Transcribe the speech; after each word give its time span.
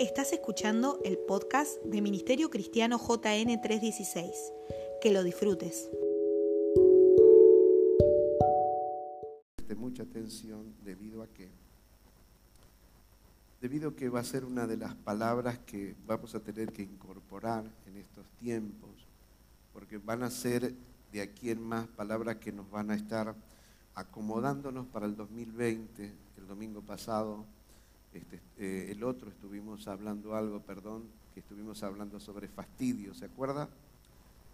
Estás 0.00 0.32
escuchando 0.32 0.98
el 1.04 1.18
podcast 1.18 1.80
de 1.84 2.02
Ministerio 2.02 2.50
Cristiano 2.50 2.98
JN 2.98 3.60
316. 3.60 4.52
Que 5.00 5.12
lo 5.12 5.22
disfrutes. 5.22 5.88
De 9.68 9.74
mucha 9.76 10.02
atención 10.02 10.74
debido 10.84 11.22
a 11.22 11.28
que 11.28 11.48
debido 13.60 13.90
a 13.90 13.94
que 13.94 14.08
va 14.08 14.18
a 14.18 14.24
ser 14.24 14.44
una 14.44 14.66
de 14.66 14.76
las 14.76 14.96
palabras 14.96 15.58
que 15.60 15.94
vamos 16.06 16.34
a 16.34 16.40
tener 16.40 16.72
que 16.72 16.82
incorporar 16.82 17.64
en 17.86 17.96
estos 17.96 18.26
tiempos, 18.40 18.90
porque 19.72 19.98
van 19.98 20.24
a 20.24 20.30
ser 20.30 20.74
de 21.12 21.22
aquí 21.22 21.50
en 21.50 21.62
más 21.62 21.86
palabras 21.86 22.36
que 22.36 22.50
nos 22.50 22.68
van 22.68 22.90
a 22.90 22.96
estar 22.96 23.34
acomodándonos 23.94 24.86
para 24.88 25.06
el 25.06 25.14
2020. 25.14 26.12
El 26.36 26.46
domingo 26.48 26.82
pasado 26.82 27.44
este, 28.14 28.40
eh, 28.58 28.88
el 28.90 29.02
otro 29.02 29.30
estuvimos 29.30 29.88
hablando 29.88 30.34
algo, 30.34 30.60
perdón, 30.60 31.04
que 31.32 31.40
estuvimos 31.40 31.82
hablando 31.82 32.20
sobre 32.20 32.48
fastidio, 32.48 33.14
¿se 33.14 33.24
acuerda? 33.24 33.68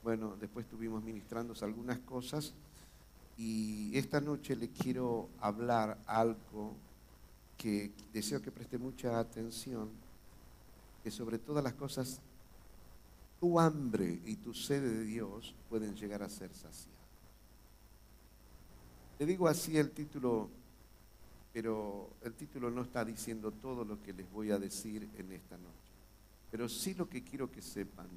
Bueno, 0.02 0.36
después 0.40 0.64
estuvimos 0.64 1.02
ministrando 1.02 1.54
algunas 1.60 1.98
cosas 1.98 2.54
y 3.36 3.96
esta 3.96 4.20
noche 4.20 4.56
le 4.56 4.68
quiero 4.70 5.28
hablar 5.40 5.98
algo 6.06 6.74
que 7.58 7.92
deseo 8.12 8.40
que 8.40 8.50
preste 8.50 8.78
mucha 8.78 9.18
atención, 9.18 9.90
que 11.04 11.10
sobre 11.10 11.38
todas 11.38 11.62
las 11.62 11.74
cosas 11.74 12.20
tu 13.38 13.60
hambre 13.60 14.20
y 14.24 14.36
tu 14.36 14.54
sed 14.54 14.82
de 14.82 15.04
Dios 15.04 15.54
pueden 15.68 15.94
llegar 15.94 16.22
a 16.22 16.28
ser 16.28 16.50
saciadas. 16.54 17.00
Le 19.18 19.26
digo 19.26 19.48
así 19.48 19.76
el 19.76 19.90
título 19.90 20.48
pero 21.52 22.10
el 22.22 22.34
título 22.34 22.70
no 22.70 22.82
está 22.82 23.04
diciendo 23.04 23.50
todo 23.50 23.84
lo 23.84 24.02
que 24.02 24.12
les 24.12 24.30
voy 24.30 24.50
a 24.50 24.58
decir 24.58 25.08
en 25.16 25.32
esta 25.32 25.56
noche. 25.56 25.90
Pero 26.50 26.68
sí 26.68 26.94
lo 26.94 27.08
que 27.08 27.22
quiero 27.22 27.50
que 27.50 27.62
sepan 27.62 28.08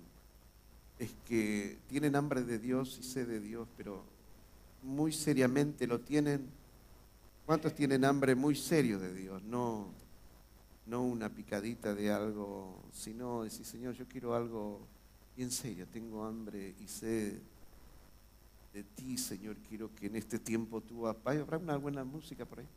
es 0.99 1.11
que 1.27 1.77
tienen 1.87 2.15
hambre 2.15 2.43
de 2.43 2.59
Dios 2.59 2.97
y 2.99 3.03
sed 3.03 3.27
de 3.27 3.39
Dios, 3.39 3.67
pero 3.75 4.03
muy 4.83 5.11
seriamente 5.11 5.87
lo 5.87 5.99
tienen. 5.99 6.47
¿Cuántos 7.45 7.73
tienen 7.75 8.05
hambre 8.05 8.35
muy 8.35 8.55
serio 8.55 8.99
de 8.99 9.13
Dios? 9.13 9.43
No, 9.43 9.87
no 10.85 11.03
una 11.03 11.29
picadita 11.29 11.93
de 11.93 12.11
algo, 12.11 12.81
sino 12.91 13.43
decir, 13.43 13.65
Señor, 13.65 13.95
yo 13.95 14.05
quiero 14.07 14.35
algo 14.35 14.79
bien 15.35 15.51
serio, 15.51 15.87
tengo 15.91 16.23
hambre 16.23 16.75
y 16.79 16.87
sed 16.87 17.39
de 18.73 18.83
ti, 18.83 19.17
Señor, 19.17 19.55
quiero 19.69 19.93
que 19.95 20.07
en 20.07 20.15
este 20.15 20.39
tiempo 20.39 20.81
tú... 20.81 21.07
¿Habrá 21.07 21.57
una 21.57 21.77
buena 21.77 22.03
música 22.03 22.43
por 22.43 22.59
ahí? 22.59 22.67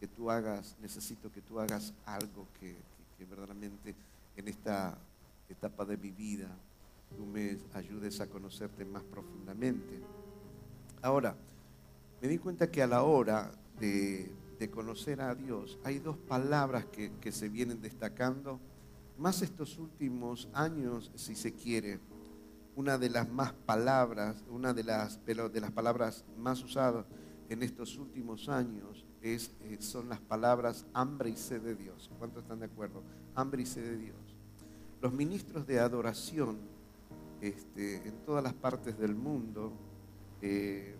Que 0.00 0.08
tú 0.08 0.30
hagas, 0.30 0.76
necesito 0.80 1.30
que 1.30 1.42
tú 1.42 1.60
hagas 1.60 1.92
algo 2.06 2.48
que, 2.58 2.74
verdaderamente 3.28 3.94
en 4.34 4.48
esta 4.48 4.96
etapa 5.46 5.84
de 5.84 5.98
mi 5.98 6.10
vida 6.10 6.48
tú 7.14 7.26
me 7.26 7.58
ayudes 7.74 8.18
a 8.22 8.26
conocerte 8.26 8.82
más 8.86 9.02
profundamente. 9.02 10.00
Ahora, 11.02 11.36
me 12.22 12.28
di 12.28 12.38
cuenta 12.38 12.70
que 12.70 12.82
a 12.82 12.86
la 12.86 13.02
hora 13.02 13.52
de, 13.78 14.32
conocer 14.72 15.20
a 15.20 15.34
Dios 15.34 15.78
hay 15.84 15.98
dos 15.98 16.16
palabras 16.16 16.86
que, 16.86 17.12
que, 17.20 17.30
se 17.30 17.50
vienen 17.50 17.82
destacando, 17.82 18.58
más 19.18 19.42
estos 19.42 19.76
últimos 19.76 20.48
años, 20.54 21.10
si 21.14 21.34
se 21.34 21.52
quiere. 21.52 21.98
Una 22.74 22.96
de 22.96 23.10
las 23.10 23.28
más 23.28 23.52
palabras, 23.52 24.44
una 24.48 24.72
de 24.72 24.84
las, 24.84 25.18
de 25.26 25.60
las 25.60 25.72
palabras 25.72 26.24
más 26.38 26.62
usadas 26.62 27.04
en 27.50 27.62
estos 27.62 27.98
últimos 27.98 28.48
años 28.48 29.04
es, 29.22 29.50
eh, 29.62 29.76
son 29.80 30.08
las 30.08 30.20
palabras 30.20 30.86
hambre 30.94 31.30
y 31.30 31.36
sed 31.36 31.60
de 31.62 31.74
Dios. 31.74 32.10
¿Cuántos 32.18 32.42
están 32.42 32.60
de 32.60 32.66
acuerdo? 32.66 33.02
Hambre 33.34 33.62
y 33.62 33.66
sed 33.66 33.82
de 33.82 33.96
Dios. 33.96 34.16
Los 35.00 35.12
ministros 35.12 35.66
de 35.66 35.80
adoración 35.80 36.58
este, 37.40 37.96
en 38.06 38.14
todas 38.24 38.42
las 38.42 38.52
partes 38.54 38.98
del 38.98 39.14
mundo 39.14 39.72
eh, 40.42 40.94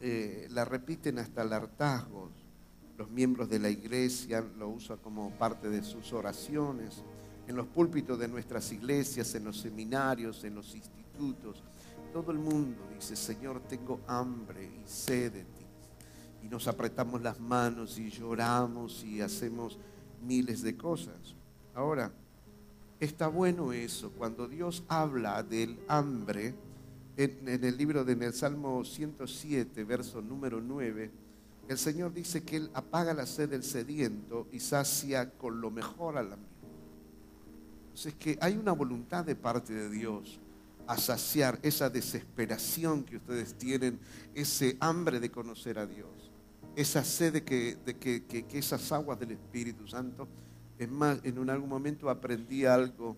eh, 0.00 0.48
la 0.50 0.64
repiten 0.64 1.18
hasta 1.18 1.42
el 1.42 1.52
hartazgo. 1.52 2.30
Los 2.96 3.10
miembros 3.10 3.48
de 3.48 3.58
la 3.58 3.70
iglesia 3.70 4.44
lo 4.58 4.68
usan 4.68 4.98
como 4.98 5.30
parte 5.32 5.70
de 5.70 5.82
sus 5.82 6.12
oraciones. 6.12 7.02
En 7.46 7.56
los 7.56 7.66
púlpitos 7.66 8.18
de 8.18 8.28
nuestras 8.28 8.70
iglesias, 8.72 9.34
en 9.34 9.44
los 9.44 9.58
seminarios, 9.58 10.44
en 10.44 10.54
los 10.54 10.74
institutos, 10.74 11.62
todo 12.12 12.32
el 12.32 12.38
mundo 12.38 12.82
dice, 12.94 13.16
Señor, 13.16 13.60
tengo 13.68 14.00
hambre 14.06 14.64
y 14.64 14.86
sed 14.86 15.32
de 15.32 15.44
ti 15.44 15.59
y 16.42 16.48
nos 16.48 16.66
apretamos 16.68 17.20
las 17.22 17.40
manos 17.40 17.98
y 17.98 18.10
lloramos 18.10 19.04
y 19.04 19.20
hacemos 19.20 19.78
miles 20.22 20.62
de 20.62 20.76
cosas. 20.76 21.34
Ahora, 21.74 22.12
está 22.98 23.28
bueno 23.28 23.72
eso, 23.72 24.10
cuando 24.12 24.48
Dios 24.48 24.82
habla 24.88 25.42
del 25.42 25.78
hambre, 25.88 26.54
en, 27.16 27.64
el 27.64 27.76
libro 27.76 28.04
de 28.04 28.12
en 28.12 28.22
el 28.22 28.32
Salmo 28.32 28.84
107, 28.84 29.84
verso 29.84 30.22
número 30.22 30.60
9, 30.60 31.10
el 31.68 31.78
Señor 31.78 32.12
dice 32.12 32.42
que 32.42 32.56
Él 32.56 32.70
apaga 32.74 33.14
la 33.14 33.26
sed 33.26 33.50
del 33.50 33.62
sediento 33.62 34.48
y 34.50 34.60
sacia 34.60 35.30
con 35.30 35.60
lo 35.60 35.70
mejor 35.70 36.16
al 36.16 36.32
amigo. 36.32 36.48
Entonces 37.84 38.14
que 38.14 38.38
hay 38.40 38.56
una 38.56 38.72
voluntad 38.72 39.24
de 39.24 39.36
parte 39.36 39.72
de 39.72 39.90
Dios 39.90 40.40
a 40.86 40.96
saciar 40.96 41.58
esa 41.62 41.90
desesperación 41.90 43.04
que 43.04 43.16
ustedes 43.16 43.54
tienen, 43.54 44.00
ese 44.34 44.76
hambre 44.80 45.20
de 45.20 45.30
conocer 45.30 45.78
a 45.78 45.86
Dios 45.86 46.19
esa 46.76 47.04
sed 47.04 47.32
de, 47.32 47.44
que, 47.44 47.76
de 47.84 47.96
que, 47.96 48.58
esas 48.58 48.90
aguas 48.92 49.18
del 49.18 49.32
Espíritu 49.32 49.86
Santo. 49.86 50.28
Es 50.78 50.88
más, 50.88 51.18
en 51.24 51.50
algún 51.50 51.68
momento 51.68 52.08
aprendí 52.08 52.64
algo 52.64 53.16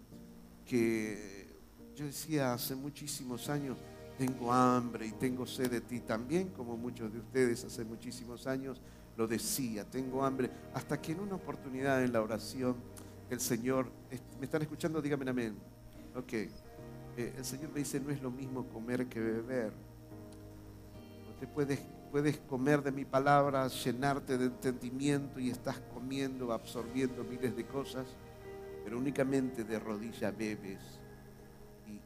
que 0.66 1.46
yo 1.94 2.06
decía 2.06 2.54
hace 2.54 2.74
muchísimos 2.74 3.48
años, 3.48 3.78
tengo 4.18 4.52
hambre 4.52 5.06
y 5.06 5.12
tengo 5.12 5.46
sed 5.46 5.70
de 5.70 5.80
ti 5.80 6.00
también, 6.00 6.48
como 6.48 6.76
muchos 6.76 7.12
de 7.12 7.18
ustedes 7.18 7.64
hace 7.64 7.84
muchísimos 7.84 8.46
años 8.46 8.80
lo 9.16 9.26
decía, 9.26 9.84
tengo 9.84 10.24
hambre, 10.24 10.50
hasta 10.74 11.00
que 11.00 11.12
en 11.12 11.20
una 11.20 11.34
oportunidad 11.34 12.02
en 12.02 12.12
la 12.12 12.22
oración 12.22 12.76
el 13.30 13.40
Señor, 13.40 13.90
¿me 14.38 14.44
están 14.44 14.62
escuchando? 14.62 15.00
Díganme 15.00 15.28
amén. 15.30 15.56
Ok, 16.14 16.32
eh, 16.32 16.50
el 17.16 17.44
Señor 17.44 17.70
me 17.72 17.78
dice, 17.78 18.00
no 18.00 18.10
es 18.10 18.22
lo 18.22 18.30
mismo 18.30 18.66
comer 18.68 19.06
que 19.06 19.20
beber. 19.20 19.72
No 21.28 21.34
te 21.38 21.46
puedes 21.46 21.80
puedes 22.12 22.36
comer 22.40 22.82
de 22.82 22.92
mi 22.92 23.06
palabra, 23.06 23.66
llenarte 23.68 24.36
de 24.36 24.44
entendimiento 24.44 25.40
y 25.40 25.48
estás 25.48 25.80
comiendo, 25.94 26.52
absorbiendo 26.52 27.24
miles 27.24 27.56
de 27.56 27.64
cosas, 27.64 28.06
pero 28.84 28.98
únicamente 28.98 29.64
de 29.64 29.78
rodilla 29.78 30.30
bebes. 30.30 30.78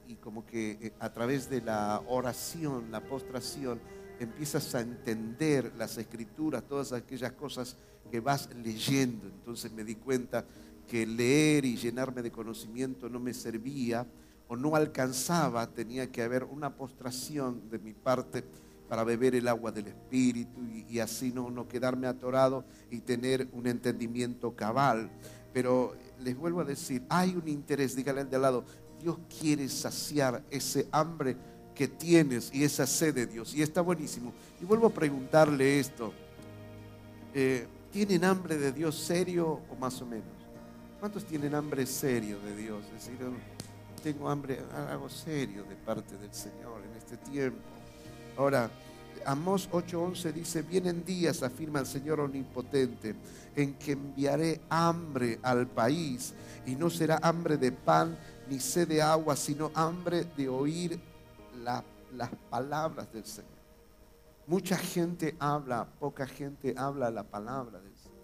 Y, 0.06 0.14
como 0.14 0.46
que 0.46 0.78
eh, 0.80 0.92
a 1.00 1.12
través 1.12 1.50
de 1.50 1.60
la 1.60 2.00
oración, 2.06 2.92
la 2.92 3.00
postración, 3.00 3.80
empiezas 4.20 4.72
a 4.76 4.80
entender 4.80 5.72
las 5.76 5.98
escrituras, 5.98 6.62
todas 6.62 6.92
aquellas 6.92 7.32
cosas 7.32 7.76
que 8.08 8.20
vas 8.20 8.48
leyendo. 8.54 9.26
Entonces 9.26 9.72
me 9.72 9.82
di 9.82 9.96
cuenta 9.96 10.44
que 10.86 11.04
leer 11.04 11.64
y 11.64 11.76
llenarme 11.76 12.22
de 12.22 12.30
conocimiento 12.30 13.08
no 13.08 13.18
me 13.18 13.34
servía 13.34 14.06
o 14.46 14.54
no 14.54 14.76
alcanzaba, 14.76 15.66
tenía 15.66 16.12
que 16.12 16.22
haber 16.22 16.44
una 16.44 16.76
postración 16.76 17.68
de 17.70 17.80
mi 17.80 17.92
parte 17.92 18.44
para 18.88 19.04
beber 19.04 19.34
el 19.34 19.48
agua 19.48 19.72
del 19.72 19.88
Espíritu 19.88 20.60
y, 20.88 20.98
así 21.00 21.32
no, 21.32 21.50
no 21.50 21.68
quedarme 21.68 22.06
atorado 22.06 22.64
y 22.90 23.00
tener 23.00 23.48
un 23.52 23.66
entendimiento 23.66 24.54
cabal. 24.54 25.10
Pero 25.52 25.96
les 26.20 26.36
vuelvo 26.36 26.60
a 26.60 26.64
decir, 26.64 27.02
hay 27.08 27.34
un 27.34 27.48
interés, 27.48 27.96
dígale 27.96 28.20
al 28.20 28.30
de 28.30 28.36
al 28.36 28.42
lado, 28.42 28.64
Dios 29.00 29.18
quiere 29.40 29.68
saciar 29.68 30.42
ese 30.50 30.86
hambre 30.92 31.36
que 31.74 31.88
tienes 31.88 32.50
y 32.52 32.64
esa 32.64 32.86
sed 32.86 33.14
de 33.14 33.26
Dios. 33.26 33.54
Y 33.54 33.62
está 33.62 33.80
buenísimo. 33.80 34.32
Y 34.60 34.64
vuelvo 34.64 34.86
a 34.86 34.90
preguntarle 34.90 35.78
esto. 35.78 36.12
Eh, 37.34 37.66
¿Tienen 37.92 38.24
hambre 38.24 38.56
de 38.56 38.72
Dios 38.72 38.96
serio 38.96 39.60
o 39.70 39.76
más 39.76 40.00
o 40.02 40.06
menos? 40.06 40.26
¿Cuántos 41.00 41.24
tienen 41.24 41.54
hambre 41.54 41.86
serio 41.86 42.38
de 42.40 42.56
Dios? 42.56 42.84
Es 42.86 43.06
decir, 43.06 43.18
tengo 44.02 44.28
hambre, 44.28 44.60
algo 44.90 45.08
serio 45.08 45.64
de 45.64 45.76
parte 45.76 46.16
del 46.16 46.32
Señor 46.32 46.82
en 46.82 46.96
este 46.96 47.16
tiempo. 47.18 47.75
Ahora, 48.36 48.70
Amós 49.24 49.68
8:11 49.72 50.32
dice, 50.32 50.62
vienen 50.62 51.04
días, 51.04 51.42
afirma 51.42 51.80
el 51.80 51.86
Señor 51.86 52.20
Omnipotente, 52.20 53.16
en 53.56 53.74
que 53.74 53.92
enviaré 53.92 54.60
hambre 54.68 55.40
al 55.42 55.66
país 55.66 56.32
y 56.64 56.76
no 56.76 56.90
será 56.90 57.18
hambre 57.22 57.56
de 57.56 57.72
pan 57.72 58.16
ni 58.48 58.60
sed 58.60 58.86
de 58.86 59.02
agua, 59.02 59.34
sino 59.34 59.72
hambre 59.74 60.24
de 60.36 60.48
oír 60.48 61.00
las 61.64 62.30
palabras 62.48 63.12
del 63.12 63.24
Señor. 63.24 63.50
Mucha 64.46 64.76
gente 64.76 65.34
habla, 65.40 65.88
poca 65.98 66.24
gente 66.26 66.72
habla 66.76 67.10
la 67.10 67.24
palabra 67.24 67.80
del 67.80 67.96
Señor. 67.96 68.16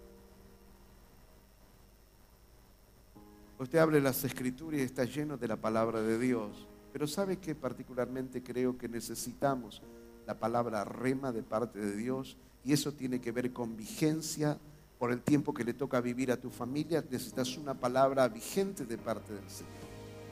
Usted 3.59 3.79
hable 3.79 3.99
las 3.99 4.23
escrituras 4.23 4.79
y 4.79 4.83
está 4.83 5.03
lleno 5.03 5.35
de 5.35 5.47
la 5.49 5.57
palabra 5.57 6.01
de 6.01 6.17
Dios. 6.17 6.65
Pero 6.93 7.07
¿sabe 7.07 7.37
que 7.37 7.55
particularmente 7.55 8.41
creo 8.41 8.77
que 8.77 8.87
necesitamos? 8.87 9.81
La 10.25 10.39
palabra 10.39 10.83
rema 10.83 11.31
de 11.31 11.43
parte 11.43 11.79
de 11.79 11.95
Dios 11.95 12.37
y 12.63 12.73
eso 12.73 12.93
tiene 12.93 13.19
que 13.19 13.31
ver 13.31 13.51
con 13.51 13.75
vigencia, 13.75 14.57
por 14.97 15.11
el 15.11 15.21
tiempo 15.21 15.53
que 15.53 15.65
le 15.65 15.73
toca 15.73 15.99
vivir 15.99 16.31
a 16.31 16.37
tu 16.37 16.49
familia, 16.49 17.03
necesitas 17.09 17.57
una 17.57 17.73
palabra 17.73 18.25
vigente 18.29 18.85
de 18.85 18.97
parte 18.97 19.33
del 19.33 19.49
Señor. 19.49 19.73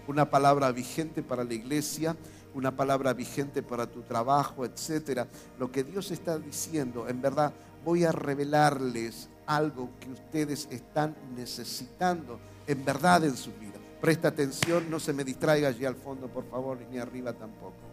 Una 0.08 0.30
palabra 0.30 0.72
vigente 0.72 1.24
para 1.24 1.44
la 1.44 1.54
iglesia, 1.54 2.16
una 2.54 2.74
palabra 2.74 3.14
vigente 3.14 3.64
para 3.64 3.86
tu 3.86 4.02
trabajo, 4.02 4.64
etcétera. 4.64 5.28
Lo 5.60 5.72
que 5.72 5.84
Dios 5.84 6.12
está 6.12 6.40
diciendo, 6.40 7.08
en 7.10 7.22
verdad, 7.22 7.54
voy 7.84 8.06
a 8.06 8.14
revelarles 8.14 9.28
algo 9.46 9.90
que 10.00 10.10
ustedes 10.10 10.70
están 10.72 11.16
necesitando 11.36 12.40
en 12.66 12.86
verdad 12.86 13.26
en 13.26 13.36
su 13.36 13.52
vida. 13.52 13.78
Presta 14.00 14.30
atención, 14.30 14.90
no 14.90 15.02
se 15.02 15.12
me 15.12 15.26
distraiga 15.26 15.68
allí 15.68 15.84
al 15.84 15.96
fondo, 15.96 16.28
por 16.30 16.50
favor, 16.50 16.80
ni 16.90 16.98
arriba 16.98 17.34
tampoco. 17.34 17.91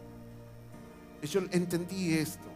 Yo 1.23 1.41
entendí 1.51 2.15
esto. 2.15 2.49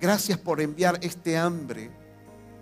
Gracias 0.00 0.38
por 0.38 0.60
enviar 0.60 0.98
este 1.02 1.36
hambre 1.38 1.90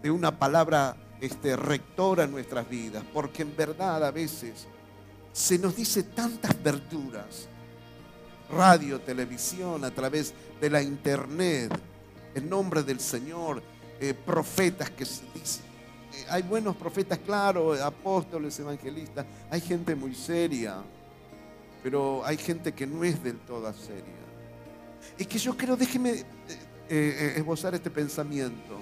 de 0.03 0.11
una 0.11 0.39
palabra 0.39 0.97
este, 1.21 1.57
rectora 1.57 2.25
en 2.25 2.31
nuestras 2.31 2.69
vidas, 2.69 3.05
porque 3.12 3.43
en 3.43 3.57
verdad 3.57 4.05
a 4.05 4.11
veces 4.11 4.67
se 5.33 5.59
nos 5.59 5.77
dice 5.77 6.03
tantas 6.03 6.61
verduras, 6.62 7.49
radio, 8.51 9.01
televisión, 9.01 9.85
a 9.85 9.91
través 9.91 10.35
de 10.61 10.71
la 10.71 10.83
internet, 10.83 11.73
en 12.35 12.49
nombre 12.49 12.83
del 12.83 13.01
Señor, 13.01 13.62
eh, 14.01 14.15
profetas 14.15 14.91
que 14.91 15.05
se 15.05 15.23
dicen. 15.35 15.65
Eh, 16.15 16.27
hay 16.29 16.43
buenos 16.43 16.77
profetas, 16.77 17.19
claro, 17.19 17.73
apóstoles, 17.85 18.59
evangelistas, 18.59 19.27
hay 19.51 19.61
gente 19.61 19.95
muy 19.95 20.15
seria, 20.15 20.83
pero 21.83 22.25
hay 22.25 22.37
gente 22.37 22.73
que 22.73 22.87
no 22.87 23.05
es 23.05 23.23
del 23.23 23.39
todo 23.41 23.73
seria. 23.73 24.19
Y 25.19 25.25
que 25.25 25.38
yo 25.38 25.56
creo, 25.56 25.76
déjeme 25.76 26.25
eh, 26.88 27.35
esbozar 27.37 27.75
este 27.75 27.91
pensamiento. 27.91 28.79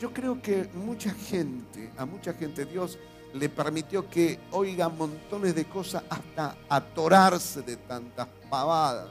Yo 0.00 0.12
creo 0.12 0.42
que 0.42 0.68
mucha 0.74 1.10
gente, 1.10 1.92
a 1.96 2.04
mucha 2.04 2.32
gente 2.34 2.64
Dios 2.64 2.98
le 3.34 3.48
permitió 3.48 4.08
que 4.08 4.38
oiga 4.50 4.88
montones 4.88 5.54
de 5.54 5.64
cosas 5.64 6.02
hasta 6.10 6.56
atorarse 6.68 7.62
de 7.62 7.76
tantas 7.76 8.26
pavadas. 8.50 9.10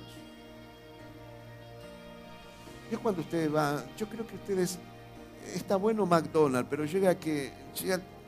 Yo 2.92 3.02
cuando 3.02 3.22
usted 3.22 3.52
va, 3.52 3.86
yo 3.98 4.08
creo 4.08 4.28
que 4.28 4.36
ustedes, 4.36 4.78
está 5.56 5.78
bueno 5.78 6.06
McDonald's, 6.06 6.68
pero 6.70 6.84
llega 6.84 7.16
que, 7.16 7.54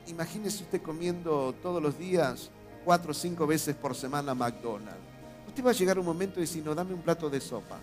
imagínese 0.08 0.64
usted 0.64 0.82
comiendo 0.82 1.54
todos 1.62 1.84
los 1.84 1.98
días, 2.00 2.50
cuatro 2.86 3.12
o 3.12 3.14
cinco 3.14 3.46
veces 3.46 3.76
por 3.76 3.94
semana 3.94 4.34
McDonald's. 4.34 5.03
Usted 5.54 5.64
va 5.64 5.70
a 5.70 5.74
llegar 5.74 6.00
un 6.00 6.06
momento 6.06 6.40
y 6.40 6.42
decir, 6.42 6.66
no, 6.66 6.74
dame 6.74 6.96
un 6.96 7.04
plato 7.04 7.30
de 7.30 7.40
sopa. 7.40 7.78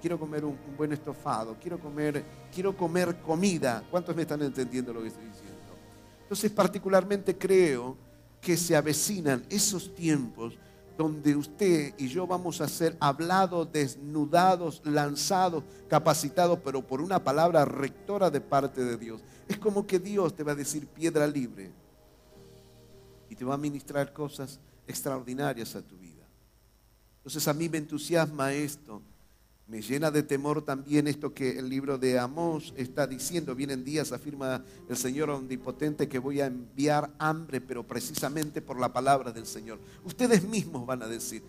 Quiero 0.00 0.16
comer 0.16 0.44
un, 0.44 0.56
un 0.68 0.76
buen 0.76 0.92
estofado, 0.92 1.56
quiero 1.60 1.76
comer, 1.80 2.24
quiero 2.54 2.76
comer 2.76 3.16
comida. 3.20 3.82
¿Cuántos 3.90 4.14
me 4.14 4.22
están 4.22 4.42
entendiendo 4.42 4.92
lo 4.92 5.02
que 5.02 5.08
estoy 5.08 5.24
diciendo? 5.24 5.58
Entonces 6.22 6.52
particularmente 6.52 7.36
creo 7.36 7.96
que 8.40 8.56
se 8.56 8.76
avecinan 8.76 9.44
esos 9.50 9.92
tiempos 9.92 10.54
donde 10.96 11.34
usted 11.34 11.94
y 11.98 12.06
yo 12.06 12.28
vamos 12.28 12.60
a 12.60 12.68
ser 12.68 12.96
hablados, 13.00 13.72
desnudados, 13.72 14.82
lanzados, 14.84 15.64
capacitados, 15.88 16.60
pero 16.64 16.86
por 16.86 17.00
una 17.00 17.24
palabra 17.24 17.64
rectora 17.64 18.30
de 18.30 18.40
parte 18.40 18.84
de 18.84 18.96
Dios. 18.96 19.20
Es 19.48 19.58
como 19.58 19.84
que 19.84 19.98
Dios 19.98 20.32
te 20.36 20.44
va 20.44 20.52
a 20.52 20.54
decir 20.54 20.86
piedra 20.86 21.26
libre 21.26 21.72
y 23.28 23.34
te 23.34 23.44
va 23.44 23.54
a 23.54 23.58
ministrar 23.58 24.12
cosas 24.12 24.60
extraordinarias 24.86 25.74
a 25.74 25.82
tu 25.82 25.96
vida. 25.96 26.11
Entonces 27.22 27.46
a 27.48 27.54
mí 27.54 27.68
me 27.68 27.78
entusiasma 27.78 28.52
esto 28.52 29.02
me 29.72 29.80
llena 29.80 30.10
de 30.10 30.22
temor 30.22 30.60
también 30.60 31.06
esto 31.06 31.32
que 31.32 31.58
el 31.58 31.70
libro 31.70 31.96
de 31.96 32.18
Amós 32.18 32.74
está 32.76 33.06
diciendo. 33.06 33.54
Vienen 33.54 33.84
días, 33.84 34.12
afirma 34.12 34.62
el 34.86 34.96
Señor 34.98 35.30
omnipotente, 35.30 36.08
que 36.08 36.18
voy 36.18 36.42
a 36.42 36.46
enviar 36.46 37.10
hambre, 37.18 37.60
pero 37.62 37.82
precisamente 37.82 38.60
por 38.60 38.78
la 38.78 38.92
palabra 38.92 39.32
del 39.32 39.46
Señor. 39.46 39.78
Ustedes 40.04 40.44
mismos 40.44 40.84
van 40.84 41.02
a 41.02 41.08
decir 41.08 41.42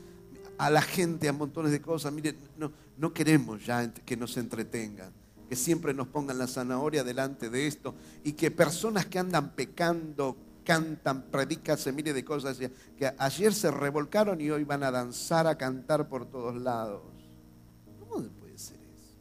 a 0.57 0.69
la 0.69 0.81
gente, 0.81 1.27
a 1.27 1.33
montones 1.33 1.73
de 1.73 1.81
cosas, 1.81 2.13
miren, 2.13 2.37
no, 2.57 2.71
no 2.97 3.11
queremos 3.11 3.65
ya 3.65 3.93
que 3.93 4.15
nos 4.15 4.37
entretengan, 4.37 5.11
que 5.49 5.57
siempre 5.57 5.93
nos 5.93 6.07
pongan 6.07 6.37
la 6.37 6.47
zanahoria 6.47 7.03
delante 7.03 7.49
de 7.49 7.67
esto 7.67 7.93
y 8.23 8.31
que 8.31 8.51
personas 8.51 9.05
que 9.07 9.19
andan 9.19 9.53
pecando, 9.53 10.37
cantan, 10.63 11.23
predican, 11.23 11.77
se 11.77 11.91
mire 11.91 12.13
de 12.13 12.23
cosas 12.23 12.57
que 12.57 13.13
ayer 13.17 13.53
se 13.53 13.69
revolcaron 13.71 14.39
y 14.41 14.49
hoy 14.49 14.63
van 14.63 14.83
a 14.83 14.91
danzar, 14.91 15.47
a 15.47 15.57
cantar 15.57 16.07
por 16.07 16.25
todos 16.25 16.55
lados. 16.55 17.01
¿Cómo 17.99 18.27
puede 18.29 18.57
ser 18.57 18.77
eso? 18.77 19.15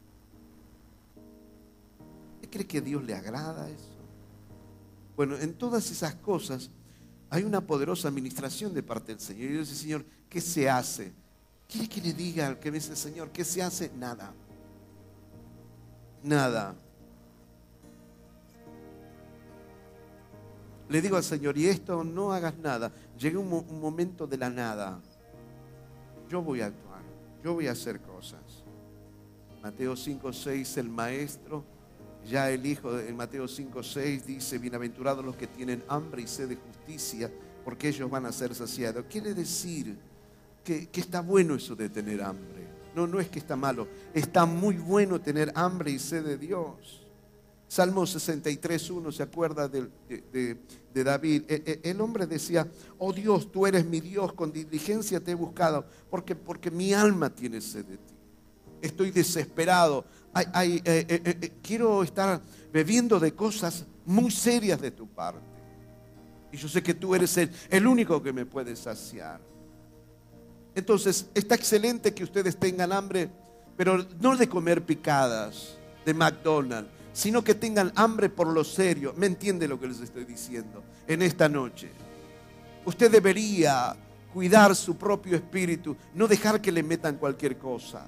¿Usted 2.35 2.49
cree 2.49 2.67
que 2.67 2.81
Dios 2.81 3.03
le 3.03 3.13
agrada 3.13 3.69
eso? 3.69 3.93
Bueno, 5.15 5.37
en 5.37 5.53
todas 5.53 5.89
esas 5.91 6.15
cosas 6.15 6.69
hay 7.29 7.43
una 7.43 7.61
poderosa 7.61 8.07
administración 8.07 8.73
de 8.73 8.83
parte 8.83 9.11
del 9.11 9.19
Señor. 9.19 9.49
Y 9.49 9.53
yo 9.55 9.59
dice, 9.61 9.75
Señor, 9.75 10.05
¿qué 10.29 10.39
se 10.39 10.69
hace? 10.69 11.13
¿Quiere 11.67 11.89
que 11.89 12.01
le 12.01 12.13
diga 12.13 12.47
al 12.47 12.59
que 12.59 12.69
me 12.71 12.77
dice, 12.77 12.95
Señor, 12.95 13.31
qué 13.31 13.43
se 13.43 13.63
hace? 13.63 13.91
Nada. 13.97 14.33
Nada. 16.21 16.75
Le 20.93 21.01
digo 21.01 21.17
al 21.17 21.23
Señor, 21.23 21.57
y 21.57 21.65
esto 21.65 22.03
no 22.03 22.33
hagas 22.33 22.55
nada. 22.59 22.91
Llega 23.17 23.39
un, 23.39 23.51
un 23.51 23.81
momento 23.81 24.27
de 24.27 24.37
la 24.37 24.51
nada. 24.51 25.01
Yo 26.29 26.43
voy 26.43 26.61
a 26.61 26.67
actuar, 26.67 27.01
yo 27.43 27.55
voy 27.55 27.65
a 27.65 27.71
hacer 27.71 27.99
cosas. 27.99 28.41
Mateo 29.63 29.95
5, 29.95 30.31
6, 30.31 30.77
el 30.77 30.89
maestro, 30.89 31.63
ya 32.29 32.51
el 32.51 32.63
Hijo, 32.63 32.99
en 32.99 33.17
Mateo 33.17 33.47
5, 33.47 33.81
6 33.81 34.27
dice, 34.27 34.59
bienaventurados 34.59 35.25
los 35.25 35.35
que 35.35 35.47
tienen 35.47 35.83
hambre 35.87 36.21
y 36.21 36.27
sed 36.27 36.49
de 36.49 36.57
justicia, 36.57 37.31
porque 37.65 37.87
ellos 37.87 38.07
van 38.07 38.27
a 38.27 38.31
ser 38.31 38.53
saciados. 38.53 39.03
Quiere 39.09 39.33
decir 39.33 39.97
que, 40.63 40.89
que 40.89 41.01
está 41.01 41.21
bueno 41.21 41.55
eso 41.55 41.75
de 41.75 41.89
tener 41.89 42.21
hambre. 42.21 42.67
No, 42.93 43.07
no 43.07 43.19
es 43.19 43.29
que 43.29 43.39
está 43.39 43.55
malo, 43.55 43.87
está 44.13 44.45
muy 44.45 44.77
bueno 44.77 45.19
tener 45.19 45.51
hambre 45.55 45.89
y 45.89 45.97
sed 45.97 46.23
de 46.23 46.37
Dios. 46.37 47.02
Salmo 47.73 48.05
63, 48.05 48.89
1 48.91 49.11
se 49.11 49.23
acuerda 49.23 49.67
de, 49.67 49.89
de, 50.93 51.03
David. 51.03 51.45
E, 51.47 51.81
e, 51.83 51.89
el 51.89 52.01
hombre 52.01 52.27
decía, 52.27 52.67
oh 52.99 53.11
Dios, 53.11 53.51
tú 53.51 53.65
eres 53.65 53.83
mi 53.83 53.99
Dios, 53.99 54.33
con 54.33 54.51
diligencia 54.51 55.19
te 55.19 55.31
he 55.31 55.33
buscado, 55.33 55.83
porque, 56.07 56.35
porque 56.35 56.69
mi 56.69 56.93
alma 56.93 57.31
tiene 57.31 57.59
sed 57.61 57.85
de 57.85 57.97
ti 57.97 58.13
estoy 58.79 59.11
desesperado, 59.11 60.05
eh, 60.35 60.81
eh, 60.85 61.05
eh, 61.07 61.51
quiero 61.63 62.03
estar 62.03 62.41
bebiendo 62.71 63.17
de 63.17 63.33
cosas 63.33 63.85
muy 64.05 64.29
serias 64.29 64.79
de 64.81 64.91
tu 64.91 65.07
parte. 65.07 65.39
Y 66.51 66.57
yo 66.57 66.67
sé 66.67 66.83
que 66.83 66.93
tú 66.93 67.15
eres 67.15 67.35
el, 67.37 67.49
el 67.69 67.87
único 67.87 68.21
que 68.21 68.33
me 68.33 68.45
puede 68.45 68.75
saciar. 68.75 69.39
Entonces, 70.75 71.27
está 71.33 71.55
excelente 71.55 72.13
que 72.13 72.25
ustedes 72.25 72.57
tengan 72.57 72.91
hambre, 72.91 73.29
pero 73.77 74.05
no 74.19 74.35
de 74.35 74.49
comer 74.49 74.85
picadas 74.85 75.77
de 76.05 76.13
McDonald's, 76.13 77.02
sino 77.13 77.43
que 77.43 77.55
tengan 77.55 77.93
hambre 77.95 78.29
por 78.29 78.47
lo 78.47 78.63
serio. 78.63 79.13
¿Me 79.15 79.27
entiende 79.27 79.67
lo 79.67 79.79
que 79.79 79.87
les 79.87 80.01
estoy 80.01 80.25
diciendo 80.25 80.83
en 81.07 81.21
esta 81.21 81.47
noche? 81.47 81.89
Usted 82.85 83.09
debería 83.09 83.95
cuidar 84.33 84.75
su 84.75 84.97
propio 84.97 85.37
espíritu, 85.37 85.95
no 86.15 86.27
dejar 86.27 86.59
que 86.59 86.71
le 86.71 86.83
metan 86.83 87.17
cualquier 87.17 87.57
cosa. 87.57 88.07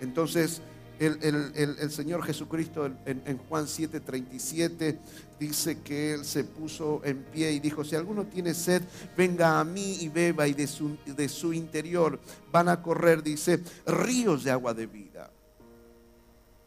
Entonces, 0.00 0.60
el, 0.98 1.90
Señor 1.90 2.22
Jesucristo 2.22 2.84
en, 2.84 3.22
en 3.24 3.38
Juan 3.38 3.64
7:37 3.64 4.98
dice 5.38 5.78
que 5.80 6.12
Él 6.12 6.26
se 6.26 6.44
puso 6.44 7.00
en 7.04 7.22
pie 7.24 7.52
y 7.52 7.58
dijo, 7.58 7.82
si 7.84 7.96
alguno 7.96 8.26
tiene 8.26 8.52
sed, 8.52 8.82
venga 9.16 9.58
a 9.58 9.64
mí 9.64 9.96
y 10.00 10.08
beba 10.10 10.46
y 10.46 10.52
de 10.52 10.66
su, 10.66 10.98
de 11.06 11.28
su 11.30 11.54
interior 11.54 12.20
van 12.52 12.68
a 12.68 12.82
correr, 12.82 13.22
dice, 13.22 13.60
ríos 13.86 14.44
de 14.44 14.50
agua 14.50 14.74
de 14.74 14.86
vida. 14.86 15.30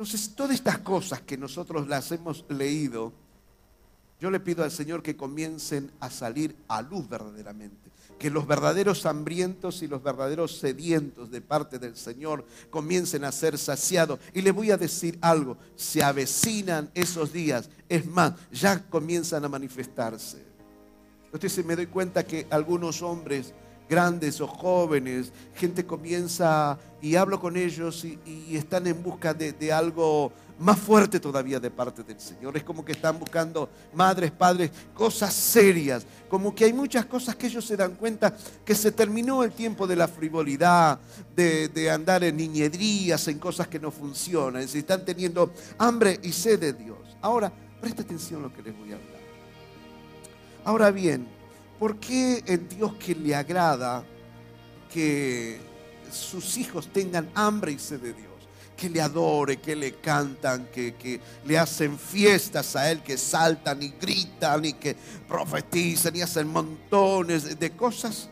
Entonces, 0.04 0.36
todas 0.36 0.56
estas 0.56 0.80
cosas 0.80 1.22
que 1.22 1.38
nosotros 1.38 1.88
las 1.88 2.12
hemos 2.12 2.44
leído, 2.50 3.14
yo 4.20 4.30
le 4.30 4.42
pido 4.42 4.62
al 4.62 4.70
Señor 4.70 5.02
que 5.02 5.16
comiencen 5.16 5.90
a 6.02 6.10
salir 6.10 6.58
a 6.68 6.82
luz 6.82 7.08
verdaderamente 7.08 7.78
que 8.20 8.30
los 8.30 8.46
verdaderos 8.46 9.06
hambrientos 9.06 9.82
y 9.82 9.88
los 9.88 10.04
verdaderos 10.04 10.58
sedientos 10.58 11.32
de 11.32 11.40
parte 11.40 11.80
del 11.80 11.96
Señor 11.96 12.46
comiencen 12.70 13.24
a 13.24 13.32
ser 13.32 13.58
saciados. 13.58 14.20
Y 14.34 14.42
le 14.42 14.52
voy 14.52 14.72
a 14.72 14.78
decir 14.78 15.18
algo, 15.22 15.58
se 15.78 16.04
avecinan 16.04 16.92
esos 16.94 17.32
días, 17.32 17.70
es 17.88 18.06
más, 18.06 18.34
ya 18.52 18.84
comienzan 18.90 19.46
a 19.46 19.50
manifestarse. 19.50 20.44
Entonces 21.32 21.66
me 21.66 21.78
doy 21.78 21.88
cuenta 21.88 22.26
que 22.26 22.46
algunos 22.50 23.02
hombres 23.02 23.54
grandes 23.94 24.42
o 24.42 24.48
jóvenes, 24.48 25.32
gente 25.54 25.86
comienza 25.86 26.80
y 27.00 27.16
hablo 27.16 27.40
con 27.40 27.56
ellos 27.56 28.04
y, 28.04 28.56
están 28.56 28.88
en 28.88 29.04
busca 29.04 29.34
de, 29.36 29.72
algo 29.72 30.32
más 30.58 30.80
fuerte 30.80 31.20
todavía 31.20 31.60
de 31.60 31.70
parte 31.70 32.02
del 32.02 32.20
Señor. 32.20 32.58
Es 32.58 32.64
como 32.64 32.84
que 32.84 32.94
están 32.94 33.20
buscando 33.20 33.70
madres, 33.94 34.32
padres, 34.32 34.72
cosas 34.96 35.32
serias, 35.32 36.08
como 36.28 36.56
que 36.56 36.66
hay 36.66 36.74
muchas 36.74 37.06
cosas 37.06 37.36
que 37.36 37.48
ellos 37.48 37.66
se 37.66 37.78
dan 37.78 37.94
cuenta 37.94 38.36
que 38.66 38.74
se 38.74 38.92
terminó 38.92 39.44
el 39.44 39.52
tiempo 39.52 39.86
de 39.86 39.96
la 39.96 40.08
frivolidad, 40.08 41.00
de, 41.36 41.92
andar 41.92 42.24
en 42.24 42.38
niñedrías, 42.38 43.28
en 43.28 43.38
cosas 43.38 43.68
que 43.68 43.80
no 43.80 43.92
funcionan, 43.92 44.68
se 44.68 44.80
están 44.80 45.06
teniendo 45.06 45.52
hambre 45.78 46.20
y 46.24 46.32
sed 46.32 46.60
de 46.60 46.74
Dios. 46.74 46.98
Ahora, 47.22 47.52
presta 47.80 48.02
atención 48.02 48.40
a 48.40 48.48
lo 48.48 48.54
que 48.54 48.64
les 48.64 48.76
voy 48.76 48.92
a 48.92 48.96
hablar. 48.96 49.22
Ahora 50.66 50.90
bien, 50.90 51.28
¿por 51.84 51.98
qué 51.98 52.42
el 52.48 52.70
Dios 52.70 52.94
que 52.94 53.14
le 53.14 53.36
agrada 53.36 54.06
que 54.90 55.60
sus 56.10 56.56
hijos 56.56 56.88
tengan 56.88 57.30
hambre 57.36 57.74
y 57.74 57.78
sed 57.78 58.00
de 58.00 58.14
Dios? 58.14 58.32
Que 58.78 58.90
le 58.90 59.02
adore, 59.02 59.58
que 59.58 59.76
le 59.76 59.96
cantan, 59.96 60.70
que, 60.72 61.20
le 61.44 61.58
hacen 61.58 62.00
fiestas 62.00 62.78
a 62.78 62.90
Él, 62.90 63.04
que 63.04 63.18
saltan 63.18 63.84
y 63.84 63.90
gritan 64.00 64.64
y 64.64 64.72
que 64.72 64.96
profetizan 65.28 66.16
y 66.16 66.22
hacen 66.22 66.48
montones 66.48 67.60
de 67.60 67.72
cosas. 67.72 68.30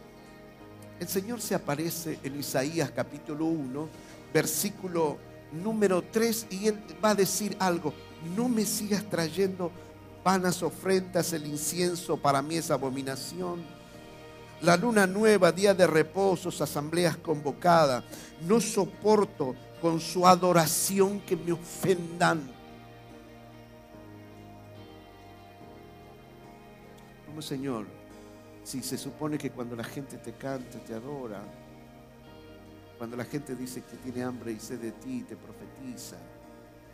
El 0.98 1.10
Señor 1.10 1.42
se 1.42 1.54
aparece 1.54 2.20
en 2.24 2.40
Isaías 2.40 2.90
capítulo 2.96 3.48
1, 3.48 3.90
versículo 4.34 5.18
número 5.52 6.02
3 6.10 6.48
y 6.52 6.68
Él 6.68 6.80
va 7.04 7.10
a 7.10 7.16
decir 7.16 7.58
algo, 7.60 7.94
no 8.34 8.48
me 8.48 8.66
sigas 8.66 9.04
trayendo 9.10 9.74
vanas 10.24 10.62
ofrendas, 10.64 11.34
el 11.34 11.46
incienso 11.46 12.18
para 12.18 12.42
mí 12.42 12.56
es 12.56 12.72
abominación. 12.72 13.64
La 14.62 14.78
luna 14.78 15.08
nueva, 15.08 15.52
día 15.52 15.74
de 15.74 15.88
reposos, 15.88 16.62
asambleas 16.62 17.18
convocadas. 17.18 18.04
No 18.42 18.62
soporto 18.62 19.56
con 19.82 20.00
su 20.00 20.28
adoración 20.28 21.20
que 21.22 21.36
me 21.36 21.52
ofendan. 21.52 22.42
Como 27.26 27.42
Señor, 27.42 27.88
si 28.64 28.84
se 28.84 28.98
supone 28.98 29.38
que 29.38 29.50
cuando 29.50 29.76
la 29.76 29.84
gente 29.84 30.18
te 30.18 30.34
canta, 30.34 30.78
te 30.80 30.94
adora, 30.94 31.42
cuando 32.98 33.18
la 33.18 33.26
gente 33.26 33.56
dice 33.56 33.82
que 33.82 33.98
tiene 33.98 34.22
hambre 34.24 34.52
y 34.52 34.60
sed 34.60 34.80
de 34.80 34.92
ti, 34.92 35.24
te 35.24 35.36
profetiza, 35.36 36.18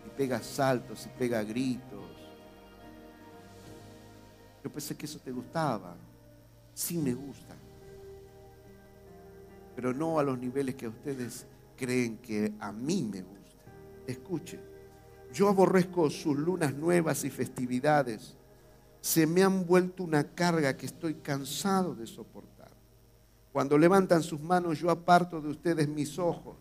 y 0.06 0.10
pega 0.16 0.42
saltos 0.42 1.06
y 1.06 1.10
pega 1.10 1.44
gritos, 1.44 1.97
yo 4.64 4.72
pensé 4.72 4.96
que 4.96 5.06
eso 5.06 5.20
te 5.20 5.32
gustaba. 5.32 5.96
Sí 6.74 6.98
me 6.98 7.14
gusta. 7.14 7.56
Pero 9.76 9.94
no 9.94 10.20
a 10.20 10.24
los 10.24 10.38
niveles 10.38 10.76
que 10.76 10.88
ustedes 10.88 11.46
creen 11.76 12.18
que 12.18 12.54
a 12.60 12.72
mí 12.72 13.04
me 13.04 13.22
gusta. 13.22 13.64
Escuche, 14.08 14.60
yo 15.34 15.48
aborrezco 15.48 16.10
sus 16.10 16.38
lunas 16.38 16.74
nuevas 16.74 17.24
y 17.24 17.30
festividades. 17.30 18.36
Se 19.02 19.28
me 19.28 19.44
han 19.44 19.66
vuelto 19.66 20.04
una 20.04 20.24
carga 20.24 20.76
que 20.76 20.88
estoy 20.88 21.16
cansado 21.16 21.94
de 21.96 22.08
soportar. 22.08 22.72
Cuando 23.52 23.78
levantan 23.78 24.24
sus 24.24 24.40
manos, 24.40 24.80
yo 24.80 24.90
aparto 24.90 25.42
de 25.42 25.50
ustedes 25.50 25.88
mis 25.88 26.18
ojos. 26.20 26.58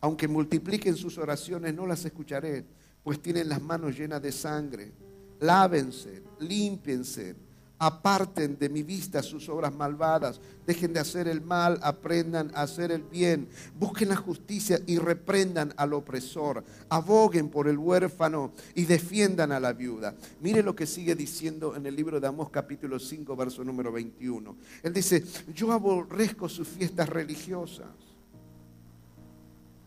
Aunque 0.00 0.28
multipliquen 0.28 0.96
sus 0.96 1.18
oraciones, 1.18 1.74
no 1.74 1.86
las 1.86 2.04
escucharé, 2.04 2.64
pues 3.02 3.20
tienen 3.20 3.48
las 3.48 3.62
manos 3.62 3.96
llenas 3.96 4.20
de 4.20 4.32
sangre 4.32 4.92
lávense, 5.40 6.22
límpiense, 6.38 7.36
aparten 7.78 8.58
de 8.58 8.68
mi 8.68 8.82
vista 8.82 9.22
sus 9.22 9.48
obras 9.48 9.74
malvadas, 9.74 10.40
dejen 10.66 10.92
de 10.92 11.00
hacer 11.00 11.28
el 11.28 11.42
mal, 11.42 11.78
aprendan 11.82 12.50
a 12.54 12.62
hacer 12.62 12.90
el 12.90 13.02
bien, 13.02 13.48
busquen 13.78 14.08
la 14.08 14.16
justicia 14.16 14.80
y 14.86 14.98
reprendan 14.98 15.74
al 15.76 15.92
opresor, 15.92 16.64
aboguen 16.88 17.50
por 17.50 17.68
el 17.68 17.76
huérfano 17.76 18.52
y 18.74 18.84
defiendan 18.84 19.52
a 19.52 19.60
la 19.60 19.72
viuda. 19.72 20.14
Mire 20.40 20.62
lo 20.62 20.74
que 20.74 20.86
sigue 20.86 21.14
diciendo 21.14 21.76
en 21.76 21.86
el 21.86 21.94
libro 21.94 22.18
de 22.18 22.26
Amós 22.26 22.50
capítulo 22.50 22.98
5, 22.98 23.36
verso 23.36 23.62
número 23.62 23.92
21. 23.92 24.56
Él 24.82 24.92
dice, 24.92 25.24
yo 25.54 25.72
aborrezco 25.72 26.48
sus 26.48 26.66
fiestas 26.66 27.08
religiosas. 27.08 27.88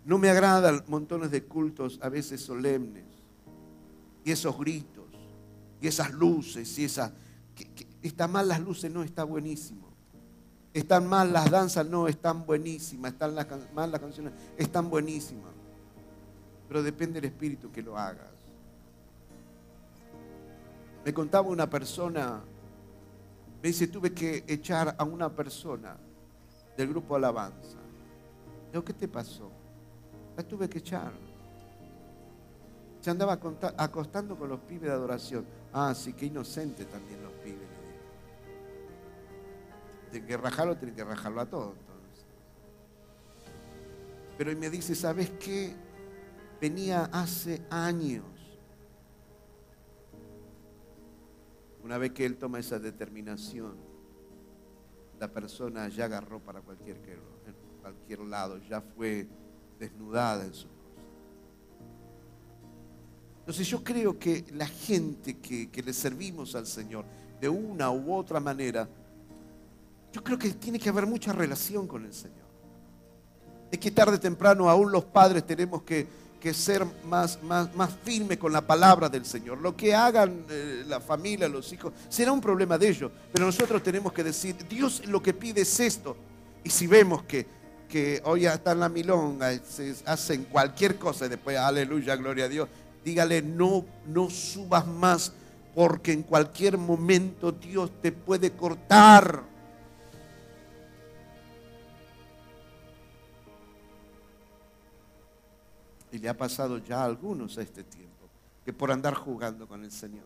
No 0.06 0.18
me 0.18 0.30
agradan 0.30 0.84
montones 0.88 1.30
de 1.32 1.44
cultos 1.44 2.00
a 2.02 2.10
veces 2.10 2.42
solemnes 2.42 3.04
y 4.24 4.32
esos 4.32 4.58
gritos 4.58 4.99
y 5.82 5.88
esas 5.88 6.12
luces 6.12 6.78
y 6.78 6.86
esas... 6.86 7.12
están 8.02 8.32
mal 8.32 8.48
las 8.48 8.60
luces, 8.60 8.92
no, 8.92 9.04
está 9.04 9.24
buenísimo. 9.24 9.90
Están 10.74 11.08
mal 11.08 11.34
las 11.34 11.50
danzas, 11.50 11.86
no, 11.88 12.08
están 12.08 12.46
buenísimas. 12.46 13.14
Están 13.14 13.36
las, 13.36 13.48
mal 13.74 13.92
las 13.92 14.00
canciones, 14.00 14.34
están 14.58 14.90
buenísimas. 14.90 15.52
Pero 16.68 16.84
depende 16.84 17.20
del 17.20 17.32
espíritu 17.32 17.72
que 17.72 17.82
lo 17.82 17.98
hagas. 17.98 18.28
Me 21.04 21.14
contaba 21.14 21.48
una 21.48 21.70
persona, 21.70 22.42
me 23.62 23.68
dice, 23.70 23.88
tuve 23.88 24.14
que 24.14 24.44
echar 24.48 24.96
a 24.98 25.04
una 25.04 25.34
persona 25.34 25.96
del 26.78 26.90
grupo 26.90 27.16
Alabanza. 27.16 27.80
Digo, 28.72 28.84
¿qué 28.84 28.94
te 28.94 29.08
pasó? 29.08 29.50
La 30.38 30.44
tuve 30.44 30.70
que 30.70 30.80
echar. 30.80 31.12
Se 33.02 33.10
andaba 33.10 33.40
acostando 33.78 34.38
con 34.38 34.50
los 34.50 34.60
pibes 34.60 34.90
de 34.90 34.92
adoración. 34.92 35.46
Ah, 35.72 35.94
sí, 35.94 36.14
qué 36.14 36.26
inocente 36.26 36.86
también 36.86 37.22
los 37.22 37.32
pibes. 37.34 37.68
Tienen 40.12 40.28
que 40.28 40.38
rajarlo, 40.38 40.76
tienen 40.76 40.96
que 40.96 41.04
rajarlo 41.04 41.42
a 41.42 41.46
todos. 41.46 41.76
Pero 44.38 44.52
él 44.52 44.58
me 44.58 44.70
dice, 44.70 44.96
¿sabes 44.96 45.30
qué? 45.32 45.76
Venía 46.62 47.10
hace 47.12 47.62
años. 47.70 48.26
Una 51.84 51.98
vez 51.98 52.12
que 52.12 52.26
él 52.26 52.38
toma 52.38 52.60
esa 52.60 52.80
determinación, 52.80 53.76
la 55.20 55.28
persona 55.32 55.88
ya 55.90 56.06
agarró 56.06 56.40
para 56.40 56.62
cualquier, 56.62 56.98
cualquier 57.82 58.20
lado, 58.22 58.58
ya 58.60 58.82
fue 58.82 59.28
desnudada 59.78 60.46
en 60.46 60.54
su 60.54 60.68
entonces 63.50 63.68
yo 63.68 63.84
creo 63.84 64.20
que 64.20 64.46
la 64.54 64.68
gente 64.68 65.40
que, 65.40 65.82
le 65.84 65.92
servimos 65.92 66.54
al 66.54 66.68
Señor 66.68 67.04
de 67.42 67.50
una 67.50 67.90
u 67.90 68.14
otra 68.14 68.40
manera, 68.40 68.88
yo 70.14 70.24
creo 70.24 70.38
que 70.38 70.52
tiene 70.52 70.78
que 70.78 70.88
haber 70.88 71.08
mucha 71.08 71.34
relación 71.34 71.88
con 71.88 72.06
el 72.06 72.14
Señor. 72.14 72.46
Es 73.72 73.80
que 73.80 73.90
tarde 73.90 74.18
o 74.18 74.20
temprano 74.20 74.70
aún 74.70 74.92
los 74.92 75.04
padres 75.04 75.48
tenemos 75.48 75.82
que, 75.82 76.06
ser 76.54 76.86
más, 77.06 77.42
más, 77.42 77.74
más 77.74 77.90
firmes 78.04 78.38
con 78.38 78.54
la 78.54 78.62
palabra 78.62 79.10
del 79.10 79.26
Señor. 79.26 79.58
Lo 79.58 79.76
que 79.76 79.96
hagan 79.96 80.46
eh, 80.48 80.84
la 80.88 81.00
familia, 81.00 81.50
los 81.50 81.74
hijos, 81.74 81.92
será 82.08 82.32
un 82.32 82.42
problema 82.42 82.78
de 82.78 82.90
ellos. 82.90 83.12
Pero 83.34 83.48
nosotros 83.48 83.82
tenemos 83.82 84.14
que 84.14 84.24
decir, 84.24 84.56
Dios 84.70 85.08
lo 85.08 85.24
que 85.24 85.34
pide 85.34 85.62
es 85.62 85.80
esto. 85.80 86.16
Y 86.64 86.70
si 86.70 86.86
vemos 86.86 87.24
que, 87.24 87.48
que 87.88 88.22
hoy 88.26 88.46
está 88.46 88.74
en 88.74 88.80
la 88.82 88.90
milonga, 88.90 89.58
se 89.68 89.96
hacen 90.06 90.44
cualquier 90.44 90.98
cosa 90.98 91.26
y 91.26 91.30
después, 91.30 91.58
aleluya, 91.58 92.16
gloria 92.16 92.46
a 92.46 92.48
Dios, 92.48 92.70
dígale, 93.04 93.42
no, 93.42 93.86
no 94.08 94.30
subas 94.30 94.86
más, 94.86 95.34
porque 95.74 96.12
en 96.12 96.24
cualquier 96.24 96.78
momento 96.78 97.52
Dios 97.52 97.92
te 98.02 98.12
puede 98.12 98.52
cortar. 98.52 99.44
Y 106.12 106.18
le 106.18 106.30
ha 106.30 106.38
pasado 106.38 106.80
ya 106.80 107.02
a 107.02 107.06
algunos 107.06 107.58
a 107.58 107.62
este 107.62 107.84
tiempo, 107.84 108.28
que 108.66 108.74
por 108.74 108.92
andar 108.92 109.14
jugando 109.14 109.68
con 109.68 109.84
el 109.84 109.92
Señor. 109.92 110.26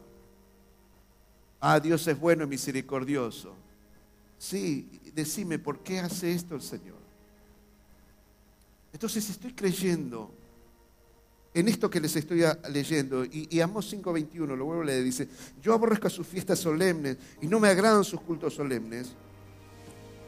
Ah, 1.59 1.79
Dios 1.79 2.07
es 2.07 2.19
bueno 2.19 2.43
y 2.43 2.47
misericordioso. 2.47 3.53
Sí, 4.37 4.99
decime, 5.13 5.59
¿por 5.59 5.79
qué 5.79 5.99
hace 5.99 6.33
esto 6.33 6.55
el 6.55 6.61
Señor? 6.61 6.97
Entonces 8.91 9.29
estoy 9.29 9.53
creyendo 9.53 10.31
en 11.53 11.67
esto 11.67 11.89
que 11.89 11.99
les 11.99 12.15
estoy 12.15 12.43
leyendo, 12.71 13.23
y, 13.25 13.47
y 13.49 13.61
Amos 13.61 13.93
5.21, 13.93 14.55
lo 14.55 14.65
vuelvo 14.65 14.81
a 14.81 14.85
leer, 14.85 15.03
dice, 15.03 15.27
yo 15.61 15.73
aborrezco 15.73 16.09
sus 16.09 16.25
fiestas 16.25 16.59
solemnes 16.59 17.17
y 17.41 17.47
no 17.47 17.59
me 17.59 17.67
agradan 17.67 18.03
sus 18.03 18.21
cultos 18.21 18.55
solemnes. 18.55 19.13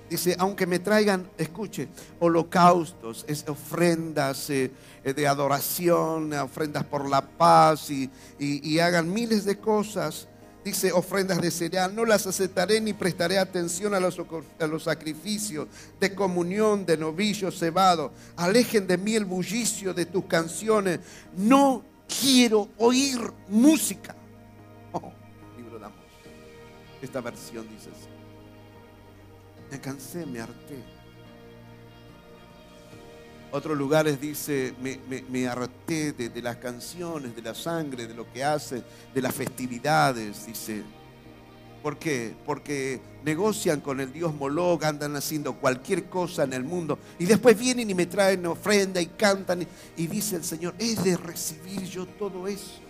Dice, 0.09 0.35
aunque 0.37 0.67
me 0.67 0.77
traigan, 0.77 1.27
escuche, 1.35 1.87
holocaustos, 2.19 3.25
ofrendas 3.47 4.51
eh, 4.51 4.71
de 5.03 5.27
adoración, 5.27 6.31
ofrendas 6.33 6.83
por 6.83 7.09
la 7.09 7.27
paz 7.27 7.89
y 7.89 8.79
hagan 8.79 9.11
miles 9.11 9.45
de 9.45 9.57
cosas, 9.57 10.27
dice 10.65 10.91
ofrendas 10.91 11.39
de 11.39 11.51
cereal, 11.51 11.95
no 11.95 12.05
las 12.05 12.25
aceptaré 12.25 12.81
ni 12.81 12.91
prestaré 12.91 13.37
atención 13.37 13.93
a 13.93 13.99
los, 13.99 14.19
a 14.59 14.65
los 14.65 14.83
sacrificios 14.83 15.67
de 15.99 16.15
comunión, 16.15 16.87
de 16.87 16.97
novillo 16.97 17.51
cebado. 17.51 18.11
Alejen 18.35 18.87
de 18.87 18.97
mí 18.97 19.13
el 19.13 19.25
bullicio 19.25 19.93
de 19.93 20.07
tus 20.07 20.25
canciones. 20.25 21.01
No 21.37 21.83
quiero 22.19 22.67
oír 22.79 23.19
música. 23.47 24.15
Oh, 24.91 25.13
libro 25.55 25.77
de 25.77 25.85
Esta 27.03 27.21
versión 27.21 27.69
dice 27.69 27.91
así. 27.91 28.09
Me 29.69 29.79
cansé, 29.79 30.25
me 30.25 30.41
harté. 30.41 30.94
Otros 33.55 33.77
lugares 33.77 34.19
dice, 34.19 34.73
me, 35.29 35.47
harté 35.47 36.11
de, 36.11 36.41
las 36.41 36.57
canciones, 36.57 37.33
de 37.33 37.41
la 37.41 37.55
sangre, 37.55 38.05
de 38.05 38.13
lo 38.13 38.29
que 38.29 38.43
hace, 38.43 38.83
de 39.13 39.21
las 39.21 39.33
festividades, 39.33 40.45
dice. 40.45 40.83
¿Por 41.81 41.97
qué? 41.97 42.35
Porque 42.45 42.99
negocian 43.23 43.79
con 43.79 44.01
el 44.01 44.11
Dios 44.11 44.35
Moloch, 44.35 44.83
andan 44.83 45.15
haciendo 45.15 45.53
cualquier 45.53 46.09
cosa 46.09 46.43
en 46.43 46.51
el 46.51 46.65
mundo 46.65 46.99
y 47.17 47.23
después 47.23 47.57
vienen 47.57 47.89
y 47.89 47.93
me 47.93 48.07
traen 48.07 48.45
ofrenda 48.45 48.99
y 48.99 49.05
cantan 49.05 49.65
y 49.95 50.07
dice 50.07 50.35
el 50.35 50.43
Señor, 50.43 50.75
he 50.77 50.93
de 50.93 51.15
recibir 51.15 51.83
yo 51.83 52.05
todo 52.05 52.49
eso. 52.49 52.81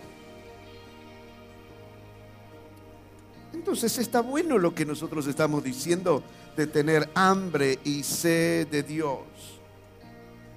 Entonces 3.52 3.96
está 3.98 4.20
bueno 4.20 4.58
lo 4.58 4.74
que 4.74 4.84
nosotros 4.84 5.28
estamos 5.28 5.62
diciendo 5.62 6.24
de 6.56 6.66
tener 6.66 7.08
hambre 7.14 7.78
y 7.84 8.02
sed 8.02 8.66
de 8.66 8.82
Dios. 8.82 9.55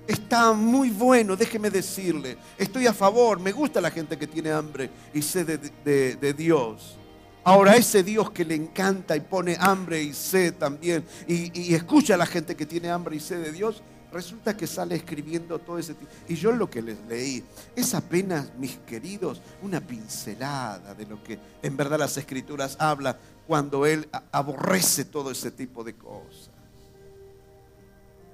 Está 0.09 0.53
muy 0.53 0.89
bueno, 0.89 1.35
déjeme 1.35 1.69
decirle. 1.69 2.35
Estoy 2.57 2.87
a 2.87 2.93
favor, 2.95 3.39
me 3.39 3.51
gusta 3.51 3.79
la 3.79 3.91
gente 3.91 4.17
que 4.17 4.25
tiene 4.25 4.51
hambre 4.51 4.89
y 5.13 5.21
sed 5.21 5.59
de, 5.85 6.33
Dios. 6.33 6.97
Ahora 7.43 7.75
ese 7.75 8.01
Dios 8.01 8.31
que 8.31 8.43
le 8.43 8.55
encanta 8.55 9.15
y 9.15 9.19
pone 9.19 9.55
hambre 9.59 10.01
y 10.01 10.13
sed 10.13 10.55
también 10.55 11.05
y, 11.27 11.75
escucha 11.75 12.15
a 12.15 12.17
la 12.17 12.25
gente 12.25 12.55
que 12.55 12.65
tiene 12.65 12.89
hambre 12.89 13.17
y 13.17 13.19
sed 13.19 13.43
de 13.43 13.51
Dios, 13.51 13.83
resulta 14.11 14.57
que 14.57 14.65
sale 14.65 14.95
escribiendo 14.95 15.59
todo 15.59 15.77
ese 15.77 15.93
tipo. 15.93 16.11
Y 16.27 16.33
yo 16.33 16.53
lo 16.53 16.71
que 16.71 16.81
les 16.81 16.97
leí 17.07 17.43
es 17.75 17.93
apenas, 17.93 18.51
mis 18.57 18.77
queridos, 18.87 19.43
una 19.61 19.79
pincelada 19.79 20.95
de 20.95 21.05
lo 21.05 21.23
que 21.23 21.37
en 21.61 21.77
verdad 21.77 21.99
las 21.99 22.17
escrituras 22.17 22.77
hablan 22.79 23.15
cuando 23.45 23.85
Él 23.85 24.09
aborrece 24.31 25.05
todo 25.05 25.29
ese 25.29 25.51
tipo 25.51 25.83
de 25.83 25.93
cosas. 25.93 26.48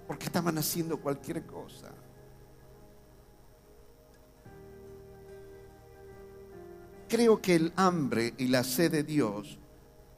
Porque 0.07 0.25
estaban 0.25 0.57
haciendo 0.57 0.97
cualquier 0.97 1.45
cosa. 1.45 1.91
creo 7.07 7.41
que 7.41 7.55
el 7.55 7.73
hambre 7.75 8.33
y 8.37 8.47
la 8.47 8.63
sed 8.63 8.91
de 8.91 9.03
Dios 9.03 9.57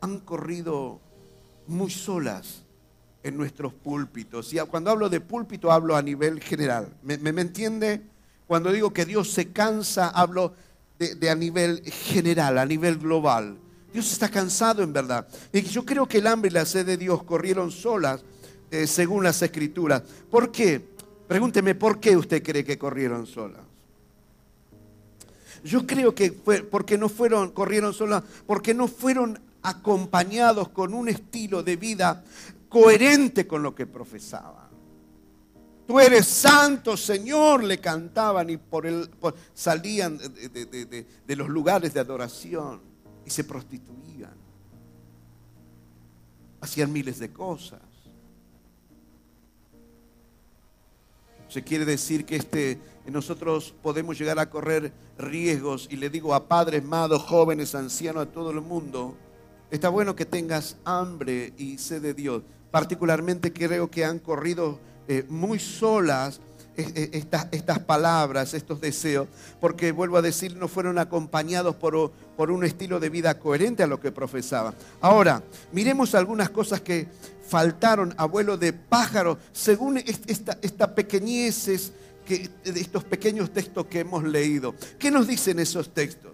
han 0.01 0.19
corrido 0.19 0.99
muy 1.67 1.91
solas 1.91 2.63
en 3.23 3.37
nuestros 3.37 3.73
púlpitos. 3.73 4.53
Y 4.53 4.57
cuando 4.61 4.91
hablo 4.91 5.09
de 5.09 5.21
púlpito 5.21 5.71
hablo 5.71 5.95
a 5.95 6.01
nivel 6.01 6.41
general. 6.41 6.95
¿Me, 7.03 7.15
entiende? 7.41 8.01
Cuando 8.47 8.71
digo 8.71 8.93
que 8.93 9.05
Dios 9.05 9.31
se 9.31 9.51
cansa, 9.51 10.09
hablo 10.09 10.53
de, 10.97 11.29
a 11.29 11.35
nivel 11.35 11.83
general, 11.83 12.57
a 12.57 12.65
nivel 12.65 12.97
global. 12.97 13.57
Dios 13.91 14.11
está 14.11 14.29
cansado 14.29 14.83
en 14.83 14.93
verdad. 14.93 15.27
Y 15.51 15.61
yo 15.61 15.85
creo 15.85 16.07
que 16.07 16.19
el 16.19 16.27
hambre 16.27 16.49
y 16.49 16.53
la 16.53 16.65
sed 16.65 16.85
de 16.85 16.97
Dios 16.97 17.23
corrieron 17.23 17.71
solas 17.71 18.23
eh, 18.71 18.87
según 18.87 19.23
las 19.23 19.41
escrituras. 19.41 20.03
¿Por 20.29 20.51
qué? 20.51 20.81
Pregúnteme, 21.27 21.75
¿por 21.75 21.99
qué 21.99 22.15
usted 22.15 22.43
cree 22.43 22.63
que 22.63 22.77
corrieron 22.77 23.25
solas? 23.25 23.61
Yo 25.63 25.85
creo 25.85 26.13
que 26.13 26.31
fue 26.31 26.63
porque 26.63 26.97
no 26.97 27.09
fueron, 27.09 27.51
corrieron 27.51 27.93
solas, 27.93 28.23
porque 28.45 28.73
no 28.73 28.87
fueron 28.87 29.39
acompañados 29.61 30.69
con 30.69 30.93
un 30.93 31.09
estilo 31.09 31.63
de 31.63 31.75
vida 31.75 32.23
coherente 32.69 33.47
con 33.47 33.63
lo 33.63 33.73
que 33.75 33.85
profesaban. 33.85 34.67
Tú 35.85 35.99
eres 35.99 36.27
santo, 36.27 36.97
Señor, 36.97 37.63
le 37.63 37.79
cantaban 37.79 38.49
y 38.49 38.57
por 38.57 38.85
el, 38.85 39.09
salían 39.53 40.17
de, 40.17 41.05
de 41.25 41.35
los 41.35 41.47
lugares 41.47 41.93
de 41.93 42.01
adoración 42.01 42.81
y 43.25 43.29
se 43.29 43.43
prostituían. 43.45 44.35
Hacían 46.59 46.91
miles 46.91 47.19
de 47.19 47.31
cosas. 47.31 47.79
Se 51.47 51.63
quiere 51.63 51.85
decir 51.85 52.25
que 52.25 52.35
este, 52.35 52.79
nosotros 53.05 53.73
podemos 53.81 54.17
llegar 54.19 54.39
a 54.39 54.49
correr 54.49 54.91
riesgos 55.17 55.87
y 55.89 55.95
le 55.95 56.09
digo 56.09 56.33
a 56.33 56.47
padres, 56.47 56.83
mados, 56.83 57.23
jóvenes, 57.23 57.73
ancianos, 57.75 58.23
a 58.23 58.31
todo 58.31 58.51
el 58.51 58.61
mundo, 58.61 59.15
está 59.71 59.89
bueno 59.89 60.15
que 60.15 60.25
tengas 60.25 60.77
hambre 60.83 61.53
y 61.57 61.77
sed 61.77 62.01
de 62.01 62.13
Dios. 62.13 62.43
Particularmente 62.71 63.53
creo 63.53 63.89
que 63.89 64.03
han 64.03 64.19
corrido 64.19 64.79
eh, 65.07 65.25
muy 65.29 65.57
solas 65.57 66.41
eh, 66.75 66.91
eh, 66.95 67.09
estas, 67.13 67.47
estas, 67.51 67.79
palabras, 67.79 68.53
estos 68.53 68.79
deseos, 68.79 69.27
porque 69.59 69.91
vuelvo 69.91 70.17
a 70.17 70.21
decir, 70.21 70.55
no 70.57 70.67
fueron 70.67 70.99
acompañados 70.99 71.75
por, 71.75 72.11
por 72.35 72.51
un 72.51 72.63
estilo 72.63 72.99
de 72.99 73.09
vida 73.09 73.39
coherente 73.39 73.81
a 73.81 73.87
lo 73.87 73.99
que 73.99 74.11
profesaban. 74.11 74.75
Ahora, 75.01 75.41
miremos 75.71 76.13
algunas 76.13 76.51
cosas 76.51 76.81
que 76.81 77.07
faltaron, 77.47 78.13
abuelo 78.17 78.57
de 78.57 78.73
pájaro, 78.73 79.37
según 79.51 79.97
esta, 79.97 80.57
esta 80.61 80.93
pequeñeces, 80.93 81.93
que, 82.25 82.49
estos 82.63 83.03
pequeños 83.03 83.51
textos 83.51 83.85
que 83.87 84.01
hemos 84.01 84.23
leído. 84.23 84.75
¿Qué 84.99 85.09
nos 85.09 85.27
dicen 85.27 85.59
esos 85.59 85.93
textos? 85.93 86.33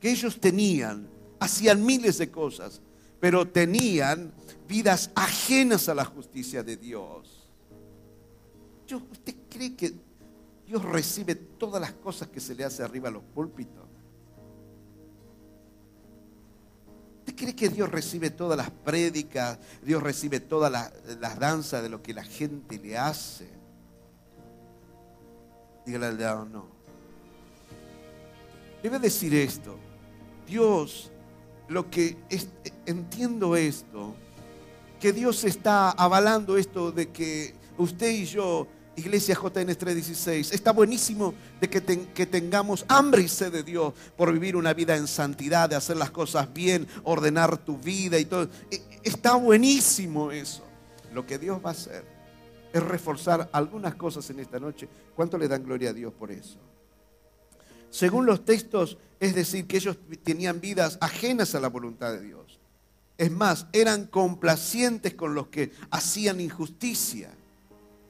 Que 0.00 0.10
ellos 0.10 0.40
tenían, 0.40 1.08
hacían 1.40 1.84
miles 1.84 2.18
de 2.18 2.30
cosas, 2.30 2.80
pero 3.20 3.46
tenían 3.46 4.32
vidas 4.68 5.10
ajenas 5.14 5.88
a 5.88 5.94
la 5.94 6.04
justicia 6.04 6.62
de 6.62 6.76
Dios. 6.76 7.48
¿Usted 9.10 9.34
cree 9.50 9.74
que 9.74 9.94
Dios 10.66 10.84
recibe 10.84 11.34
todas 11.34 11.80
las 11.80 11.92
cosas 11.92 12.28
que 12.28 12.40
se 12.40 12.54
le 12.54 12.64
hace 12.64 12.82
arriba 12.82 13.08
a 13.08 13.12
los 13.12 13.22
púlpitos? 13.22 13.85
Cree 17.36 17.54
que 17.54 17.68
Dios 17.68 17.90
recibe 17.90 18.30
todas 18.30 18.56
las 18.56 18.70
prédicas? 18.70 19.58
Dios 19.82 20.02
recibe 20.02 20.40
todas 20.40 20.72
las, 20.72 21.38
danzas 21.38 21.82
de 21.82 21.88
lo 21.88 22.02
que 22.02 22.14
la 22.14 22.24
gente 22.24 22.78
le 22.78 22.98
hace. 22.98 23.48
Dígale 25.84 26.06
al 26.06 26.18
lado, 26.18 26.44
no. 26.46 26.66
Debe 28.82 28.98
decir 28.98 29.34
esto. 29.34 29.78
Dios, 30.46 31.12
lo 31.68 31.88
que 31.90 32.16
entiendo 32.86 33.54
esto, 33.54 34.14
que 34.98 35.12
Dios 35.12 35.44
está 35.44 35.90
avalando 35.90 36.56
esto 36.56 36.90
de 36.90 37.10
que 37.10 37.54
usted 37.78 38.10
y 38.10 38.24
yo 38.24 38.66
Iglesia 38.96 39.34
JN 39.34 39.76
316, 39.76 40.52
está 40.52 40.72
buenísimo 40.72 41.34
de 41.60 41.68
que, 41.68 41.82
que, 41.82 42.26
tengamos 42.26 42.84
hambre 42.88 43.22
y 43.22 43.28
sed 43.28 43.52
de 43.52 43.62
Dios 43.62 43.92
por 44.16 44.32
vivir 44.32 44.56
una 44.56 44.72
vida 44.72 44.96
en 44.96 45.06
santidad, 45.06 45.68
de 45.68 45.76
hacer 45.76 45.98
las 45.98 46.10
cosas 46.10 46.52
bien, 46.52 46.88
ordenar 47.04 47.58
tu 47.58 47.76
vida 47.78 48.18
y 48.18 48.24
todo. 48.24 48.48
E, 48.70 48.82
está 49.02 49.34
buenísimo 49.34 50.32
eso. 50.32 50.64
Lo 51.12 51.26
que 51.26 51.38
Dios 51.38 51.60
va 51.64 51.70
a 51.70 51.72
hacer 51.72 52.04
es 52.72 52.82
reforzar 52.82 53.48
algunas 53.52 53.94
cosas 53.94 54.28
en 54.30 54.40
esta 54.40 54.58
noche. 54.58 54.88
¿Cuánto 55.14 55.36
le 55.38 55.48
dan 55.48 55.62
gloria 55.62 55.90
a 55.90 55.92
Dios 55.92 56.12
por 56.12 56.30
eso? 56.30 56.58
Según 57.90 58.26
los 58.26 58.44
textos, 58.44 58.98
es 59.20 59.34
decir, 59.34 59.66
que 59.66 59.76
ellos 59.76 59.96
tenían 60.22 60.60
vidas 60.60 60.98
ajenas 61.00 61.54
a 61.54 61.60
la 61.60 61.68
voluntad 61.68 62.12
de 62.12 62.20
Dios. 62.20 62.58
Es 63.18 63.30
más, 63.30 63.66
eran 63.72 64.06
complacientes 64.06 65.14
con 65.14 65.34
los 65.34 65.48
que 65.48 65.72
hacían 65.90 66.40
injusticia. 66.40 67.30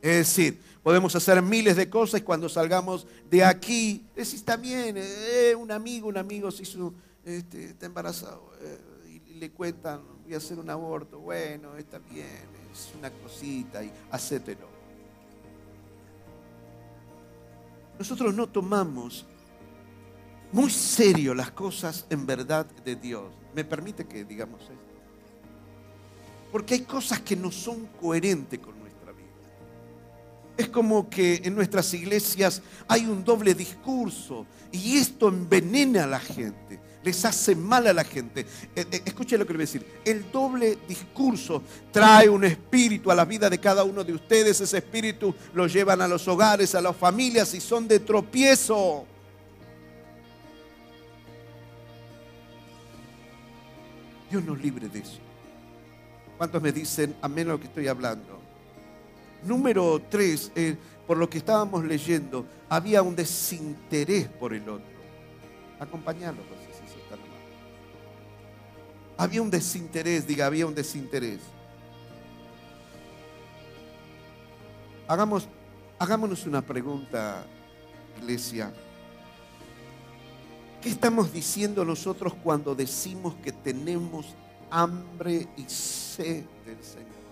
Es 0.07 0.19
decir, 0.19 0.61
Podemos 0.87 1.17
hacer 1.17 1.43
miles 1.43 1.75
de 1.75 1.91
cosas 1.91 2.21
y 2.21 2.23
cuando 2.23 2.49
salgamos 2.49 3.09
de 3.29 3.43
aquí, 3.43 4.07
decís, 4.15 4.45
bien, 4.61 4.95
eh, 4.97 5.53
un 5.59 5.73
amigo, 5.73 6.07
un 6.07 6.17
amigo 6.17 6.49
se 6.53 6.63
hizo, 6.63 6.95
este, 7.25 7.71
está 7.71 7.87
embarazado 7.87 8.53
eh, 8.61 9.19
y 9.29 9.35
le 9.35 9.51
cuentan, 9.51 10.01
voy 10.23 10.35
a 10.35 10.37
hacer 10.37 10.61
un 10.61 10.71
aborto, 10.71 11.19
bueno, 11.19 11.77
está 11.77 11.99
bien, 11.99 12.47
es 12.73 12.93
una 12.97 13.11
cosita 13.11 13.83
y 13.83 13.91
hacételo. 14.13 14.69
Nosotros 17.99 18.33
no 18.33 18.49
tomamos 18.49 19.27
muy 20.53 20.71
serio 20.71 21.35
las 21.35 21.51
cosas 21.51 22.07
en 22.11 22.25
verdad 22.25 22.65
de 22.85 22.95
Dios. 22.95 23.25
¿Me 23.57 23.65
permite 23.65 24.07
que 24.07 24.25
digamos 24.25 24.61
esto? 24.61 24.77
Porque 26.53 26.75
hay 26.75 26.83
cosas 26.83 27.23
que 27.23 27.35
no 27.35 27.51
son 27.51 27.87
coherentes 28.01 28.61
con 28.61 28.76
es 30.57 30.69
como 30.69 31.11
que 31.11 31.43
en 31.45 31.55
nuestras 31.55 31.93
iglesias 31.95 32.63
hay 32.89 33.07
un 33.07 33.25
doble 33.25 33.55
discurso 33.55 34.47
y 34.73 34.97
esto 34.97 35.29
envenena 35.29 36.05
a 36.05 36.07
la 36.07 36.21
gente, 36.21 36.81
les 37.03 37.25
hace 37.25 37.55
mal 37.55 37.87
a 37.87 37.93
la 37.93 38.05
gente. 38.05 38.47
Eh, 38.75 38.87
eh, 38.91 39.03
escuchen 39.05 39.39
lo 39.39 39.47
que 39.47 39.53
les 39.53 39.59
voy 39.59 39.63
a 39.63 39.81
decir. 39.81 40.01
El 40.05 40.31
doble 40.33 40.79
discurso 40.89 41.63
trae 41.93 42.29
un 42.29 42.45
espíritu 42.45 43.11
a 43.11 43.15
la 43.15 43.25
vida 43.25 43.49
de 43.49 43.59
cada 43.59 43.85
uno 43.85 44.03
de 44.03 44.13
ustedes. 44.13 44.61
Ese 44.61 44.79
espíritu 44.79 45.35
lo 45.55 45.67
llevan 45.67 46.01
a 46.01 46.09
los 46.09 46.27
hogares, 46.27 46.75
a 46.75 46.81
las 46.81 46.97
familias 46.97 47.55
y 47.55 47.61
son 47.61 47.87
de 47.87 48.01
tropiezo. 48.01 49.07
Dios 54.31 54.43
nos 54.43 54.61
libre 54.61 54.89
de 54.89 54.99
eso. 54.99 55.19
¿Cuántos 56.37 56.61
me 56.61 56.73
dicen 56.73 57.15
amén 57.23 57.49
a 57.49 57.53
lo 57.53 57.61
que 57.61 57.67
estoy 57.67 57.89
hablando? 57.89 58.36
Número 59.47 60.03
tres, 60.11 60.51
eh, 60.57 60.77
por 61.07 61.17
lo 61.17 61.31
que 61.31 61.39
estábamos 61.39 61.85
leyendo, 61.85 62.45
había 62.69 63.01
un 63.03 63.15
desinterés 63.15 64.27
por 64.27 64.53
el 64.53 64.69
otro. 64.69 64.97
Acompañarlo, 65.79 66.43
pues, 66.49 66.61
eso 66.63 66.99
está 66.99 67.17
Había 69.17 69.41
un 69.41 69.51
desinterés, 69.51 70.27
diga, 70.27 70.47
había 70.47 70.67
un 70.67 70.75
desinterés. 70.75 71.39
Hagamos, 75.07 75.49
hagámonos 76.01 76.45
una 76.47 76.61
pregunta, 76.63 77.47
iglesia. 78.21 78.73
¿Qué 80.83 80.89
estamos 80.89 81.33
diciendo 81.33 81.85
nosotros 81.85 82.35
cuando 82.43 82.75
decimos 82.75 83.35
que 83.45 83.53
tenemos 83.53 84.27
hambre 84.71 85.47
y 85.57 85.65
sed 85.69 86.45
del 86.65 86.83
Señor? 86.83 87.26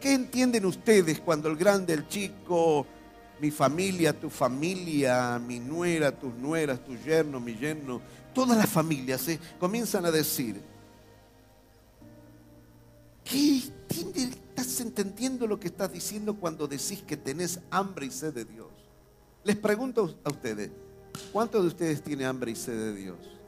¿Qué 0.00 0.14
entienden 0.14 0.64
ustedes 0.64 1.20
cuando 1.20 1.48
el 1.48 1.56
grande, 1.56 1.92
el 1.92 2.08
chico, 2.08 2.86
mi 3.40 3.50
familia, 3.50 4.18
tu 4.18 4.30
familia, 4.30 5.38
mi 5.38 5.60
nuera, 5.60 6.10
tus 6.18 6.34
nueras, 6.34 6.84
tu 6.84 6.96
yerno, 6.96 7.40
mi 7.40 7.54
yerno, 7.54 8.00
todas 8.34 8.56
las 8.56 8.68
familias 8.68 9.28
¿eh? 9.28 9.38
comienzan 9.58 10.06
a 10.06 10.10
decir, 10.10 10.60
¿qué 13.24 13.62
estás 14.14 14.80
entendiendo 14.80 15.46
lo 15.46 15.58
que 15.58 15.68
estás 15.68 15.92
diciendo 15.92 16.34
cuando 16.36 16.66
decís 16.66 17.02
que 17.06 17.16
tenés 17.16 17.60
hambre 17.70 18.06
y 18.06 18.10
sed 18.10 18.32
de 18.34 18.44
Dios? 18.44 18.68
Les 19.44 19.56
pregunto 19.56 20.18
a 20.24 20.30
ustedes, 20.30 20.70
¿cuántos 21.32 21.62
de 21.62 21.68
ustedes 21.68 22.02
tienen 22.02 22.26
hambre 22.26 22.52
y 22.52 22.56
sed 22.56 22.76
de 22.76 22.94
Dios? 22.94 23.39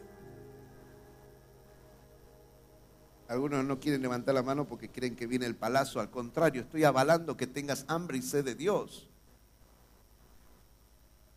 Algunos 3.32 3.64
no 3.64 3.80
quieren 3.80 4.02
levantar 4.02 4.34
la 4.34 4.42
mano 4.42 4.66
porque 4.68 4.90
creen 4.90 5.16
que 5.16 5.26
viene 5.26 5.46
el 5.46 5.56
palazo. 5.56 6.00
Al 6.00 6.10
contrario, 6.10 6.60
estoy 6.60 6.84
avalando 6.84 7.34
que 7.34 7.46
tengas 7.46 7.86
hambre 7.88 8.18
y 8.18 8.22
sed 8.22 8.44
de 8.44 8.54
Dios. 8.54 9.08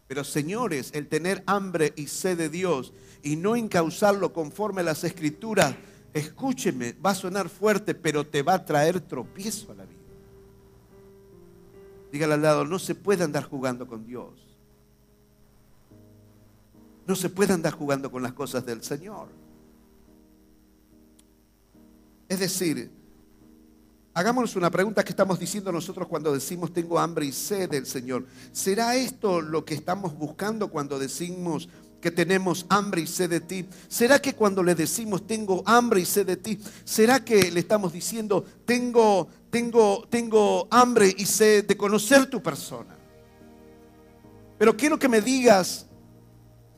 Pero 0.05 0.25
señores, 0.25 0.91
el 0.93 1.07
tener 1.07 1.41
hambre 1.47 1.93
y 1.95 2.07
sed 2.07 2.37
de 2.37 2.49
Dios 2.49 2.91
y 3.23 3.37
no 3.37 3.55
encauzarlo 3.55 4.33
conforme 4.33 4.81
a 4.81 4.83
las 4.83 5.05
escrituras, 5.05 5.73
escúcheme, 6.13 6.97
va 7.03 7.11
a 7.11 7.15
sonar 7.15 7.47
fuerte, 7.47 7.95
pero 7.95 8.27
te 8.27 8.43
va 8.43 8.55
a 8.55 8.65
traer 8.65 8.99
tropiezo 8.99 9.71
a 9.71 9.75
la 9.75 9.85
vida. 9.85 10.01
Dígale 12.11 12.33
al 12.33 12.41
lado, 12.41 12.65
no 12.65 12.77
se 12.77 12.93
puede 12.93 13.23
andar 13.23 13.45
jugando 13.45 13.87
con 13.87 14.05
Dios. 14.05 14.33
No 17.07 17.15
se 17.15 17.29
puede 17.29 17.53
andar 17.53 17.71
jugando 17.71 18.11
con 18.11 18.21
las 18.21 18.33
cosas 18.33 18.65
del 18.65 18.83
Señor. 18.83 19.44
Es 22.27 22.39
decir, 22.39 22.91
Hagámonos 24.17 24.55
una 24.55 24.71
pregunta 24.71 25.03
que 25.03 25.09
estamos 25.09 25.37
diciendo 25.37 25.73
nosotros 25.73 26.07
cuando 26.07 26.33
decimos 26.33 26.71
tengo 26.71 26.97
hambre 26.97 27.25
y 27.25 27.33
sed 27.33 27.69
del 27.69 27.85
Señor. 27.85 28.25
¿Será 28.53 28.95
esto 28.95 29.41
lo 29.41 29.65
que 29.65 29.73
estamos 29.73 30.17
buscando 30.17 30.69
cuando 30.69 30.97
decimos 30.97 31.67
que 31.99 32.11
tenemos 32.11 32.65
hambre 32.69 33.01
y 33.01 33.07
sed 33.07 33.29
de 33.29 33.41
ti? 33.41 33.67
¿Será 33.89 34.19
que 34.19 34.33
cuando 34.33 34.63
le 34.63 34.73
decimos 34.73 35.27
tengo 35.27 35.63
hambre 35.65 35.99
y 35.99 36.05
sed 36.05 36.27
de 36.27 36.37
ti, 36.37 36.57
será 36.85 37.25
que 37.25 37.51
le 37.51 37.59
estamos 37.59 37.91
diciendo 37.91 38.45
tengo 38.63 39.27
tengo 39.49 40.07
tengo 40.09 40.69
hambre 40.71 41.13
y 41.17 41.25
sed 41.25 41.65
de 41.65 41.75
conocer 41.75 42.27
tu 42.27 42.41
persona? 42.41 42.95
Pero 44.57 44.77
quiero 44.77 44.97
que 44.97 45.09
me 45.09 45.19
digas 45.19 45.84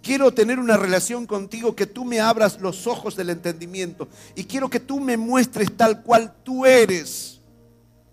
Quiero 0.01 0.33
tener 0.33 0.60
una 0.60 0.77
relación 0.77 1.25
contigo 1.25 1.75
que 1.75 1.86
tú 1.86 2.05
me 2.05 2.19
abras 2.19 2.62
los 2.62 2.88
ojos 2.88 3.15
del 3.15 3.29
entendimiento 3.29 4.07
y 4.36 4.45
quiero 4.45 4.69
que 4.69 4.79
tú 4.79 4.99
me 4.99 5.17
muestres 5.17 5.75
tal 5.75 6.01
cual 6.03 6.33
tú 6.43 6.65
eres. 6.65 7.41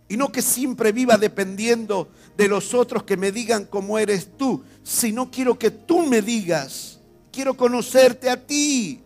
Y 0.09 0.16
no 0.16 0.33
que 0.33 0.42
siempre 0.42 0.92
viva 0.92 1.16
dependiendo 1.16 2.09
de 2.37 2.49
los 2.49 2.75
otros 2.75 3.05
que 3.05 3.16
me 3.16 3.33
digan 3.33 3.64
cómo 3.64 3.99
eres 3.99 4.37
tú, 4.37 4.62
sino 4.83 5.31
quiero 5.31 5.59
que 5.59 5.70
tú 5.70 6.01
me 6.01 6.20
digas, 6.20 7.01
quiero 7.33 7.57
conocerte 7.57 8.29
a 8.29 8.37
ti. 8.37 9.01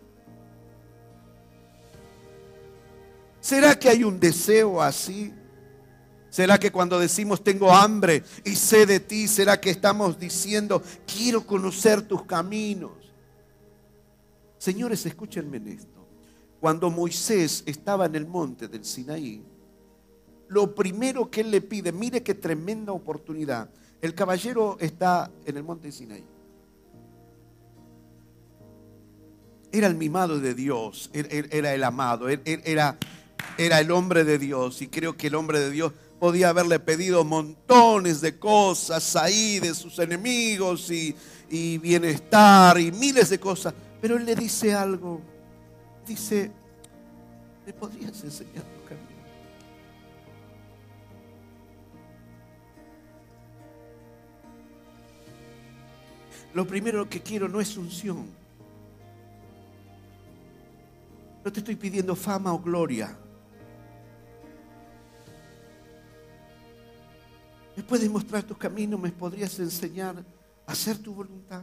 ¿Será 3.41 3.79
que 3.79 3.89
hay 3.89 4.05
un 4.05 4.19
deseo 4.19 4.83
así? 4.83 5.33
¿Será 6.39 6.57
que 6.57 6.71
cuando 6.71 7.01
decimos 7.01 7.43
tengo 7.43 7.73
hambre 7.73 8.23
y 8.45 8.55
sé 8.55 8.87
de 8.87 9.01
ti, 9.01 9.27
será 9.27 9.61
que 9.61 9.71
estamos 9.71 10.21
diciendo 10.21 10.81
quiero 11.05 11.45
conocer 11.45 12.03
tus 12.03 12.23
caminos? 12.27 12.93
Señores, 14.57 15.05
escúchenme 15.05 15.57
en 15.57 15.67
esto. 15.67 16.07
Cuando 16.61 16.91
Moisés 16.91 17.65
estaba 17.67 18.07
en 18.07 18.15
el 18.15 18.29
monte 18.29 18.69
del 18.69 18.85
Sinaí, 18.85 19.43
lo 20.47 20.77
primero 20.77 21.29
que 21.29 21.41
él 21.41 21.51
le 21.51 21.61
pide, 21.61 21.91
mire 21.91 22.23
qué 22.23 22.37
tremenda 22.37 22.93
oportunidad. 22.93 23.69
El 24.01 24.15
caballero 24.15 24.77
está 24.79 25.33
en 25.45 25.57
el 25.57 25.65
monte 25.65 25.91
Sinaí. 25.91 26.25
Era 29.73 29.89
el 29.89 29.97
mimado 29.97 30.39
de 30.39 30.55
Dios, 30.55 31.11
era 31.13 31.75
el 31.75 31.83
amado, 31.83 32.29
era, 32.29 32.97
era 33.59 33.81
el 33.81 33.91
hombre 33.91 34.23
de 34.23 34.39
Dios. 34.39 34.81
Y 34.83 34.87
creo 34.87 35.17
que 35.17 35.27
el 35.27 35.35
hombre 35.35 35.59
de 35.59 35.73
Dios 35.73 35.93
podía 36.19 36.49
haberle 36.49 36.81
pedido 36.81 37.25
montones 37.25 38.21
de 38.21 38.39
cosas 38.39 39.17
ahí 39.17 39.61
de 39.61 39.75
sus 39.75 39.99
enemigos 39.99 40.91
y, 40.91 41.15
bienestar 41.79 42.79
y 42.79 42.93
miles 42.93 43.31
de 43.31 43.39
cosas. 43.39 43.73
Pero 44.01 44.17
él 44.17 44.25
le 44.25 44.35
dice 44.35 44.75
algo. 44.75 45.21
Dice, 46.07 46.51
¿me 47.67 47.73
podrías 47.73 48.23
enseñar 48.25 48.65
tu 48.65 48.85
camino? 48.89 49.09
Lo 56.55 56.67
primero 56.67 57.09
que 57.09 57.21
quiero 57.21 57.49
no 57.49 57.61
es 57.61 57.77
unción. 57.77 58.27
No 61.45 61.53
te 61.53 61.61
estoy 61.61 61.77
pidiendo 61.77 62.17
fama 62.17 62.53
o 62.53 62.59
gloria. 62.59 63.17
¿Me 67.79 67.85
puedes 67.85 68.11
mostrar 68.11 68.43
tus 68.43 68.59
caminos? 68.59 68.99
¿Me 68.99 69.13
podrías 69.13 69.57
enseñar 69.61 70.17
a 70.67 70.73
hacer 70.73 70.99
tu 70.99 71.15
voluntad? 71.15 71.63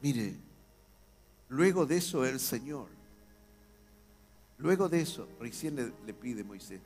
Mire, 0.00 0.36
luego 1.48 1.84
de 1.84 1.96
eso 1.96 2.24
el 2.24 2.38
Señor, 2.38 2.86
luego 4.58 4.88
de 4.88 5.00
eso, 5.00 5.26
recién 5.40 5.74
le, 5.74 5.92
le 6.06 6.14
pide 6.14 6.44
Moisés, 6.44 6.80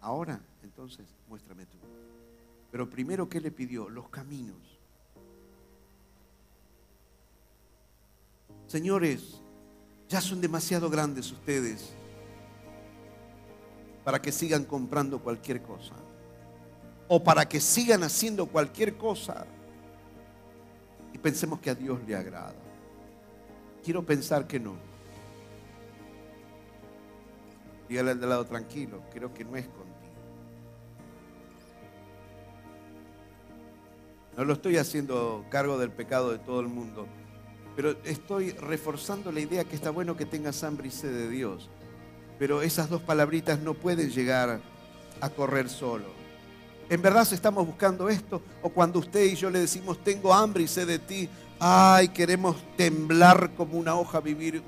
ahora 0.00 0.40
entonces 0.64 1.06
muéstrame 1.28 1.64
tú. 1.66 1.78
Pero 2.72 2.90
primero, 2.90 3.28
¿qué 3.28 3.40
le 3.40 3.52
pidió? 3.52 3.88
Los 3.88 4.08
caminos. 4.08 4.58
Señores, 8.66 9.40
ya 10.08 10.20
son 10.20 10.40
demasiado 10.40 10.90
grandes 10.90 11.30
ustedes 11.30 11.94
para 14.04 14.20
que 14.20 14.30
sigan 14.30 14.64
comprando 14.64 15.18
cualquier 15.18 15.62
cosa. 15.62 15.94
O 17.08 17.22
para 17.22 17.48
que 17.48 17.60
sigan 17.60 18.02
haciendo 18.02 18.46
cualquier 18.46 18.96
cosa. 18.96 19.46
Y 21.12 21.18
pensemos 21.18 21.58
que 21.60 21.70
a 21.70 21.74
Dios 21.74 22.00
le 22.06 22.14
agrada. 22.14 22.54
Quiero 23.82 24.04
pensar 24.04 24.46
que 24.46 24.60
no. 24.60 24.76
Dígale 27.88 28.12
al 28.12 28.20
de 28.20 28.26
lado 28.26 28.46
tranquilo, 28.46 29.02
creo 29.12 29.32
que 29.32 29.44
no 29.44 29.56
es 29.56 29.66
contigo. 29.66 29.94
No 34.36 34.44
lo 34.44 34.54
estoy 34.54 34.78
haciendo 34.78 35.44
cargo 35.48 35.78
del 35.78 35.92
pecado 35.92 36.32
de 36.32 36.38
todo 36.38 36.60
el 36.60 36.66
mundo, 36.66 37.06
pero 37.76 37.90
estoy 38.04 38.50
reforzando 38.50 39.30
la 39.30 39.40
idea 39.40 39.64
que 39.64 39.76
está 39.76 39.90
bueno 39.90 40.16
que 40.16 40.26
tengas 40.26 40.64
hambre 40.64 40.88
y 40.88 40.90
sed 40.90 41.12
de 41.12 41.28
Dios 41.28 41.70
pero 42.38 42.62
esas 42.62 42.88
dos 42.88 43.02
palabritas 43.02 43.58
no 43.60 43.74
pueden 43.74 44.10
llegar 44.10 44.60
a 45.20 45.28
correr 45.30 45.68
solo. 45.68 46.06
¿En 46.88 47.00
verdad 47.00 47.26
estamos 47.32 47.66
buscando 47.66 48.08
esto? 48.08 48.42
O 48.62 48.68
cuando 48.68 48.98
usted 48.98 49.24
y 49.24 49.36
yo 49.36 49.48
le 49.48 49.60
decimos, 49.60 50.02
tengo 50.04 50.32
hambre 50.32 50.64
y 50.64 50.68
sé 50.68 50.84
de 50.84 50.98
ti, 50.98 51.28
ay, 51.58 52.08
queremos 52.08 52.56
temblar 52.76 53.52
como 53.56 53.78
una 53.78 53.94
hoja, 53.94 54.20
vivir 54.20 54.62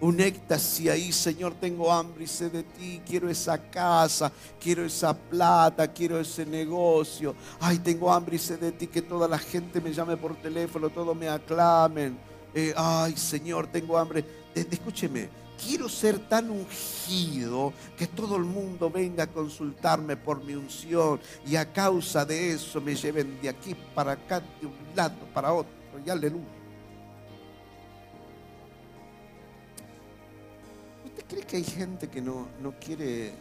un, 0.00 0.20
éxtasis 0.20 0.90
ahí, 0.90 1.10
Señor, 1.10 1.54
tengo 1.54 1.90
hambre 1.90 2.24
y 2.24 2.26
sé 2.26 2.50
de 2.50 2.62
ti, 2.62 3.00
quiero 3.06 3.30
esa 3.30 3.58
casa, 3.58 4.30
quiero 4.60 4.84
esa 4.84 5.16
plata, 5.16 5.88
quiero 5.88 6.20
ese 6.20 6.44
negocio, 6.44 7.34
ay, 7.60 7.78
tengo 7.78 8.12
hambre 8.12 8.36
y 8.36 8.38
sé 8.38 8.58
de 8.58 8.70
ti, 8.70 8.86
que 8.86 9.02
toda 9.02 9.26
la 9.26 9.38
gente 9.38 9.80
me 9.80 9.92
llame 9.92 10.16
por 10.16 10.36
teléfono, 10.36 10.90
todos 10.90 11.16
me 11.16 11.28
aclamen, 11.28 12.18
eh, 12.54 12.74
ay, 12.76 13.16
Señor, 13.16 13.66
tengo 13.66 13.96
hambre. 13.96 14.24
Escúcheme, 14.54 15.28
quiero 15.58 15.88
ser 15.88 16.18
tan 16.18 16.50
ungido 16.50 17.72
que 17.96 18.06
todo 18.06 18.36
el 18.36 18.44
mundo 18.44 18.90
venga 18.90 19.24
a 19.24 19.26
consultarme 19.26 20.16
por 20.16 20.42
mi 20.44 20.54
unción 20.54 21.20
y 21.46 21.56
a 21.56 21.72
causa 21.72 22.24
de 22.24 22.52
eso 22.52 22.80
me 22.80 22.94
lleven 22.94 23.40
de 23.42 23.48
aquí 23.48 23.74
para 23.94 24.12
acá, 24.12 24.40
de 24.40 24.66
un 24.66 24.74
lado 24.94 25.16
para 25.34 25.52
otro. 25.52 25.72
Y 26.04 26.08
aleluya. 26.08 26.44
¿Usted 31.04 31.24
cree 31.26 31.42
que 31.42 31.56
hay 31.56 31.64
gente 31.64 32.08
que 32.08 32.22
no, 32.22 32.48
no 32.62 32.72
quiere 32.78 33.32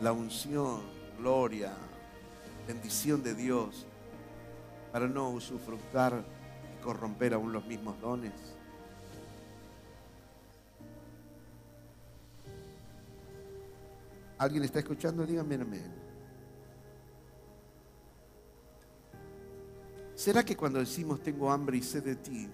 la 0.00 0.12
unción, 0.12 0.82
gloria, 1.18 1.72
bendición 2.66 3.22
de 3.22 3.34
Dios 3.34 3.86
para 4.92 5.08
no 5.08 5.30
usufructar 5.30 6.24
y 6.74 6.82
corromper 6.82 7.34
aún 7.34 7.52
los 7.52 7.66
mismos 7.66 8.00
dones? 8.00 8.32
¿Alguien 14.38 14.62
está 14.62 14.78
escuchando? 14.78 15.26
Díganme 15.26 15.56
amén. 15.56 16.08
¿Será 20.14 20.44
que 20.44 20.56
cuando 20.56 20.78
decimos 20.78 21.22
tengo 21.22 21.50
hambre 21.50 21.76
y 21.76 21.82
sed 21.82 22.04
de 22.04 22.16
ti, 22.16 22.48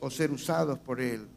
o 0.00 0.10
ser 0.10 0.30
usados 0.30 0.78
por 0.78 1.00
Él, 1.00 1.28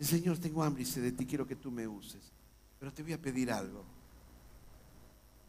Señor, 0.00 0.36
tengo 0.38 0.62
hambre 0.62 0.82
y 0.82 0.86
sed 0.86 1.02
de 1.02 1.12
ti, 1.12 1.24
quiero 1.24 1.46
que 1.46 1.54
tú 1.54 1.70
me 1.70 1.86
uses, 1.86 2.32
pero 2.78 2.92
te 2.92 3.02
voy 3.02 3.12
a 3.12 3.18
pedir 3.18 3.52
algo. 3.52 3.84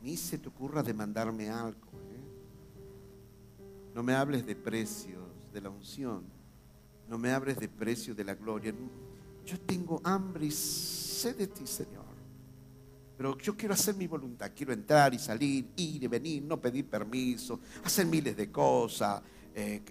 Ni 0.01 0.15
se 0.15 0.37
te 0.37 0.47
ocurra 0.47 0.83
demandarme 0.83 1.49
algo. 1.49 1.87
¿eh? 1.91 2.23
No 3.95 4.03
me 4.03 4.13
hables 4.13 4.45
de 4.45 4.55
precios 4.55 5.23
de 5.51 5.61
la 5.61 5.69
unción. 5.69 6.23
No 7.09 7.17
me 7.17 7.31
hables 7.31 7.57
de 7.57 7.67
precios 7.67 8.15
de 8.15 8.23
la 8.23 8.35
gloria. 8.35 8.73
Yo 9.45 9.59
tengo 9.61 10.01
hambre 10.03 10.45
y 10.45 10.51
sed 10.51 11.37
de 11.37 11.47
ti, 11.47 11.65
Señor. 11.65 12.03
Pero 13.17 13.37
yo 13.37 13.55
quiero 13.55 13.73
hacer 13.73 13.95
mi 13.95 14.07
voluntad. 14.07 14.51
Quiero 14.55 14.73
entrar 14.73 15.13
y 15.13 15.19
salir, 15.19 15.71
ir 15.75 16.03
y 16.03 16.07
venir, 16.07 16.43
no 16.43 16.59
pedir 16.59 16.89
permiso, 16.89 17.59
hacer 17.83 18.05
miles 18.05 18.35
de 18.35 18.51
cosas, 18.51 19.21
eh, 19.53 19.81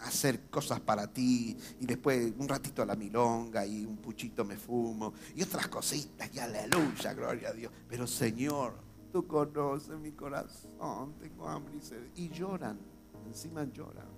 hacer 0.00 0.48
cosas 0.50 0.80
para 0.80 1.06
ti. 1.06 1.56
Y 1.80 1.86
después 1.86 2.32
un 2.38 2.48
ratito 2.48 2.82
a 2.82 2.86
la 2.86 2.94
milonga 2.94 3.64
y 3.66 3.84
un 3.84 3.96
puchito 3.96 4.44
me 4.44 4.56
fumo. 4.56 5.14
Y 5.34 5.42
otras 5.42 5.68
cositas. 5.68 6.30
Y 6.34 6.38
aleluya, 6.38 7.14
gloria 7.14 7.48
a 7.48 7.52
Dios. 7.52 7.72
Pero 7.88 8.06
Señor, 8.06 8.88
Tú 9.12 9.26
conoces 9.26 9.98
mi 9.98 10.12
corazón, 10.12 11.14
tengo 11.18 11.48
hambre 11.48 11.76
y 11.76 11.80
sed. 11.80 12.10
Y 12.14 12.28
lloran, 12.28 12.78
encima 13.26 13.64
lloran. 13.64 14.17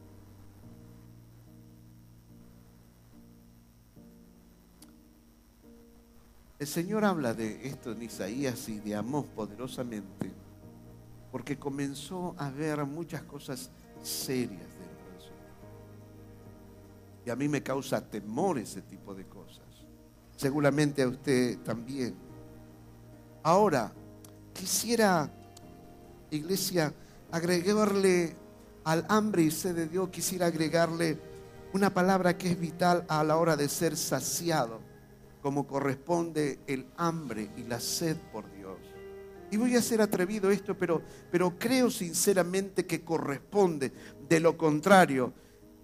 El 6.61 6.67
Señor 6.67 7.07
habla 7.07 7.33
de 7.33 7.67
esto 7.67 7.93
en 7.93 8.03
Isaías 8.03 8.69
y 8.69 8.81
de 8.81 8.95
Amós 8.95 9.25
poderosamente, 9.35 10.31
porque 11.33 11.59
comenzó 11.59 12.35
a 12.37 12.51
ver 12.51 12.85
muchas 12.85 13.23
cosas 13.23 13.71
serias 14.03 14.61
dentro 14.61 15.11
de 15.15 15.21
su 15.25 15.31
Y 17.25 17.31
a 17.31 17.37
mí 17.37 17.49
me 17.49 17.63
causa 17.63 18.03
temor 18.03 18.59
ese 18.59 18.83
tipo 18.83 19.15
de 19.15 19.25
cosas. 19.25 19.65
Seguramente 20.37 21.01
a 21.01 21.09
usted 21.09 21.57
también. 21.61 22.15
Ahora, 23.43 23.91
quisiera, 24.53 25.33
iglesia, 26.31 26.93
agregarle 27.31 28.37
al 28.85 29.07
hambre 29.09 29.45
y 29.45 29.51
sed 29.51 29.77
de 29.77 29.87
Dios, 29.87 30.11
quisiera 30.11 30.49
agregarle 30.49 31.19
una 31.73 31.89
palabra 31.89 32.37
que 32.37 32.51
es 32.51 32.61
vital 32.61 33.07
a 33.09 33.25
la 33.25 33.39
hora 33.39 33.57
de 33.57 33.67
ser 33.67 33.97
saciado, 33.97 34.90
como 35.41 35.67
corresponde 35.67 36.61
el 36.67 36.87
hambre 36.97 37.51
y 37.57 37.65
la 37.65 37.81
sed 37.81 38.17
por 38.33 38.51
Dios. 38.53 38.79
Y 39.51 39.57
voy 39.57 39.75
a 39.75 39.83
ser 39.83 40.01
atrevido 40.01 40.51
esto, 40.51 40.77
pero, 40.79 41.03
pero 41.31 41.59
creo 41.59 41.91
sinceramente 41.91 42.87
que 42.87 43.03
corresponde. 43.03 43.93
De 44.29 44.39
lo 44.39 44.57
contrario, 44.57 45.33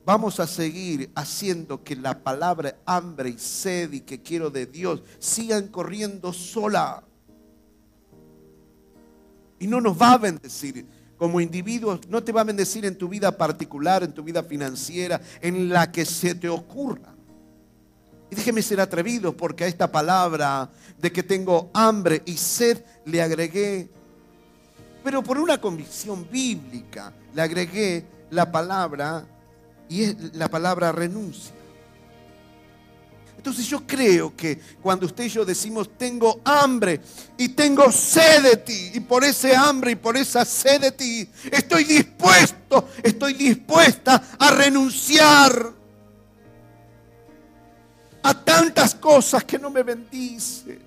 vamos 0.04 0.38
a 0.38 0.46
seguir 0.46 1.10
haciendo 1.16 1.82
que 1.82 1.96
la 1.96 2.22
palabra 2.22 2.78
hambre 2.86 3.30
y 3.30 3.38
sed 3.38 3.92
y 3.92 4.00
que 4.02 4.22
quiero 4.22 4.50
de 4.50 4.66
Dios 4.66 5.02
sigan 5.18 5.68
corriendo 5.68 6.32
sola 6.32 7.02
y 9.58 9.66
no 9.66 9.80
nos 9.80 10.00
va 10.00 10.12
a 10.12 10.18
bendecir 10.18 10.86
como 11.16 11.40
individuos, 11.40 12.00
no 12.08 12.22
te 12.22 12.30
va 12.30 12.42
a 12.42 12.44
bendecir 12.44 12.84
en 12.84 12.96
tu 12.96 13.08
vida 13.08 13.36
particular, 13.36 14.02
en 14.02 14.12
tu 14.12 14.22
vida 14.22 14.42
financiera, 14.42 15.20
en 15.40 15.70
la 15.70 15.90
que 15.90 16.04
se 16.04 16.34
te 16.34 16.48
ocurra. 16.48 17.15
Déjeme 18.36 18.60
ser 18.60 18.80
atrevido 18.82 19.34
porque 19.34 19.64
a 19.64 19.66
esta 19.66 19.90
palabra 19.90 20.70
de 20.98 21.10
que 21.10 21.22
tengo 21.22 21.70
hambre 21.72 22.22
y 22.26 22.36
sed 22.36 22.84
le 23.06 23.22
agregué, 23.22 23.88
pero 25.02 25.22
por 25.22 25.38
una 25.38 25.58
convicción 25.58 26.28
bíblica, 26.30 27.14
le 27.34 27.40
agregué 27.40 28.04
la 28.30 28.52
palabra 28.52 29.26
y 29.88 30.02
es 30.02 30.34
la 30.34 30.48
palabra 30.48 30.92
renuncia. 30.92 31.54
Entonces 33.38 33.66
yo 33.66 33.86
creo 33.86 34.36
que 34.36 34.60
cuando 34.82 35.06
usted 35.06 35.24
y 35.24 35.28
yo 35.30 35.44
decimos, 35.44 35.88
tengo 35.96 36.40
hambre 36.44 37.00
y 37.38 37.48
tengo 37.50 37.90
sed 37.90 38.42
de 38.42 38.56
ti, 38.58 38.90
y 38.92 39.00
por 39.00 39.24
ese 39.24 39.56
hambre 39.56 39.92
y 39.92 39.96
por 39.96 40.14
esa 40.16 40.44
sed 40.44 40.82
de 40.82 40.92
ti, 40.92 41.26
estoy 41.50 41.84
dispuesto, 41.84 42.90
estoy 43.02 43.32
dispuesta 43.32 44.22
a 44.38 44.50
renunciar 44.50 45.85
a 48.28 48.44
tantas 48.44 48.94
cosas 48.94 49.44
que 49.44 49.58
no 49.58 49.70
me 49.70 49.82
bendice. 49.82 50.78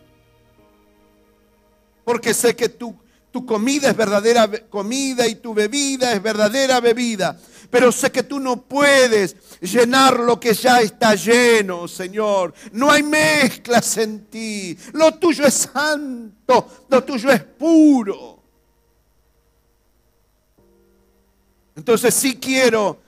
Porque 2.04 2.34
sé 2.34 2.56
que 2.56 2.70
tu, 2.70 2.96
tu 3.32 3.46
comida 3.46 3.90
es 3.90 3.96
verdadera 3.96 4.50
comida 4.70 5.28
y 5.28 5.36
tu 5.36 5.54
bebida 5.54 6.14
es 6.14 6.22
verdadera 6.22 6.80
bebida 6.80 7.38
pero 7.70 7.92
sé 7.92 8.12
que 8.12 8.24
tú 8.24 8.40
no 8.40 8.64
puedes 8.64 9.36
llenar 9.62 10.20
lo 10.20 10.40
que 10.40 10.54
ya 10.54 10.82
está 10.82 11.14
lleno, 11.14 11.88
Señor. 11.88 12.54
No 12.72 12.92
hay 12.92 13.04
mezclas 13.04 13.98
en 13.98 14.26
ti. 14.26 14.78
Lo 14.94 15.14
tuyo 15.16 15.46
es 15.46 15.70
santo, 15.72 16.86
lo 16.90 17.04
tuyo 17.04 17.30
es 17.32 17.44
puro. 17.44 18.40
Entonces 21.76 22.14
sí 22.14 22.38
quiero 22.38 23.00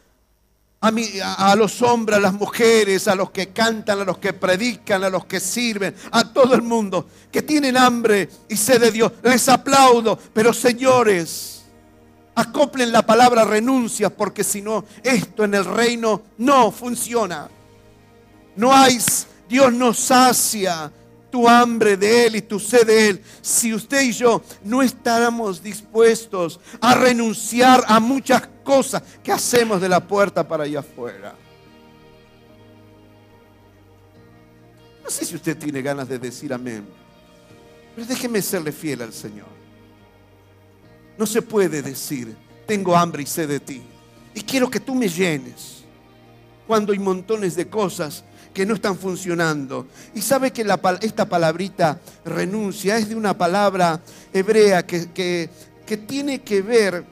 a, 0.81 1.51
a, 1.51 1.55
los 1.55 1.81
hombres, 1.81 2.17
a 2.17 2.21
las 2.21 2.33
mujeres, 2.33 3.07
a 3.07 3.15
los 3.15 3.31
que 3.31 3.49
cantan, 3.49 4.01
a 4.01 4.03
los 4.03 4.17
que 4.17 4.33
predican, 4.33 5.03
a 5.03 5.09
los 5.09 5.25
que 5.25 5.39
sirven, 5.39 5.95
a 6.11 6.33
todo 6.33 6.55
el 6.55 6.63
mundo 6.63 7.07
que 7.31 7.41
tienen 7.41 7.77
hambre 7.77 8.29
y 8.49 8.57
sed 8.57 8.81
de 8.81 8.91
Dios. 8.91 9.11
Les 9.23 9.47
aplaudo, 9.47 10.17
pero 10.33 10.51
señores, 10.51 11.61
Acoplen 12.33 12.91
la 12.91 13.05
palabra 13.05 13.43
renuncia 13.43 14.09
porque 14.09 14.43
si 14.43 14.61
no, 14.61 14.85
esto 15.03 15.43
en 15.43 15.53
el 15.53 15.65
reino 15.65 16.21
no 16.37 16.71
funciona. 16.71 17.49
No 18.55 18.73
hay, 18.73 18.97
Dios 19.49 19.73
no 19.73 19.93
sacia 19.93 20.91
tu 21.29 21.47
hambre 21.47 21.97
de 21.97 22.25
Él 22.25 22.37
y 22.37 22.41
tu 22.41 22.59
sed 22.59 22.87
de 22.87 23.09
Él. 23.09 23.23
Si 23.41 23.73
usted 23.73 24.01
y 24.01 24.13
yo 24.13 24.41
no 24.63 24.81
estamos 24.81 25.61
dispuestos 25.61 26.59
a 26.79 26.95
renunciar 26.95 27.83
a 27.87 27.99
muchas 27.99 28.43
cosas 28.63 29.03
que 29.23 29.31
hacemos 29.31 29.81
de 29.81 29.89
la 29.89 29.99
puerta 29.99 30.47
para 30.47 30.63
allá 30.63 30.79
afuera. 30.79 31.35
No 35.03 35.09
sé 35.09 35.25
si 35.25 35.35
usted 35.35 35.57
tiene 35.57 35.81
ganas 35.81 36.07
de 36.07 36.19
decir 36.19 36.53
amén, 36.53 36.85
pero 37.95 38.07
déjeme 38.07 38.41
serle 38.41 38.71
fiel 38.71 39.01
al 39.01 39.13
Señor. 39.13 39.47
No 41.17 41.25
se 41.25 41.41
puede 41.41 41.81
decir, 41.81 42.35
tengo 42.65 42.95
hambre 42.95 43.23
y 43.23 43.25
sed 43.25 43.49
de 43.49 43.59
ti. 43.59 43.81
Y 44.33 44.41
quiero 44.41 44.69
que 44.69 44.79
tú 44.79 44.95
me 44.95 45.09
llenes. 45.09 45.83
Cuando 46.65 46.93
hay 46.93 46.99
montones 46.99 47.55
de 47.55 47.67
cosas 47.67 48.23
que 48.53 48.65
no 48.65 48.75
están 48.75 48.97
funcionando. 48.97 49.87
Y 50.15 50.21
sabe 50.21 50.51
que 50.51 50.65
esta 51.01 51.25
palabrita 51.27 51.99
renuncia 52.23 52.97
es 52.97 53.09
de 53.09 53.15
una 53.15 53.37
palabra 53.37 53.99
hebrea 54.33 54.85
que, 54.85 55.09
que 55.11 55.97
tiene 55.97 56.41
que 56.41 56.61
ver 56.61 57.05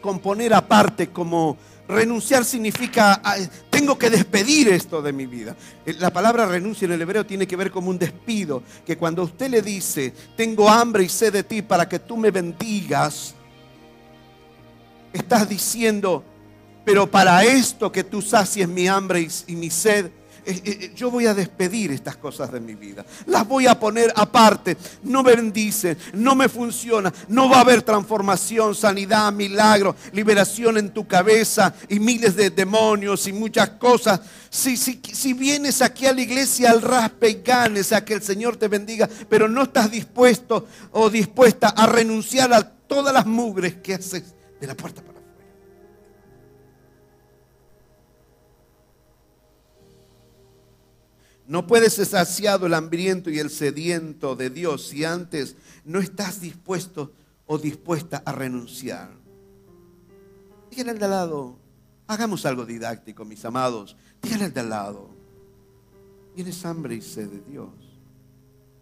con 0.00 0.18
poner 0.18 0.54
aparte 0.54 1.10
como 1.10 1.56
renunciar 1.90 2.44
significa, 2.44 3.20
ah, 3.22 3.36
tengo 3.68 3.98
que 3.98 4.10
despedir 4.10 4.68
esto 4.68 5.02
de 5.02 5.12
mi 5.12 5.26
vida. 5.26 5.56
Eh, 5.84 5.94
la 5.98 6.12
palabra 6.12 6.46
renuncia 6.46 6.86
en 6.86 6.92
el 6.92 7.02
hebreo 7.02 7.26
tiene 7.26 7.46
que 7.46 7.56
ver 7.56 7.70
como 7.70 7.90
un 7.90 7.98
despido, 7.98 8.62
que 8.86 8.96
cuando 8.96 9.24
usted 9.24 9.50
le 9.50 9.62
dice, 9.62 10.14
tengo 10.36 10.68
hambre 10.68 11.04
y 11.04 11.08
sed 11.08 11.32
de 11.32 11.42
ti 11.42 11.62
para 11.62 11.88
que 11.88 11.98
tú 11.98 12.16
me 12.16 12.30
bendigas, 12.30 13.34
estás 15.12 15.48
diciendo, 15.48 16.24
pero 16.84 17.10
para 17.10 17.44
esto 17.44 17.92
que 17.92 18.04
tú 18.04 18.22
sacies 18.22 18.68
mi 18.68 18.86
hambre 18.86 19.20
y, 19.20 19.52
y 19.52 19.56
mi 19.56 19.70
sed, 19.70 20.10
eh, 20.44 20.62
eh, 20.64 20.92
yo 20.94 21.10
voy 21.10 21.26
a 21.26 21.34
despedir 21.34 21.90
estas 21.92 22.16
cosas 22.16 22.52
de 22.52 22.60
mi 22.60 22.74
vida. 22.74 23.04
Las 23.26 23.46
voy 23.46 23.66
a 23.66 23.78
poner 23.78 24.12
aparte. 24.16 24.76
No 25.02 25.22
me 25.22 25.34
bendicen, 25.34 25.96
no 26.14 26.34
me 26.34 26.48
funciona. 26.48 27.12
No 27.28 27.48
va 27.48 27.58
a 27.58 27.60
haber 27.60 27.82
transformación, 27.82 28.74
sanidad, 28.74 29.32
milagro, 29.32 29.96
liberación 30.12 30.78
en 30.78 30.90
tu 30.90 31.06
cabeza 31.06 31.74
y 31.88 32.00
miles 32.00 32.36
de 32.36 32.50
demonios 32.50 33.26
y 33.26 33.32
muchas 33.32 33.70
cosas. 33.70 34.20
Si, 34.48 34.76
si, 34.76 35.00
si 35.12 35.32
vienes 35.32 35.82
aquí 35.82 36.06
a 36.06 36.12
la 36.12 36.20
iglesia 36.20 36.70
al 36.70 36.82
raspe 36.82 37.30
y 37.30 37.42
ganes 37.42 37.92
a 37.92 38.04
que 38.04 38.14
el 38.14 38.22
Señor 38.22 38.56
te 38.56 38.68
bendiga, 38.68 39.08
pero 39.28 39.48
no 39.48 39.62
estás 39.62 39.90
dispuesto 39.90 40.66
o 40.92 41.10
dispuesta 41.10 41.68
a 41.68 41.86
renunciar 41.86 42.52
a 42.52 42.62
todas 42.62 43.14
las 43.14 43.26
mugres 43.26 43.76
que 43.76 43.94
haces 43.94 44.34
de 44.60 44.66
la 44.66 44.74
puerta 44.74 45.02
No 51.50 51.66
puedes 51.66 51.94
ser 51.94 52.06
saciado 52.06 52.66
el 52.66 52.74
hambriento 52.74 53.28
y 53.28 53.40
el 53.40 53.50
sediento 53.50 54.36
de 54.36 54.50
Dios 54.50 54.86
si 54.86 55.04
antes 55.04 55.56
no 55.84 55.98
estás 55.98 56.40
dispuesto 56.40 57.12
o 57.44 57.58
dispuesta 57.58 58.22
a 58.24 58.30
renunciar. 58.30 59.10
Díganle 60.70 60.92
al 60.92 60.98
de 61.00 61.04
al 61.06 61.10
lado, 61.10 61.58
hagamos 62.06 62.46
algo 62.46 62.64
didáctico, 62.64 63.24
mis 63.24 63.44
amados. 63.44 63.96
Díganle 64.22 64.44
al 64.44 64.54
de 64.54 64.60
al 64.60 64.70
lado. 64.70 65.10
Tienes 66.36 66.64
hambre 66.64 66.94
y 66.94 67.02
sed 67.02 67.28
de 67.28 67.40
Dios. 67.40 67.74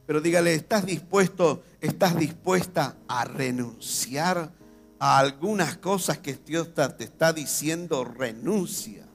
Pero 0.07 0.21
dígale, 0.21 0.53
¿estás 0.53 0.85
dispuesto, 0.85 1.63
estás 1.81 2.19
dispuesta 2.19 2.99
a 3.09 3.25
renunciar 3.25 4.53
a 4.99 5.19
algunas 5.19 5.79
cosas 5.79 6.19
que 6.19 6.35
Dios 6.35 6.75
te 6.75 7.05
está 7.05 7.33
diciendo? 7.33 8.05
Renuncia. 8.05 9.08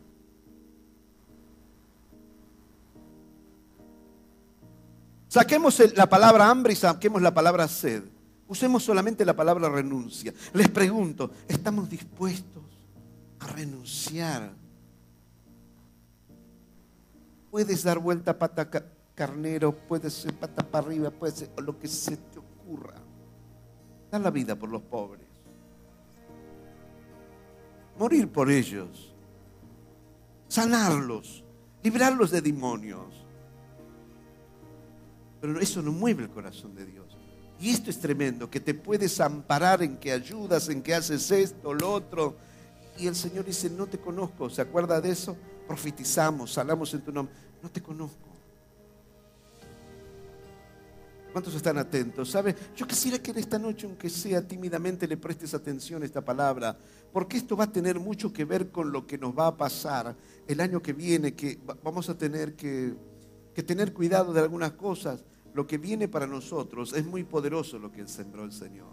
Saquemos 5.34 5.82
la 5.96 6.08
palabra 6.08 6.48
hambre 6.48 6.74
y 6.74 6.76
saquemos 6.76 7.20
la 7.20 7.34
palabra 7.34 7.68
sed. 7.68 8.04
Usemos 8.48 8.84
solamente 8.84 9.26
la 9.26 9.36
palabra 9.36 9.68
renuncia. 9.68 10.32
Les 10.54 10.70
pregunto, 10.70 11.32
¿estamos 11.48 11.90
dispuestos 11.90 12.62
a 13.40 13.48
renunciar? 13.48 14.54
Puedes 17.50 17.82
dar 17.82 17.98
vuelta 17.98 18.38
pata 18.38 18.70
carnero, 19.16 19.76
puedes 19.76 20.14
ser 20.14 20.36
pata 20.36 20.62
para 20.62 20.86
arriba, 20.86 21.10
puede 21.10 21.36
ser 21.36 21.50
lo 21.66 21.80
que 21.80 21.88
se 21.88 22.16
te 22.16 22.38
ocurra. 22.38 23.02
Da 24.12 24.20
la 24.20 24.30
vida 24.30 24.56
por 24.56 24.70
los 24.70 24.84
pobres. 24.84 25.26
Morir 27.98 28.32
por 28.32 28.52
ellos. 28.52 29.16
Sanarlos. 30.48 31.44
Librarlos 31.82 32.30
de 32.30 32.40
demonios 32.40 33.23
pero 35.44 35.60
eso 35.60 35.82
no 35.82 35.92
mueve 35.92 36.24
el 36.24 36.30
corazón 36.30 36.74
de 36.74 36.86
Dios. 36.86 37.18
Y 37.60 37.72
esto 37.72 37.90
es 37.90 38.00
tremendo, 38.00 38.50
que 38.50 38.62
te 38.62 38.74
puedes 38.74 39.20
amparar 39.20 39.84
en 39.84 39.98
que 39.98 40.14
ayudas, 40.14 40.70
en 40.70 40.82
que 40.82 40.96
haces 40.96 41.30
esto, 41.32 41.74
lo 41.74 41.92
otro. 41.92 42.38
Y 42.98 43.08
el 43.08 43.16
Señor 43.16 43.44
dice, 43.44 43.70
no 43.70 43.86
te 43.86 43.98
conozco. 43.98 44.50
¿Se 44.50 44.62
acuerda 44.62 45.02
de 45.02 45.12
eso? 45.12 45.36
Profetizamos, 45.68 46.54
salamos 46.54 46.94
en 46.94 47.02
tu 47.02 47.12
nombre. 47.12 47.36
No 47.62 47.70
te 47.70 47.82
conozco. 47.82 48.30
¿Cuántos 51.34 51.54
están 51.56 51.78
atentos? 51.78 52.32
¿Sabe? 52.32 52.56
Yo 52.74 52.88
quisiera 52.88 53.20
que 53.20 53.32
en 53.32 53.40
esta 53.40 53.60
noche, 53.60 53.86
aunque 53.86 54.10
sea 54.10 54.48
tímidamente, 54.48 55.10
le 55.10 55.18
prestes 55.18 55.54
atención 55.54 56.04
a 56.04 56.06
esta 56.06 56.22
palabra, 56.22 56.78
porque 57.12 57.36
esto 57.36 57.58
va 57.58 57.66
a 57.66 57.72
tener 57.74 58.00
mucho 58.00 58.32
que 58.32 58.46
ver 58.46 58.72
con 58.72 58.94
lo 58.94 59.06
que 59.06 59.18
nos 59.18 59.38
va 59.38 59.48
a 59.48 59.58
pasar 59.58 60.16
el 60.48 60.62
año 60.62 60.82
que 60.82 60.94
viene, 60.94 61.34
que 61.34 61.60
vamos 61.84 62.08
a 62.08 62.18
tener 62.18 62.56
que, 62.56 62.94
que 63.54 63.62
tener 63.62 63.92
cuidado 63.92 64.32
de 64.32 64.40
algunas 64.40 64.72
cosas 64.72 65.26
lo 65.54 65.68
que 65.68 65.78
viene 65.78 66.08
para 66.08 66.28
nosotros 66.28 66.94
es 66.94 67.06
muy 67.06 67.24
poderoso 67.24 67.78
lo 67.78 67.92
que 67.92 68.08
sembró 68.08 68.44
el 68.44 68.52
Señor. 68.52 68.92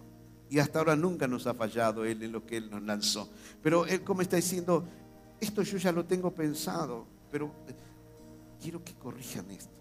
Y 0.50 0.58
hasta 0.58 0.80
ahora 0.80 0.96
nunca 0.96 1.28
nos 1.28 1.46
ha 1.46 1.54
fallado 1.54 2.04
Él 2.04 2.22
en 2.22 2.32
lo 2.32 2.44
que 2.44 2.56
Él 2.56 2.70
nos 2.70 2.82
lanzó. 2.82 3.28
Pero 3.62 3.86
Él 3.86 4.02
como 4.02 4.20
está 4.20 4.36
diciendo, 4.36 4.84
esto 5.40 5.62
yo 5.62 5.78
ya 5.78 5.92
lo 5.92 6.04
tengo 6.04 6.32
pensado, 6.32 7.06
pero 7.30 7.52
eh, 7.68 7.74
quiero 8.60 8.84
que 8.84 8.94
corrijan 8.94 9.50
esto. 9.50 9.72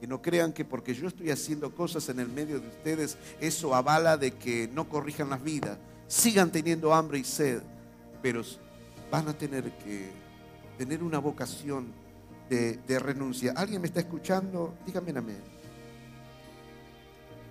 Que 0.00 0.06
no 0.06 0.22
crean 0.22 0.52
que 0.52 0.64
porque 0.64 0.94
yo 0.94 1.08
estoy 1.08 1.30
haciendo 1.30 1.74
cosas 1.74 2.08
en 2.08 2.20
el 2.20 2.28
medio 2.28 2.60
de 2.60 2.68
ustedes, 2.68 3.18
eso 3.40 3.74
avala 3.74 4.16
de 4.16 4.32
que 4.34 4.70
no 4.72 4.88
corrijan 4.88 5.28
las 5.28 5.42
vidas. 5.42 5.76
Sigan 6.06 6.52
teniendo 6.52 6.94
hambre 6.94 7.18
y 7.18 7.24
sed, 7.24 7.60
pero 8.22 8.42
van 9.10 9.28
a 9.28 9.36
tener 9.36 9.76
que 9.78 10.10
tener 10.78 11.02
una 11.02 11.18
vocación 11.18 11.92
de, 12.48 12.98
renuncia. 12.98 13.52
¿Alguien 13.56 13.80
me 13.80 13.88
está 13.88 14.00
escuchando? 14.00 14.74
Dígame 14.86 15.10
amén. 15.10 15.42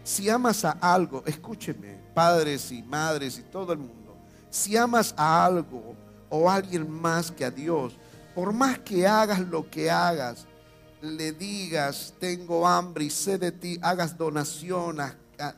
Si 0.04 0.30
amas 0.30 0.64
a 0.64 0.72
algo, 0.82 1.24
escúcheme, 1.26 2.00
padres 2.14 2.72
y 2.72 2.82
madres 2.82 3.38
y 3.40 3.44
todo 3.44 3.74
el 3.74 3.80
mundo, 3.80 4.16
si 4.50 4.78
amas 4.78 5.14
a 5.18 5.46
algo 5.46 5.96
o 6.30 6.50
a 6.50 6.56
alguien 6.56 6.90
más 6.90 7.30
que 7.30 7.44
a 7.44 7.52
Dios, 7.52 7.98
por 8.34 8.54
más 8.54 8.80
que 8.80 9.06
hagas 9.06 9.40
lo 9.42 9.70
que 9.70 9.92
hagas, 9.92 10.46
le 11.02 11.34
digas, 11.34 12.14
tengo 12.20 12.66
hambre 12.66 13.06
y 13.06 13.10
sé 13.10 13.38
de 13.38 13.52
ti, 13.52 13.78
hagas 13.82 14.18
donaciones, 14.18 15.14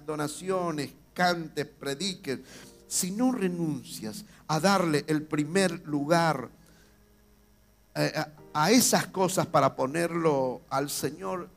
donaciones, 0.06 0.93
cantes, 1.13 1.65
prediques, 1.65 2.39
si 2.88 3.12
no 3.12 3.32
renuncias 3.32 4.25
a 4.47 4.60
darle 4.60 5.06
el 5.08 5.21
primer 5.21 5.86
lugar 5.86 6.49
eh, 7.95 8.25
a 8.54 8.72
esas 8.72 9.08
cosas 9.08 9.46
para 9.48 9.76
ponerlo 9.76 10.62
al 10.70 10.90
Señor, 10.90 11.50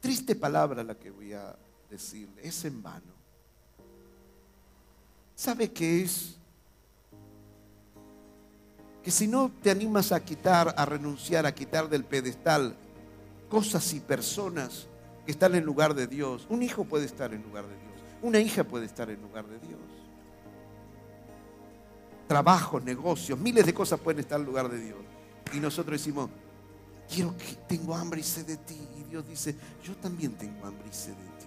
triste 0.00 0.34
palabra 0.34 0.82
la 0.82 0.94
que 0.94 1.10
voy 1.10 1.32
a 1.32 1.54
decirle, 1.90 2.46
es 2.46 2.64
en 2.64 2.82
vano. 2.82 3.12
¿Sabe 5.34 5.70
qué 5.72 6.02
es? 6.02 6.36
Que 9.02 9.10
si 9.10 9.26
no 9.26 9.50
te 9.62 9.70
animas 9.70 10.12
a 10.12 10.22
quitar, 10.22 10.74
a 10.76 10.84
renunciar, 10.84 11.46
a 11.46 11.54
quitar 11.54 11.88
del 11.88 12.04
pedestal 12.04 12.76
cosas 13.48 13.92
y 13.94 14.00
personas 14.00 14.86
que 15.24 15.32
están 15.32 15.54
en 15.54 15.64
lugar 15.64 15.94
de 15.94 16.06
Dios, 16.06 16.46
un 16.50 16.62
hijo 16.62 16.84
puede 16.84 17.06
estar 17.06 17.32
en 17.32 17.42
lugar 17.42 17.64
de 17.66 17.74
Dios, 17.74 18.00
una 18.22 18.38
hija 18.38 18.64
puede 18.64 18.86
estar 18.86 19.10
en 19.10 19.20
lugar 19.20 19.46
de 19.46 19.58
Dios. 19.58 19.80
Trabajos, 22.28 22.84
negocios, 22.84 23.38
miles 23.38 23.66
de 23.66 23.74
cosas 23.74 23.98
pueden 23.98 24.20
estar 24.20 24.38
en 24.38 24.46
lugar 24.46 24.68
de 24.68 24.78
Dios. 24.78 25.09
Y 25.52 25.58
nosotros 25.58 26.00
decimos, 26.00 26.30
quiero 27.12 27.36
que 27.36 27.54
tengo 27.68 27.94
hambre 27.94 28.20
y 28.20 28.22
sed 28.22 28.46
de 28.46 28.56
ti. 28.56 28.78
Y 28.98 29.04
Dios 29.04 29.26
dice, 29.28 29.54
yo 29.84 29.94
también 29.96 30.32
tengo 30.32 30.66
hambre 30.66 30.88
y 30.90 30.94
sed 30.94 31.12
de 31.12 31.28
ti. 31.38 31.46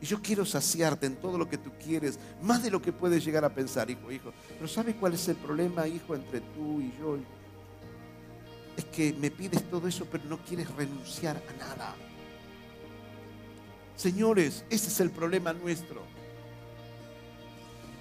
Y 0.00 0.06
yo 0.06 0.22
quiero 0.22 0.44
saciarte 0.44 1.06
en 1.06 1.16
todo 1.16 1.36
lo 1.36 1.48
que 1.48 1.58
tú 1.58 1.72
quieres, 1.82 2.18
más 2.40 2.62
de 2.62 2.70
lo 2.70 2.80
que 2.80 2.92
puedes 2.92 3.24
llegar 3.24 3.44
a 3.44 3.52
pensar, 3.52 3.90
hijo, 3.90 4.12
hijo. 4.12 4.32
Pero 4.48 4.68
¿sabes 4.68 4.94
cuál 4.94 5.14
es 5.14 5.28
el 5.28 5.36
problema, 5.36 5.88
hijo, 5.88 6.14
entre 6.14 6.40
tú 6.40 6.80
y 6.80 6.92
yo? 6.98 7.18
Es 8.76 8.84
que 8.84 9.12
me 9.14 9.30
pides 9.30 9.68
todo 9.68 9.88
eso, 9.88 10.06
pero 10.10 10.24
no 10.24 10.38
quieres 10.38 10.70
renunciar 10.76 11.42
a 11.48 11.52
nada. 11.58 11.96
Señores, 13.96 14.64
ese 14.70 14.88
es 14.88 15.00
el 15.00 15.10
problema 15.10 15.52
nuestro. 15.52 16.02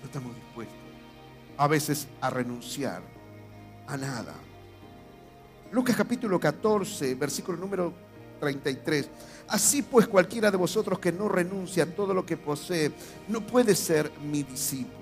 No 0.01 0.05
estamos 0.05 0.35
dispuestos 0.35 0.87
a 1.57 1.67
veces 1.67 2.07
a 2.21 2.29
renunciar 2.29 3.01
a 3.87 3.97
nada. 3.97 4.35
Lucas 5.71 5.95
capítulo 5.97 6.39
14, 6.39 7.15
versículo 7.15 7.57
número 7.57 7.93
33. 8.39 9.09
Así 9.49 9.81
pues 9.81 10.07
cualquiera 10.07 10.49
de 10.49 10.57
vosotros 10.57 10.99
que 10.99 11.11
no 11.11 11.27
renuncia 11.27 11.83
a 11.83 11.87
todo 11.87 12.13
lo 12.13 12.25
que 12.25 12.37
posee, 12.37 12.91
no 13.27 13.45
puede 13.45 13.75
ser 13.75 14.11
mi 14.31 14.43
discípulo. 14.43 14.97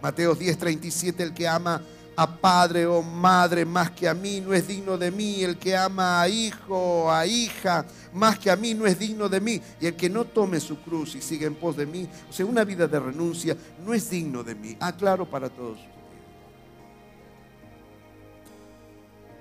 Mateo 0.00 0.34
10, 0.34 0.58
37, 0.58 1.22
el 1.22 1.34
que 1.34 1.48
ama 1.48 1.82
a 2.16 2.26
padre 2.28 2.86
o 2.86 3.02
madre 3.02 3.64
más 3.64 3.90
que 3.90 4.08
a 4.08 4.14
mí 4.14 4.40
no 4.40 4.54
es 4.54 4.68
digno 4.68 4.96
de 4.96 5.10
mí. 5.10 5.42
El 5.42 5.56
que 5.56 5.76
ama 5.76 6.20
a 6.20 6.28
hijo 6.28 6.76
o 6.76 7.10
a 7.10 7.26
hija 7.26 7.84
más 8.12 8.38
que 8.38 8.50
a 8.50 8.56
mí 8.56 8.74
no 8.74 8.86
es 8.86 8.98
digno 8.98 9.28
de 9.28 9.40
mí. 9.40 9.60
Y 9.80 9.86
el 9.86 9.96
que 9.96 10.08
no 10.08 10.24
tome 10.24 10.60
su 10.60 10.78
cruz 10.80 11.16
y 11.16 11.22
siga 11.22 11.46
en 11.46 11.56
pos 11.56 11.76
de 11.76 11.86
mí, 11.86 12.08
o 12.30 12.32
sea, 12.32 12.46
una 12.46 12.64
vida 12.64 12.86
de 12.86 13.00
renuncia, 13.00 13.56
no 13.84 13.92
es 13.92 14.08
digno 14.10 14.44
de 14.44 14.54
mí. 14.54 14.76
Aclaro 14.78 15.28
para 15.28 15.48
todos. 15.48 15.93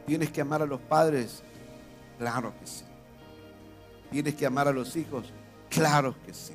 ¿Tienes 0.06 0.32
que 0.32 0.42
amar 0.42 0.62
a 0.62 0.66
los 0.66 0.82
padres? 0.82 1.44
Claro 2.18 2.54
que 2.60 2.68
sí. 2.68 2.84
¿Tienes 4.12 4.36
que 4.36 4.46
amar 4.46 4.68
a 4.68 4.72
los 4.72 4.96
hijos? 4.96 5.32
Claro 5.70 6.16
que 6.26 6.34
sí. 6.34 6.54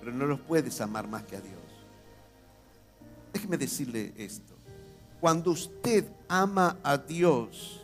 Pero 0.00 0.12
no 0.12 0.26
los 0.26 0.40
puedes 0.40 0.80
amar 0.80 1.06
más 1.06 1.24
que 1.24 1.36
a 1.36 1.40
Dios. 1.40 1.60
Déjeme 3.32 3.56
decirle 3.56 4.12
esto. 4.16 4.54
Cuando 5.20 5.52
usted 5.52 6.04
ama 6.28 6.78
a 6.82 6.96
Dios 6.96 7.82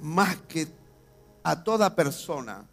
más 0.00 0.36
que 0.48 0.68
a 1.42 1.62
toda 1.62 1.94
persona 1.94 2.64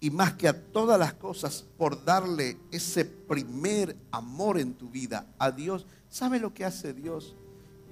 y 0.00 0.10
más 0.10 0.34
que 0.34 0.48
a 0.48 0.62
todas 0.72 0.98
las 0.98 1.14
cosas 1.14 1.64
por 1.76 2.04
darle 2.04 2.58
ese 2.70 3.04
primer 3.04 3.96
amor 4.10 4.58
en 4.58 4.74
tu 4.74 4.88
vida 4.88 5.26
a 5.38 5.50
Dios, 5.50 5.86
¿sabe 6.08 6.38
lo 6.38 6.52
que 6.52 6.64
hace 6.64 6.92
Dios? 6.92 7.34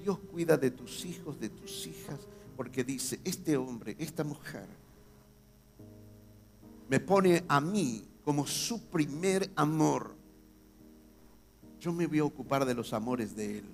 Dios 0.01 0.19
cuida 0.31 0.57
de 0.57 0.71
tus 0.71 1.05
hijos, 1.05 1.39
de 1.39 1.49
tus 1.49 1.87
hijas, 1.87 2.19
porque 2.57 2.83
dice, 2.83 3.19
este 3.23 3.55
hombre, 3.57 3.95
esta 3.99 4.23
mujer, 4.23 4.67
me 6.89 6.99
pone 6.99 7.43
a 7.47 7.61
mí 7.61 8.03
como 8.25 8.45
su 8.45 8.81
primer 8.89 9.49
amor. 9.55 10.13
Yo 11.79 11.93
me 11.93 12.05
voy 12.05 12.19
a 12.19 12.25
ocupar 12.25 12.65
de 12.65 12.73
los 12.73 12.93
amores 12.93 13.35
de 13.35 13.59
él, 13.59 13.65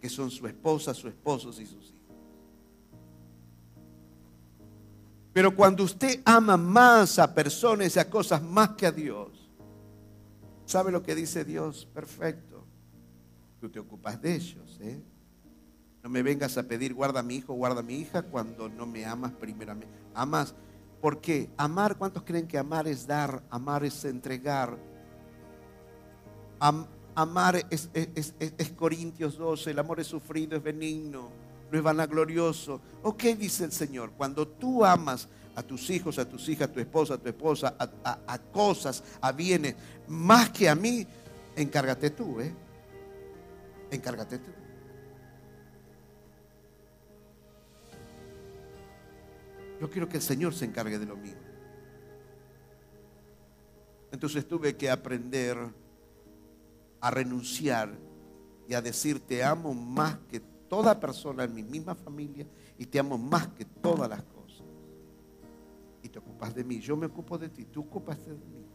que 0.00 0.08
son 0.08 0.30
su 0.30 0.46
esposa, 0.46 0.94
su 0.94 1.08
esposo 1.08 1.48
y 1.50 1.66
sus 1.66 1.84
hijos. 1.84 1.94
Pero 5.32 5.54
cuando 5.54 5.84
usted 5.84 6.20
ama 6.24 6.56
más 6.56 7.18
a 7.18 7.32
personas 7.34 7.94
y 7.94 7.98
a 7.98 8.08
cosas 8.08 8.42
más 8.42 8.70
que 8.70 8.86
a 8.86 8.92
Dios, 8.92 9.28
¿sabe 10.64 10.90
lo 10.90 11.02
que 11.02 11.14
dice 11.14 11.44
Dios? 11.44 11.86
Perfecto. 11.92 12.64
Tú 13.60 13.68
te 13.68 13.78
ocupas 13.78 14.20
de 14.22 14.34
ellos, 14.34 14.78
¿eh? 14.80 15.00
No 16.02 16.08
me 16.08 16.22
vengas 16.22 16.56
a 16.56 16.62
pedir, 16.62 16.94
guarda 16.94 17.20
a 17.20 17.22
mi 17.22 17.36
hijo, 17.36 17.54
guarda 17.54 17.80
a 17.80 17.82
mi 17.82 17.94
hija, 17.94 18.22
cuando 18.22 18.68
no 18.68 18.86
me 18.86 19.04
amas 19.04 19.32
primeramente. 19.32 19.94
Amas. 20.14 20.54
¿Por 21.00 21.20
qué? 21.20 21.48
Amar, 21.56 21.96
¿cuántos 21.96 22.24
creen 22.24 22.48
que 22.48 22.58
amar 22.58 22.88
es 22.88 23.06
dar? 23.06 23.42
Amar 23.50 23.84
es 23.84 24.04
entregar. 24.04 24.76
amar 27.14 27.56
es, 27.70 27.88
es, 27.94 28.72
Corintios 28.76 29.38
12, 29.38 29.70
el 29.70 29.78
amor 29.78 30.00
es 30.00 30.08
sufrido, 30.08 30.56
es 30.56 30.62
benigno. 30.62 31.30
no 31.70 31.78
es 31.78 31.84
vanaglorioso. 31.84 32.80
Ok, 33.02 33.22
dice 33.38 33.64
el 33.64 33.72
Señor, 33.72 34.12
cuando 34.16 34.48
tú 34.48 34.84
amas 34.84 35.28
a 35.58 35.62
tus 35.62 35.90
hijos, 35.90 36.18
a 36.20 36.24
tus 36.24 36.48
hijas, 36.48 36.68
a 36.68 36.72
tu 36.72 36.78
esposa, 36.78 37.14
a 37.14 37.18
tu 37.18 37.28
esposa, 37.28 37.74
a, 37.78 38.38
cosas, 38.52 39.02
a 39.20 39.32
bienes, 39.32 39.74
más 40.06 40.50
que 40.50 40.68
a 40.68 40.74
mí, 40.76 41.04
encárgate 41.56 42.10
tú, 42.10 42.40
¿eh? 42.40 42.54
Encárgate 43.90 44.38
tú. 44.38 44.50
Yo 49.80 49.88
quiero 49.88 50.08
que 50.08 50.16
el 50.16 50.22
Señor 50.22 50.54
se 50.54 50.64
encargue 50.64 50.98
de 50.98 51.06
lo 51.06 51.16
mío. 51.16 51.36
Entonces 54.10 54.46
tuve 54.46 54.76
que 54.76 54.90
aprender 54.90 55.56
a 57.00 57.10
renunciar 57.10 57.96
y 58.66 58.74
a 58.74 58.82
decir, 58.82 59.20
te 59.20 59.44
amo 59.44 59.72
más 59.74 60.18
que 60.30 60.40
toda 60.40 60.98
persona 60.98 61.44
en 61.44 61.54
mi 61.54 61.62
misma 61.62 61.94
familia 61.94 62.46
y 62.76 62.86
te 62.86 62.98
amo 62.98 63.16
más 63.16 63.48
que 63.48 63.64
todas 63.64 64.08
las 64.08 64.22
cosas. 64.22 64.64
Y 66.02 66.08
te 66.08 66.18
ocupas 66.18 66.54
de 66.54 66.64
mí, 66.64 66.80
yo 66.80 66.96
me 66.96 67.06
ocupo 67.06 67.38
de 67.38 67.48
ti, 67.48 67.64
tú 67.66 67.80
ocupas 67.80 68.18
de 68.26 68.34
mí. 68.34 68.66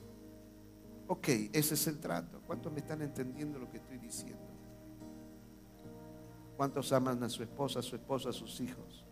Ok, 1.08 1.28
ese 1.52 1.74
es 1.74 1.88
el 1.88 2.00
trato. 2.00 2.42
¿Cuántos 2.46 2.72
me 2.72 2.80
están 2.80 3.02
entendiendo 3.02 3.60
lo 3.60 3.70
que 3.70 3.78
estoy 3.78 3.98
diciendo? 3.98 4.42
¿Cuántos 6.56 6.92
aman 6.94 7.22
a 7.24 7.30
su 7.30 7.44
esposa, 7.44 7.80
a 7.80 7.82
su 7.82 7.96
esposa, 7.96 8.30
a 8.30 8.34
sus 8.34 8.62
hijos? 8.62 9.03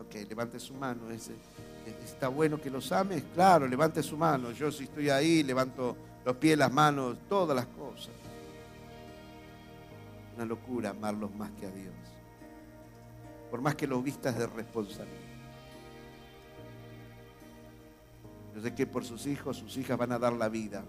Ok, 0.00 0.14
levante 0.28 0.58
su 0.58 0.74
mano. 0.74 1.02
¿Está 1.10 2.28
bueno 2.28 2.60
que 2.60 2.70
los 2.70 2.90
ames? 2.90 3.22
Claro, 3.34 3.66
levante 3.66 4.02
su 4.02 4.16
mano. 4.16 4.50
Yo 4.52 4.72
si 4.72 4.84
estoy 4.84 5.10
ahí, 5.10 5.42
levanto 5.42 5.96
los 6.24 6.36
pies, 6.36 6.56
las 6.56 6.72
manos, 6.72 7.18
todas 7.28 7.54
las 7.54 7.66
cosas. 7.66 8.14
Una 10.36 10.46
locura 10.46 10.90
amarlos 10.90 11.34
más 11.34 11.50
que 11.52 11.66
a 11.66 11.70
Dios. 11.70 11.94
Por 13.50 13.60
más 13.60 13.74
que 13.74 13.86
los 13.86 14.02
vistas 14.02 14.38
de 14.38 14.46
responsabilidad. 14.46 15.20
Yo 18.54 18.62
sé 18.62 18.74
que 18.74 18.86
por 18.86 19.04
sus 19.04 19.26
hijos, 19.26 19.58
sus 19.58 19.76
hijas 19.76 19.98
van 19.98 20.12
a 20.12 20.18
dar 20.18 20.32
la 20.32 20.48
vida. 20.48 20.82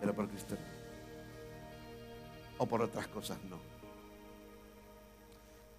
Pero 0.00 0.14
por 0.14 0.28
Cristo 0.28 0.56
O 2.58 2.66
por 2.66 2.80
otras 2.80 3.08
cosas 3.08 3.38
no. 3.50 3.67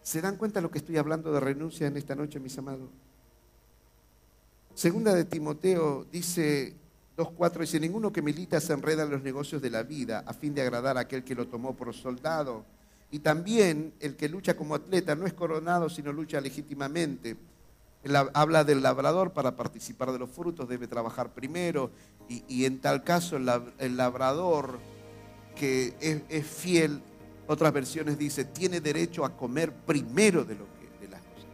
¿Se 0.09 0.21
dan 0.21 0.37
cuenta 0.37 0.57
de 0.59 0.63
lo 0.63 0.71
que 0.71 0.79
estoy 0.79 0.97
hablando 0.97 1.31
de 1.31 1.39
renuncia 1.39 1.85
en 1.85 1.95
esta 1.95 2.15
noche, 2.15 2.39
mis 2.39 2.57
amados? 2.57 2.89
Segunda 4.73 5.13
de 5.13 5.23
Timoteo 5.23 6.07
dice 6.11 6.73
2.4, 7.15 7.59
dice, 7.59 7.79
ninguno 7.79 8.11
que 8.11 8.23
milita 8.23 8.59
se 8.59 8.73
enreda 8.73 9.03
en 9.03 9.11
los 9.11 9.21
negocios 9.21 9.61
de 9.61 9.69
la 9.69 9.83
vida 9.83 10.23
a 10.25 10.33
fin 10.33 10.55
de 10.55 10.63
agradar 10.63 10.97
a 10.97 11.01
aquel 11.01 11.23
que 11.23 11.35
lo 11.35 11.47
tomó 11.47 11.75
por 11.75 11.93
soldado. 11.93 12.65
Y 13.11 13.19
también 13.19 13.93
el 13.99 14.15
que 14.15 14.29
lucha 14.29 14.55
como 14.55 14.73
atleta 14.73 15.13
no 15.13 15.27
es 15.27 15.33
coronado, 15.33 15.91
sino 15.91 16.11
lucha 16.11 16.41
legítimamente. 16.41 17.37
habla 18.33 18.63
del 18.63 18.81
labrador 18.81 19.33
para 19.33 19.55
participar 19.55 20.11
de 20.11 20.17
los 20.17 20.31
frutos, 20.31 20.67
debe 20.67 20.87
trabajar 20.87 21.35
primero. 21.35 21.91
Y, 22.27 22.65
en 22.65 22.79
tal 22.79 23.03
caso 23.03 23.37
el, 23.37 23.95
labrador 23.95 24.79
que 25.55 25.93
es 26.29 26.47
fiel 26.47 26.99
otras 27.49 27.73
versiones 27.73 28.15
dice, 28.15 28.45
tiene 28.45 28.79
derecho 28.79 29.25
a 29.25 29.35
comer 29.35 29.73
primero 29.73 30.43
de 30.43 30.53
lo 30.53 30.65
que 30.65 31.01
de 31.01 31.09
las 31.09 31.19
cosas. 31.21 31.47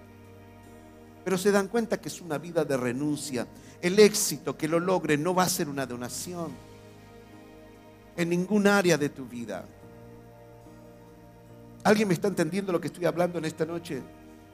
Pero 1.24 1.38
se 1.38 1.54
dan 1.54 1.70
cuenta 1.70 2.02
que 2.02 2.10
es 2.10 2.20
una 2.20 2.38
vida 2.38 2.66
de 2.66 2.76
renuncia. 2.76 3.48
El 3.82 3.98
éxito 4.00 4.58
que 4.58 4.68
lo 4.68 4.82
logre 4.82 5.18
no 5.18 5.34
va 5.34 5.44
a 5.44 5.50
ser 5.50 5.70
una 5.70 5.86
donación 5.86 6.52
en 8.18 8.30
ningún 8.30 8.68
área 8.68 8.98
de 8.98 9.08
tu 9.08 9.26
vida. 9.26 9.64
¿Alguien 11.86 12.10
me 12.10 12.14
está 12.14 12.28
entendiendo 12.28 12.74
lo 12.74 12.82
que 12.82 12.88
estoy 12.88 13.06
hablando 13.06 13.38
en 13.38 13.46
esta 13.46 13.66
noche? 13.66 14.04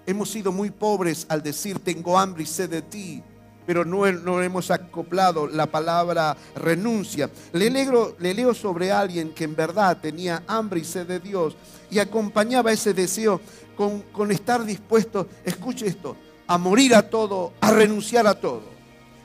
Hemos 0.05 0.29
sido 0.29 0.51
muy 0.51 0.69
pobres 0.69 1.25
al 1.27 1.41
decir 1.41 1.79
tengo 1.79 2.19
hambre 2.19 2.43
y 2.43 2.45
sed 2.45 2.69
de 2.69 2.83
ti 2.83 3.23
pero 3.71 3.85
no, 3.85 4.43
hemos 4.43 4.69
acoplado 4.69 5.47
la 5.47 5.65
palabra 5.65 6.35
renuncia. 6.57 7.29
Le 7.53 7.69
leo, 7.69 8.17
le 8.19 8.33
leo 8.33 8.53
sobre 8.53 8.91
alguien 8.91 9.33
que 9.33 9.45
en 9.45 9.55
verdad 9.55 9.97
tenía 10.01 10.43
hambre 10.45 10.81
y 10.81 10.83
sed 10.83 11.07
de 11.07 11.21
Dios 11.21 11.55
y 11.89 11.97
acompañaba 11.97 12.73
ese 12.73 12.93
deseo 12.93 13.39
con, 13.77 14.29
estar 14.29 14.65
dispuesto, 14.65 15.25
escuche 15.45 15.87
esto, 15.87 16.17
a 16.47 16.57
morir 16.57 16.93
a 16.93 17.09
todo, 17.09 17.53
a 17.61 17.71
renunciar 17.71 18.27
a 18.27 18.37
todo. 18.37 18.63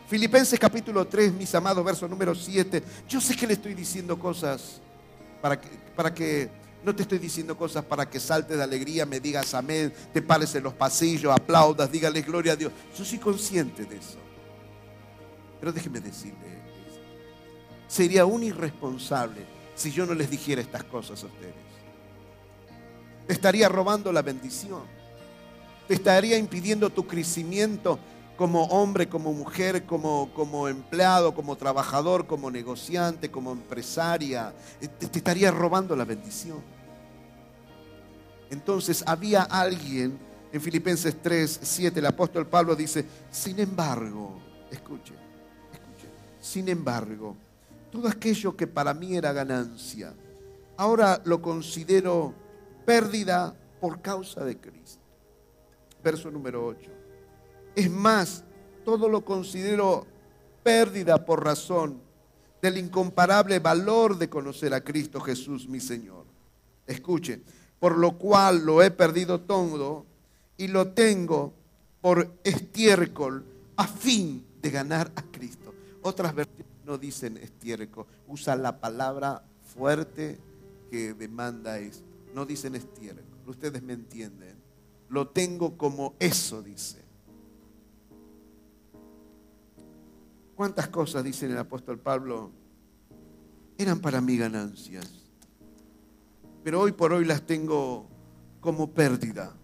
Filipenses 0.06 0.60
capítulo 0.60 1.08
3, 1.08 1.32
mis 1.32 1.52
amados, 1.52 1.84
verso 1.84 2.06
número 2.06 2.32
7. 2.32 2.84
Yo 3.08 3.20
sé 3.20 3.34
que 3.34 3.48
le 3.48 3.54
estoy 3.54 3.74
diciendo 3.74 4.16
cosas 4.16 4.80
para 5.42 6.14
que, 6.14 6.50
no 6.84 6.94
te 6.94 7.02
estoy 7.02 7.18
diciendo 7.18 7.58
cosas 7.58 7.84
para 7.84 8.08
que 8.08 8.20
saltes 8.20 8.56
de 8.56 8.62
alegría, 8.62 9.06
me 9.06 9.18
digas 9.18 9.54
amén, 9.54 9.92
te 10.12 10.22
pares 10.22 10.54
en 10.54 10.62
los 10.62 10.74
pasillos, 10.74 11.34
aplaudas, 11.34 11.90
dígale 11.90 12.22
gloria 12.22 12.52
a 12.52 12.56
Dios. 12.56 12.70
Yo 12.96 13.04
soy 13.04 13.18
consciente 13.18 13.84
de 13.84 13.96
eso. 13.96 14.18
Pero 15.60 15.72
déjeme 15.72 16.00
decirle, 16.00 16.60
sería 17.88 18.26
un 18.26 18.42
irresponsable 18.42 19.46
si 19.74 19.90
yo 19.90 20.06
no 20.06 20.14
les 20.14 20.30
dijera 20.30 20.60
estas 20.60 20.84
cosas 20.84 21.22
a 21.22 21.26
ustedes. 21.26 21.54
Te 23.26 23.32
estaría 23.32 23.68
robando 23.68 24.12
la 24.12 24.22
bendición. 24.22 24.82
Te 25.88 25.94
estaría 25.94 26.36
impidiendo 26.36 26.90
tu 26.90 27.06
crecimiento 27.06 27.98
como 28.36 28.64
hombre, 28.64 29.08
como 29.08 29.32
mujer, 29.32 29.86
como, 29.86 30.30
como 30.34 30.68
empleado, 30.68 31.34
como 31.34 31.56
trabajador, 31.56 32.26
como 32.26 32.50
negociante, 32.50 33.30
como 33.30 33.52
empresaria. 33.52 34.54
Te, 34.80 34.88
te 34.88 35.18
estaría 35.18 35.50
robando 35.50 35.96
la 35.96 36.04
bendición. 36.04 36.62
Entonces 38.50 39.02
había 39.06 39.42
alguien 39.42 40.18
en 40.52 40.60
Filipenses 40.60 41.20
3, 41.20 41.60
7, 41.62 41.98
el 41.98 42.06
apóstol 42.06 42.46
Pablo 42.46 42.76
dice, 42.76 43.04
sin 43.30 43.58
embargo, 43.58 44.40
escuche, 44.70 45.12
sin 46.46 46.68
embargo, 46.68 47.36
todo 47.90 48.06
aquello 48.06 48.56
que 48.56 48.68
para 48.68 48.94
mí 48.94 49.16
era 49.16 49.32
ganancia, 49.32 50.14
ahora 50.76 51.20
lo 51.24 51.42
considero 51.42 52.34
pérdida 52.84 53.52
por 53.80 54.00
causa 54.00 54.44
de 54.44 54.56
Cristo. 54.56 55.02
Verso 56.04 56.30
número 56.30 56.64
8. 56.64 56.88
Es 57.74 57.90
más, 57.90 58.44
todo 58.84 59.08
lo 59.08 59.24
considero 59.24 60.06
pérdida 60.62 61.24
por 61.24 61.44
razón 61.44 62.00
del 62.62 62.78
incomparable 62.78 63.58
valor 63.58 64.16
de 64.16 64.28
conocer 64.30 64.72
a 64.72 64.84
Cristo 64.84 65.20
Jesús, 65.20 65.68
mi 65.68 65.80
Señor. 65.80 66.26
Escuche, 66.86 67.40
por 67.80 67.98
lo 67.98 68.16
cual 68.18 68.64
lo 68.64 68.84
he 68.84 68.92
perdido 68.92 69.40
todo 69.40 70.06
y 70.56 70.68
lo 70.68 70.92
tengo 70.92 71.52
por 72.00 72.38
estiércol 72.44 73.44
a 73.76 73.88
fin 73.88 74.46
de 74.62 74.70
ganar 74.70 75.10
a 75.16 75.22
Cristo. 75.22 75.65
Otras 76.06 76.36
versiones 76.36 76.66
no 76.84 76.98
dicen 76.98 77.36
estiércol, 77.36 78.06
usan 78.28 78.62
la 78.62 78.78
palabra 78.78 79.42
fuerte 79.74 80.38
que 80.88 81.14
demanda 81.14 81.80
esto. 81.80 82.06
No 82.32 82.46
dicen 82.46 82.76
estiércol, 82.76 83.24
ustedes 83.44 83.82
me 83.82 83.94
entienden. 83.94 84.54
Lo 85.08 85.26
tengo 85.26 85.76
como 85.76 86.14
eso, 86.20 86.62
dice. 86.62 87.02
¿Cuántas 90.54 90.86
cosas, 90.86 91.24
dice 91.24 91.46
el 91.46 91.58
apóstol 91.58 91.98
Pablo, 91.98 92.52
eran 93.76 93.98
para 93.98 94.20
mí 94.20 94.36
ganancias? 94.36 95.10
Pero 96.62 96.82
hoy 96.82 96.92
por 96.92 97.14
hoy 97.14 97.24
las 97.24 97.42
tengo 97.42 98.06
como 98.60 98.92
pérdida. 98.92 99.56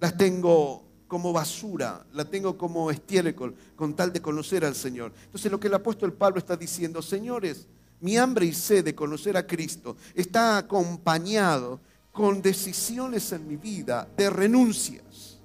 Las 0.00 0.16
tengo 0.16 0.89
como 1.10 1.32
basura, 1.32 2.06
la 2.12 2.24
tengo 2.24 2.56
como 2.56 2.88
estiércol, 2.88 3.52
con 3.74 3.94
tal 3.94 4.12
de 4.12 4.22
conocer 4.22 4.64
al 4.64 4.76
Señor. 4.76 5.12
Entonces 5.24 5.50
lo 5.50 5.58
que 5.58 5.66
el 5.66 5.74
apóstol 5.74 6.12
Pablo 6.12 6.38
está 6.38 6.56
diciendo, 6.56 7.02
señores, 7.02 7.66
mi 8.00 8.16
hambre 8.16 8.46
y 8.46 8.52
sed 8.52 8.84
de 8.84 8.94
conocer 8.94 9.36
a 9.36 9.44
Cristo 9.44 9.96
está 10.14 10.56
acompañado 10.56 11.80
con 12.12 12.40
decisiones 12.40 13.32
en 13.32 13.48
mi 13.48 13.56
vida 13.56 14.08
de 14.16 14.30
renuncias 14.30 15.40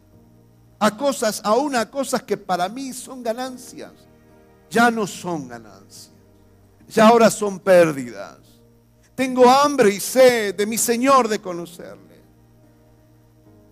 a 0.78 0.96
cosas, 0.96 1.42
aún 1.44 1.76
a 1.76 1.90
cosas 1.90 2.22
que 2.22 2.38
para 2.38 2.70
mí 2.70 2.94
son 2.94 3.24
ganancias, 3.24 3.92
ya 4.70 4.92
no 4.92 5.08
son 5.08 5.48
ganancias, 5.48 6.12
ya 6.88 7.08
ahora 7.08 7.32
son 7.32 7.60
pérdidas. 7.60 8.38
Tengo 9.16 9.50
hambre 9.50 9.90
y 9.90 10.00
sed 10.00 10.54
de 10.54 10.68
mi 10.68 10.78
Señor 10.78 11.28
de 11.28 11.42
conocerle. 11.42 12.22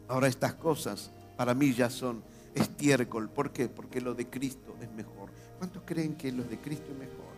Ahora 0.08 0.28
estas 0.28 0.56
cosas 0.56 1.12
para 1.36 1.54
mí 1.54 1.74
ya 1.74 1.90
son 1.90 2.24
estiércol. 2.54 3.30
¿Por 3.30 3.52
qué? 3.52 3.70
Porque 3.70 4.02
lo 4.02 4.14
de 4.14 4.30
Cristo 4.30 4.76
es 4.82 4.92
mejor. 4.92 5.30
¿Cuántos 5.58 5.84
creen 5.86 6.16
que 6.16 6.32
lo 6.32 6.44
de 6.44 6.60
Cristo 6.60 6.92
es 6.92 6.98
mejor? 6.98 7.34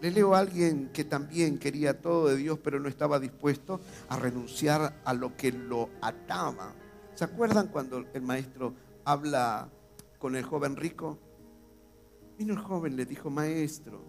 Le 0.00 0.10
leo 0.10 0.34
a 0.34 0.38
alguien 0.40 0.90
que 0.92 1.04
también 1.04 1.58
quería 1.58 2.00
todo 2.00 2.28
de 2.28 2.36
Dios, 2.36 2.58
pero 2.62 2.78
no 2.78 2.88
estaba 2.88 3.18
dispuesto 3.18 3.80
a 4.08 4.18
renunciar 4.18 5.00
a 5.04 5.14
lo 5.14 5.36
que 5.36 5.50
lo 5.50 5.88
ataba. 6.02 6.74
¿Se 7.14 7.24
acuerdan 7.24 7.68
cuando 7.68 8.04
el 8.12 8.22
maestro 8.22 8.74
habla 9.04 9.70
con 10.18 10.36
el 10.36 10.44
joven 10.44 10.76
rico? 10.76 11.18
Vino 12.36 12.52
el 12.52 12.60
joven, 12.60 12.96
le 12.96 13.06
dijo, 13.06 13.30
maestro, 13.30 14.02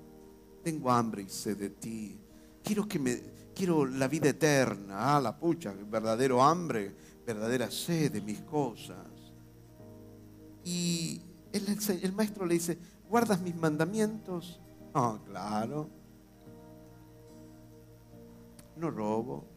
tengo 0.63 0.91
hambre 0.91 1.21
y 1.21 1.29
sed 1.29 1.57
de 1.57 1.69
ti. 1.69 2.19
quiero 2.63 2.87
que 2.87 2.97
me, 2.97 3.21
quiero 3.55 3.85
la 3.85 4.07
vida 4.07 4.29
eterna, 4.29 5.15
ah, 5.15 5.21
la 5.21 5.37
pucha, 5.37 5.73
verdadero 5.89 6.43
hambre, 6.43 6.93
verdadera 7.25 7.71
sed 7.71 8.11
de 8.11 8.21
mis 8.21 8.41
cosas. 8.41 8.97
Y 10.63 11.21
el, 11.51 12.13
maestro 12.13 12.45
le 12.45 12.55
dice, 12.55 12.77
¿guardas 13.09 13.41
mis 13.41 13.55
mandamientos? 13.55 14.59
Ah, 14.93 15.17
claro. 15.25 15.89
No 18.75 18.91
robo, 18.91 19.47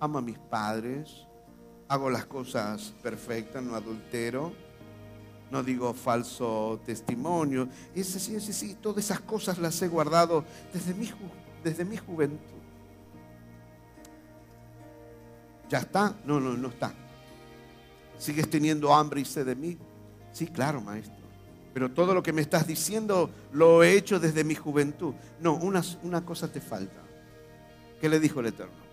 amo 0.00 0.18
a 0.18 0.22
mis 0.22 0.38
padres, 0.38 1.26
hago 1.88 2.10
las 2.10 2.26
cosas 2.26 2.92
perfectas, 3.02 3.62
no 3.62 3.74
adultero, 3.74 4.52
no 5.50 5.62
digo 5.62 5.94
falso 5.94 6.80
testimonio. 6.84 7.68
Y 7.94 8.04
sí, 8.04 8.18
sí, 8.18 8.52
sí, 8.52 8.74
todas 8.74 9.04
esas 9.04 9.20
cosas 9.20 9.58
las 9.58 9.80
he 9.80 9.88
guardado 9.88 10.44
desde 10.72 10.92
mi, 10.92 11.10
desde 11.64 11.84
mi 11.84 11.96
juventud. 11.96 12.56
¿Ya 15.68 15.78
está? 15.78 16.14
No, 16.24 16.38
no, 16.38 16.56
no 16.56 16.68
está. 16.68 16.94
¿Sigues 18.18 18.48
teniendo 18.48 18.94
hambre 18.94 19.20
y 19.20 19.24
sed 19.24 19.46
de 19.46 19.54
mí? 19.54 19.76
Sí, 20.32 20.46
claro, 20.46 20.80
maestro. 20.80 21.26
Pero 21.76 21.90
todo 21.90 22.14
lo 22.14 22.22
que 22.22 22.32
me 22.32 22.40
estás 22.40 22.66
diciendo 22.66 23.30
lo 23.52 23.82
he 23.82 23.92
hecho 23.92 24.18
desde 24.18 24.44
mi 24.44 24.54
juventud. 24.54 25.14
No, 25.40 25.54
una, 25.56 26.24
cosa 26.24 26.50
te 26.50 26.60
falta. 26.60 27.02
¿Qué 28.00 28.08
le 28.08 28.18
dijo 28.18 28.40
el 28.40 28.46
Eterno? 28.46 28.86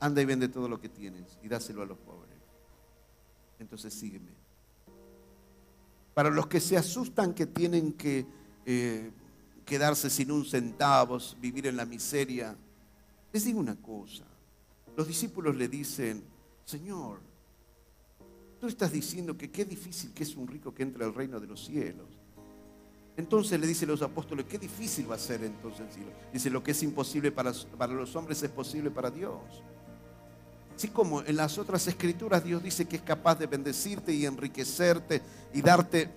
Anda 0.00 0.22
y 0.22 0.24
vende 0.24 0.48
todo 0.48 0.68
lo 0.68 0.80
que 0.80 0.88
tienes 0.88 1.38
y 1.42 1.48
dáselo 1.48 1.82
a 1.82 1.86
los 1.86 1.98
pobres. 1.98 2.38
Entonces 3.58 3.92
sígueme. 3.92 4.30
Para 6.14 6.30
los 6.30 6.46
que 6.46 6.60
se 6.60 6.78
asustan 6.78 7.34
que 7.34 7.44
tienen 7.44 7.92
que 7.92 8.26
eh, 8.64 9.10
quedarse 9.66 10.08
sin 10.08 10.30
un 10.30 10.46
centavo, 10.46 11.18
vivir 11.40 11.66
en 11.66 11.76
la 11.76 11.84
miseria, 11.84 12.56
les 13.34 13.44
digo 13.44 13.60
una 13.60 13.76
cosa. 13.76 14.24
Los 14.96 15.06
discípulos 15.06 15.56
le 15.56 15.68
dicen, 15.68 16.24
Señor, 16.66 17.20
tú 18.60 18.66
estás 18.66 18.90
diciendo 18.90 19.38
que 19.38 19.52
qué 19.52 19.64
difícil 19.64 20.12
que 20.12 20.24
es 20.24 20.34
un 20.36 20.48
rico 20.48 20.74
que 20.74 20.82
entre 20.82 21.04
al 21.04 21.14
reino 21.14 21.38
de 21.38 21.46
los 21.46 21.64
cielos. 21.64 22.08
Entonces 23.16 23.58
le 23.58 23.68
dicen 23.68 23.88
los 23.88 24.02
apóstoles, 24.02 24.46
qué 24.46 24.58
difícil 24.58 25.08
va 25.08 25.14
a 25.14 25.18
ser 25.18 25.44
entonces 25.44 25.86
el 25.86 25.92
cielo. 25.92 26.10
Dice, 26.32 26.50
lo 26.50 26.64
que 26.64 26.72
es 26.72 26.82
imposible 26.82 27.30
para, 27.30 27.52
para 27.78 27.94
los 27.94 28.14
hombres 28.16 28.42
es 28.42 28.50
posible 28.50 28.90
para 28.90 29.12
Dios. 29.12 29.40
Así 30.74 30.88
como 30.88 31.22
en 31.22 31.36
las 31.36 31.56
otras 31.56 31.86
escrituras 31.86 32.42
Dios 32.42 32.60
dice 32.62 32.84
que 32.84 32.96
es 32.96 33.02
capaz 33.02 33.38
de 33.38 33.46
bendecirte 33.46 34.12
y 34.12 34.26
enriquecerte 34.26 35.22
y 35.54 35.62
darte 35.62 36.10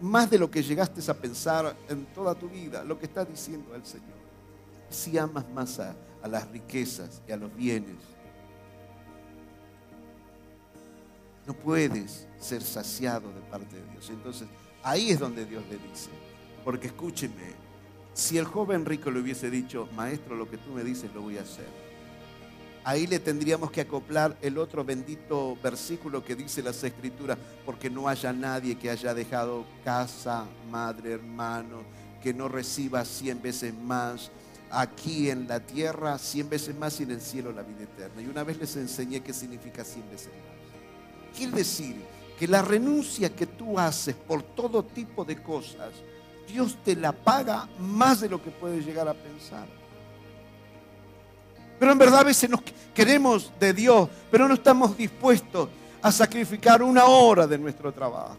más 0.00 0.30
de 0.30 0.38
lo 0.38 0.50
que 0.50 0.62
llegaste 0.62 1.10
a 1.10 1.14
pensar 1.14 1.74
en 1.88 2.04
toda 2.12 2.34
tu 2.34 2.50
vida, 2.50 2.84
lo 2.84 2.98
que 2.98 3.06
está 3.06 3.24
diciendo 3.24 3.74
el 3.74 3.86
Señor. 3.86 4.22
Si 4.90 5.16
amas 5.16 5.48
más 5.50 5.80
a, 5.80 5.96
a 6.22 6.28
las 6.28 6.46
riquezas 6.50 7.22
y 7.26 7.32
a 7.32 7.38
los 7.38 7.56
bienes, 7.56 8.13
no 11.46 11.54
puedes 11.54 12.26
ser 12.38 12.62
saciado 12.62 13.28
de 13.32 13.40
parte 13.42 13.76
de 13.76 13.90
Dios. 13.92 14.08
Entonces, 14.10 14.48
ahí 14.82 15.10
es 15.10 15.18
donde 15.18 15.44
Dios 15.44 15.64
le 15.68 15.76
dice, 15.76 16.10
porque 16.64 16.88
escúcheme, 16.88 17.64
si 18.12 18.38
el 18.38 18.44
joven 18.44 18.84
rico 18.84 19.10
le 19.10 19.20
hubiese 19.20 19.50
dicho, 19.50 19.88
maestro, 19.94 20.36
lo 20.36 20.48
que 20.48 20.58
tú 20.58 20.70
me 20.70 20.84
dices 20.84 21.12
lo 21.14 21.22
voy 21.22 21.38
a 21.38 21.42
hacer 21.42 21.84
ahí 22.84 23.06
le 23.06 23.18
tendríamos 23.18 23.70
que 23.70 23.80
acoplar 23.80 24.36
el 24.42 24.58
otro 24.58 24.84
bendito 24.84 25.56
versículo 25.62 26.22
que 26.22 26.36
dice 26.36 26.62
las 26.62 26.84
escrituras, 26.84 27.38
porque 27.64 27.90
no 27.90 28.08
haya 28.08 28.32
nadie 28.32 28.76
que 28.76 28.90
haya 28.90 29.14
dejado 29.14 29.64
casa, 29.82 30.44
madre, 30.70 31.12
hermano, 31.12 31.82
que 32.22 32.34
no 32.34 32.48
reciba 32.48 33.04
cien 33.04 33.40
veces 33.42 33.74
más 33.74 34.30
aquí 34.70 35.30
en 35.30 35.48
la 35.48 35.60
tierra, 35.60 36.18
cien 36.18 36.48
veces 36.48 36.76
más 36.76 37.00
y 37.00 37.04
en 37.04 37.12
el 37.12 37.20
cielo 37.20 37.52
la 37.52 37.62
vida 37.62 37.84
eterna. 37.84 38.20
Y 38.20 38.26
una 38.26 38.44
vez 38.44 38.58
les 38.58 38.76
enseñé 38.76 39.22
qué 39.22 39.32
significa 39.32 39.82
cien 39.84 40.08
veces 40.10 40.28
más. 40.28 40.63
Quiere 41.36 41.52
decir 41.52 41.96
que 42.38 42.48
la 42.48 42.62
renuncia 42.62 43.34
que 43.34 43.46
tú 43.46 43.78
haces 43.78 44.14
por 44.14 44.42
todo 44.42 44.84
tipo 44.84 45.24
de 45.24 45.42
cosas, 45.42 45.92
Dios 46.46 46.76
te 46.84 46.96
la 46.96 47.12
paga 47.12 47.68
más 47.78 48.20
de 48.20 48.28
lo 48.28 48.42
que 48.42 48.50
puedes 48.50 48.84
llegar 48.84 49.08
a 49.08 49.14
pensar. 49.14 49.66
Pero 51.78 51.92
en 51.92 51.98
verdad 51.98 52.20
a 52.20 52.24
veces 52.24 52.48
nos 52.48 52.60
queremos 52.94 53.52
de 53.58 53.72
Dios, 53.72 54.08
pero 54.30 54.48
no 54.48 54.54
estamos 54.54 54.96
dispuestos 54.96 55.68
a 56.02 56.12
sacrificar 56.12 56.82
una 56.82 57.06
hora 57.06 57.46
de 57.46 57.58
nuestro 57.58 57.92
trabajo. 57.92 58.36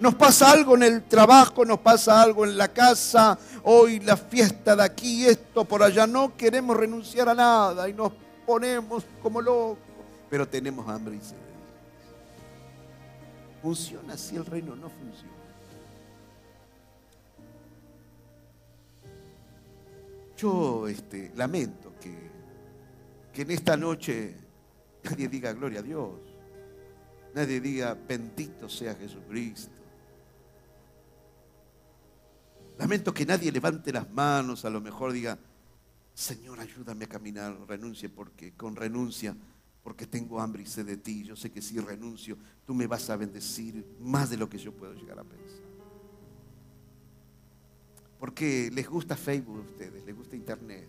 Nos 0.00 0.14
pasa 0.14 0.50
algo 0.50 0.74
en 0.76 0.82
el 0.82 1.02
trabajo, 1.04 1.64
nos 1.64 1.78
pasa 1.78 2.20
algo 2.20 2.44
en 2.44 2.58
la 2.58 2.68
casa, 2.68 3.38
hoy 3.62 4.00
la 4.00 4.16
fiesta 4.16 4.76
de 4.76 4.82
aquí, 4.82 5.24
esto 5.24 5.64
por 5.64 5.82
allá. 5.82 6.06
No 6.06 6.36
queremos 6.36 6.76
renunciar 6.76 7.28
a 7.28 7.34
nada 7.34 7.88
y 7.88 7.94
nos 7.94 8.12
ponemos 8.44 9.04
como 9.22 9.40
locos, 9.40 9.78
pero 10.28 10.46
tenemos 10.46 10.88
hambre 10.88 11.16
y 11.16 11.20
sed. 11.20 11.43
¿Funciona 13.64 14.16
si 14.16 14.36
el 14.36 14.46
reino 14.46 14.76
no 14.76 14.88
funciona? 14.88 15.32
Yo 20.36 20.86
este, 20.86 21.32
lamento 21.34 21.94
que 22.00 22.34
que 23.34 23.42
en 23.42 23.50
esta 23.50 23.76
noche 23.76 24.36
nadie 25.02 25.28
diga 25.28 25.52
gloria 25.52 25.80
a 25.80 25.82
Dios. 25.82 26.20
Nadie 27.34 27.60
diga 27.60 27.94
bendito 27.94 28.68
sea 28.68 28.94
Jesucristo. 28.94 29.72
Lamento 32.78 33.12
que 33.12 33.26
nadie 33.26 33.50
levante 33.50 33.92
las 33.92 34.08
manos, 34.10 34.64
a 34.64 34.70
lo 34.70 34.80
mejor 34.80 35.12
diga, 35.12 35.36
Señor, 36.12 36.60
ayúdame 36.60 37.04
a 37.04 37.08
caminar, 37.08 37.56
renuncie 37.68 38.08
porque 38.08 38.52
con 38.52 38.76
renuncia, 38.76 39.36
porque 39.84 40.06
tengo 40.06 40.40
hambre 40.40 40.62
y 40.62 40.66
sed 40.66 40.86
de 40.86 40.96
ti. 40.96 41.22
Yo 41.24 41.36
sé 41.36 41.52
que 41.52 41.60
si 41.60 41.78
renuncio, 41.78 42.38
tú 42.66 42.74
me 42.74 42.86
vas 42.86 43.08
a 43.10 43.16
bendecir 43.16 43.86
más 44.00 44.30
de 44.30 44.38
lo 44.38 44.48
que 44.48 44.56
yo 44.56 44.72
puedo 44.72 44.94
llegar 44.94 45.18
a 45.18 45.24
pensar. 45.24 45.62
Porque 48.18 48.70
les 48.72 48.88
gusta 48.88 49.14
Facebook 49.14 49.58
a 49.58 49.70
ustedes, 49.70 50.02
les 50.04 50.16
gusta 50.16 50.34
Internet. 50.34 50.88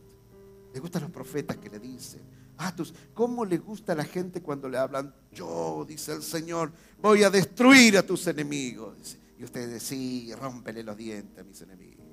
Le 0.73 0.79
gustan 0.79 1.01
los 1.03 1.11
profetas 1.11 1.57
que 1.57 1.69
le 1.69 1.77
dicen. 1.79 2.21
Ah, 2.57 2.73
¿cómo 3.13 3.43
le 3.43 3.57
gusta 3.57 3.91
a 3.91 3.95
la 3.95 4.05
gente 4.05 4.41
cuando 4.41 4.69
le 4.69 4.77
hablan? 4.77 5.13
Yo, 5.29 5.85
dice 5.85 6.13
el 6.13 6.23
Señor, 6.23 6.71
voy 7.01 7.23
a 7.23 7.29
destruir 7.29 7.97
a 7.97 8.05
tus 8.05 8.25
enemigos. 8.27 9.17
Y 9.37 9.43
ustedes, 9.43 9.83
sí, 9.83 10.33
rómpele 10.39 10.83
los 10.83 10.95
dientes 10.95 11.37
a 11.37 11.43
mis 11.43 11.59
enemigos. 11.59 12.05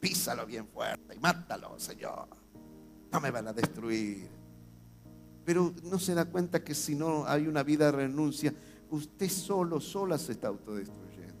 Písalo 0.00 0.44
bien 0.44 0.66
fuerte 0.66 1.14
y 1.14 1.18
mátalo, 1.20 1.78
Señor. 1.78 2.28
No 3.12 3.20
me 3.20 3.30
van 3.30 3.46
a 3.46 3.52
destruir. 3.52 4.37
Pero 5.48 5.72
no 5.84 5.98
se 5.98 6.14
da 6.14 6.26
cuenta 6.26 6.62
que 6.62 6.74
si 6.74 6.94
no 6.94 7.24
hay 7.26 7.46
una 7.46 7.62
vida 7.62 7.86
de 7.86 7.92
renuncia, 7.92 8.52
usted 8.90 9.30
solo, 9.30 9.80
sola 9.80 10.18
se 10.18 10.32
está 10.32 10.48
autodestruyendo. 10.48 11.40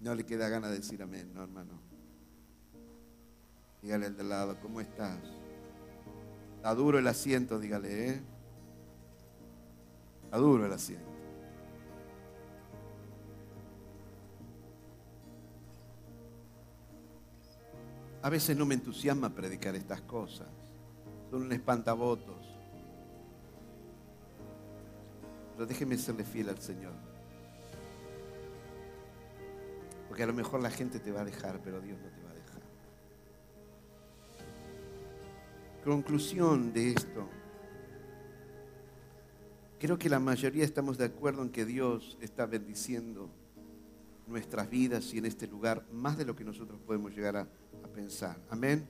No 0.00 0.12
le 0.12 0.26
queda 0.26 0.48
gana 0.48 0.68
de 0.68 0.78
decir 0.78 1.00
amén, 1.00 1.30
no, 1.32 1.44
hermano. 1.44 1.70
Dígale 3.80 4.06
al 4.06 4.16
de 4.16 4.24
lado, 4.24 4.56
¿cómo 4.60 4.80
estás? 4.80 5.20
Está 6.56 6.74
duro 6.74 6.98
el 6.98 7.06
asiento, 7.06 7.60
dígale, 7.60 8.08
¿eh? 8.08 8.20
Está 10.24 10.36
duro 10.38 10.66
el 10.66 10.72
asiento. 10.72 11.06
A 18.20 18.28
veces 18.28 18.56
no 18.56 18.66
me 18.66 18.74
entusiasma 18.74 19.32
predicar 19.32 19.76
estas 19.76 20.00
cosas. 20.00 20.48
Un 21.36 21.52
espantavotos. 21.52 22.46
Pero 25.54 25.66
déjeme 25.66 25.96
serle 25.96 26.24
fiel 26.24 26.48
al 26.48 26.58
Señor. 26.58 26.92
Porque 30.08 30.22
a 30.22 30.26
lo 30.26 30.34
mejor 30.34 30.62
la 30.62 30.70
gente 30.70 30.98
te 30.98 31.12
va 31.12 31.20
a 31.20 31.24
dejar, 31.24 31.60
pero 31.62 31.80
Dios 31.80 31.98
no 31.98 32.08
te 32.08 32.22
va 32.22 32.26
conclusión 35.86 36.72
de 36.72 36.90
esto, 36.90 37.28
creo 39.78 39.96
que 39.96 40.08
la 40.08 40.18
mayoría 40.18 40.64
estamos 40.64 40.98
de 40.98 41.04
acuerdo 41.04 41.42
en 41.42 41.50
que 41.50 41.64
Dios 41.64 42.18
está 42.20 42.44
bendiciendo 42.44 43.30
nuestras 44.26 44.68
vidas 44.68 45.14
y 45.14 45.18
en 45.18 45.26
este 45.26 45.46
lugar 45.46 45.86
más 45.92 46.18
de 46.18 46.24
lo 46.24 46.34
que 46.34 46.42
nosotros 46.42 46.80
podemos 46.84 47.14
llegar 47.14 47.36
a, 47.36 47.46
pensar. 47.94 48.36
Amén. 48.50 48.86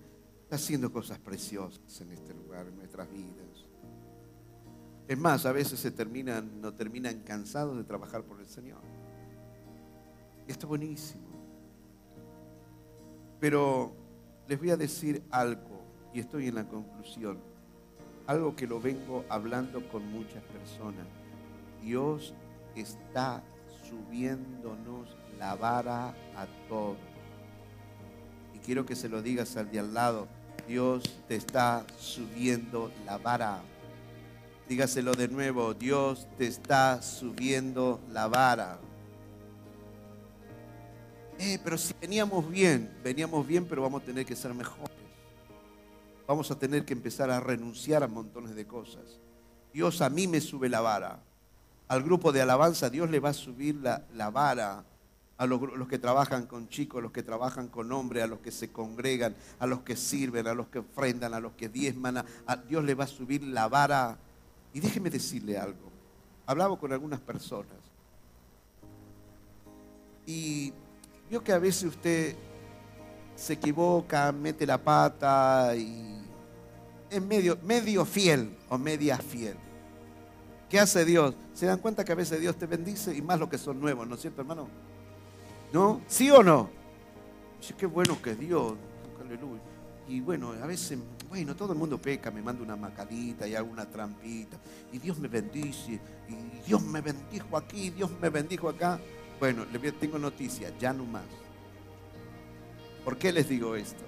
Está 0.46 0.54
haciendo 0.54 0.92
cosas 0.92 1.18
preciosas 1.18 2.00
en 2.00 2.12
este 2.12 2.32
lugar, 2.32 2.68
en 2.68 2.76
nuestras 2.76 3.10
vidas. 3.10 3.66
Es 5.08 5.18
más, 5.18 5.44
a 5.44 5.50
veces 5.50 5.80
se 5.80 5.90
terminan, 5.90 6.60
no 6.60 6.72
terminan 6.72 7.18
cansados 7.24 7.76
de 7.76 7.82
trabajar 7.82 8.22
por 8.22 8.38
el 8.38 8.46
Señor. 8.46 8.78
Y 10.46 10.52
esto 10.52 10.66
es 10.66 10.68
buenísimo. 10.68 11.26
Pero 13.40 13.92
les 14.46 14.56
voy 14.56 14.70
a 14.70 14.76
decir 14.76 15.24
algo 15.32 15.82
y 16.14 16.20
estoy 16.20 16.46
en 16.46 16.54
la 16.54 16.68
conclusión, 16.68 17.40
algo 18.28 18.54
que 18.54 18.68
lo 18.68 18.80
vengo 18.80 19.24
hablando 19.28 19.88
con 19.88 20.08
muchas 20.12 20.44
personas. 20.44 21.08
Dios 21.82 22.34
está 22.76 23.42
subiéndonos 23.82 25.08
la 25.40 25.56
vara 25.56 26.10
a 26.36 26.46
todos. 26.68 26.98
quiero 28.64 28.86
que 28.86 28.94
se 28.94 29.08
lo 29.08 29.22
digas 29.22 29.56
al 29.56 29.72
de 29.72 29.80
al 29.80 29.92
lado. 29.92 30.35
Dios 30.66 31.04
te 31.28 31.36
está 31.36 31.86
subiendo 31.98 32.90
la 33.04 33.18
vara. 33.18 33.60
Dígaselo 34.68 35.14
de 35.14 35.28
nuevo, 35.28 35.74
Dios 35.74 36.26
te 36.36 36.46
está 36.46 37.00
subiendo 37.02 38.00
la 38.10 38.26
vara. 38.26 38.78
Eh, 41.38 41.60
pero 41.62 41.78
si 41.78 41.94
veníamos 42.00 42.48
bien, 42.50 42.90
veníamos 43.04 43.46
bien, 43.46 43.64
pero 43.66 43.82
vamos 43.82 44.02
a 44.02 44.06
tener 44.06 44.26
que 44.26 44.34
ser 44.34 44.52
mejores. 44.54 44.96
Vamos 46.26 46.50
a 46.50 46.58
tener 46.58 46.84
que 46.84 46.94
empezar 46.94 47.30
a 47.30 47.38
renunciar 47.38 48.02
a 48.02 48.08
montones 48.08 48.56
de 48.56 48.66
cosas. 48.66 49.20
Dios 49.72 50.00
a 50.00 50.10
mí 50.10 50.26
me 50.26 50.40
sube 50.40 50.68
la 50.68 50.80
vara. 50.80 51.20
Al 51.86 52.02
grupo 52.02 52.32
de 52.32 52.42
alabanza 52.42 52.90
Dios 52.90 53.08
le 53.08 53.20
va 53.20 53.28
a 53.28 53.34
subir 53.34 53.76
la, 53.76 54.04
la 54.14 54.30
vara 54.30 54.84
a 55.38 55.46
los, 55.46 55.88
que 55.88 55.98
trabajan 55.98 56.46
con 56.46 56.68
chicos, 56.68 56.98
a 56.98 57.02
los 57.02 57.12
que 57.12 57.22
trabajan 57.22 57.68
con 57.68 57.92
hombres, 57.92 58.24
a 58.24 58.26
los 58.26 58.40
que 58.40 58.50
se 58.50 58.72
congregan, 58.72 59.34
a 59.58 59.66
los 59.66 59.80
que 59.80 59.96
sirven, 59.96 60.46
a 60.46 60.54
los 60.54 60.68
que 60.68 60.78
ofrendan, 60.78 61.34
a 61.34 61.40
los 61.40 61.52
que 61.52 61.68
diezman. 61.68 62.18
A, 62.18 62.56
Dios 62.56 62.84
le 62.84 62.94
va 62.94 63.04
a 63.04 63.08
subir 63.08 63.42
la 63.42 63.68
vara. 63.68 64.16
Y 64.72 64.80
déjeme 64.80 65.10
decirle 65.10 65.58
algo. 65.58 65.90
Hablaba 66.46 66.78
con 66.78 66.92
algunas 66.92 67.20
personas. 67.20 67.76
Y 70.26 70.72
vio 71.28 71.44
que 71.44 71.52
a 71.52 71.58
veces 71.58 71.84
usted 71.84 72.34
se 73.34 73.52
equivoca, 73.52 74.32
mete 74.32 74.66
la 74.66 74.78
pata 74.78 75.76
y 75.76 76.24
es 77.10 77.22
medio, 77.22 77.58
medio 77.62 78.04
fiel 78.04 78.56
o 78.70 78.78
media 78.78 79.18
fiel. 79.18 79.56
¿Qué 80.70 80.80
hace 80.80 81.04
Dios? 81.04 81.34
Se 81.54 81.66
dan 81.66 81.78
cuenta 81.78 82.04
que 82.04 82.12
a 82.12 82.16
veces 82.16 82.40
Dios 82.40 82.56
te 82.56 82.66
bendice 82.66 83.14
y 83.14 83.22
más 83.22 83.38
los 83.38 83.48
que 83.48 83.58
son 83.58 83.78
nuevos, 83.78 84.08
¿no 84.08 84.14
es 84.14 84.20
cierto, 84.22 84.40
hermano? 84.40 84.68
¿No? 85.72 86.00
¿Sí 86.06 86.30
o 86.30 86.42
no? 86.42 86.70
Dice, 87.60 87.74
qué 87.74 87.86
bueno 87.86 88.20
que 88.22 88.30
es 88.30 88.38
Dios. 88.38 88.74
Aleluya. 89.20 89.62
Y 90.08 90.20
bueno, 90.20 90.52
a 90.52 90.66
veces, 90.66 90.98
bueno, 91.28 91.56
todo 91.56 91.72
el 91.72 91.78
mundo 91.78 91.98
peca, 91.98 92.30
me 92.30 92.40
manda 92.40 92.62
una 92.62 92.76
macadita 92.76 93.46
y 93.48 93.54
hago 93.56 93.70
una 93.70 93.88
trampita. 93.90 94.56
Y 94.92 94.98
Dios 94.98 95.18
me 95.18 95.28
bendice. 95.28 96.00
Y 96.28 96.66
Dios 96.66 96.82
me 96.82 97.00
bendijo 97.00 97.56
aquí, 97.56 97.90
Dios 97.90 98.10
me 98.20 98.28
bendijo 98.28 98.68
acá. 98.68 99.00
Bueno, 99.40 99.64
le 99.64 99.92
tengo 99.92 100.18
noticia, 100.18 100.72
ya 100.78 100.92
no 100.92 101.04
más. 101.04 101.24
¿Por 103.04 103.18
qué 103.18 103.32
les 103.32 103.48
digo 103.48 103.74
esto? 103.74 104.04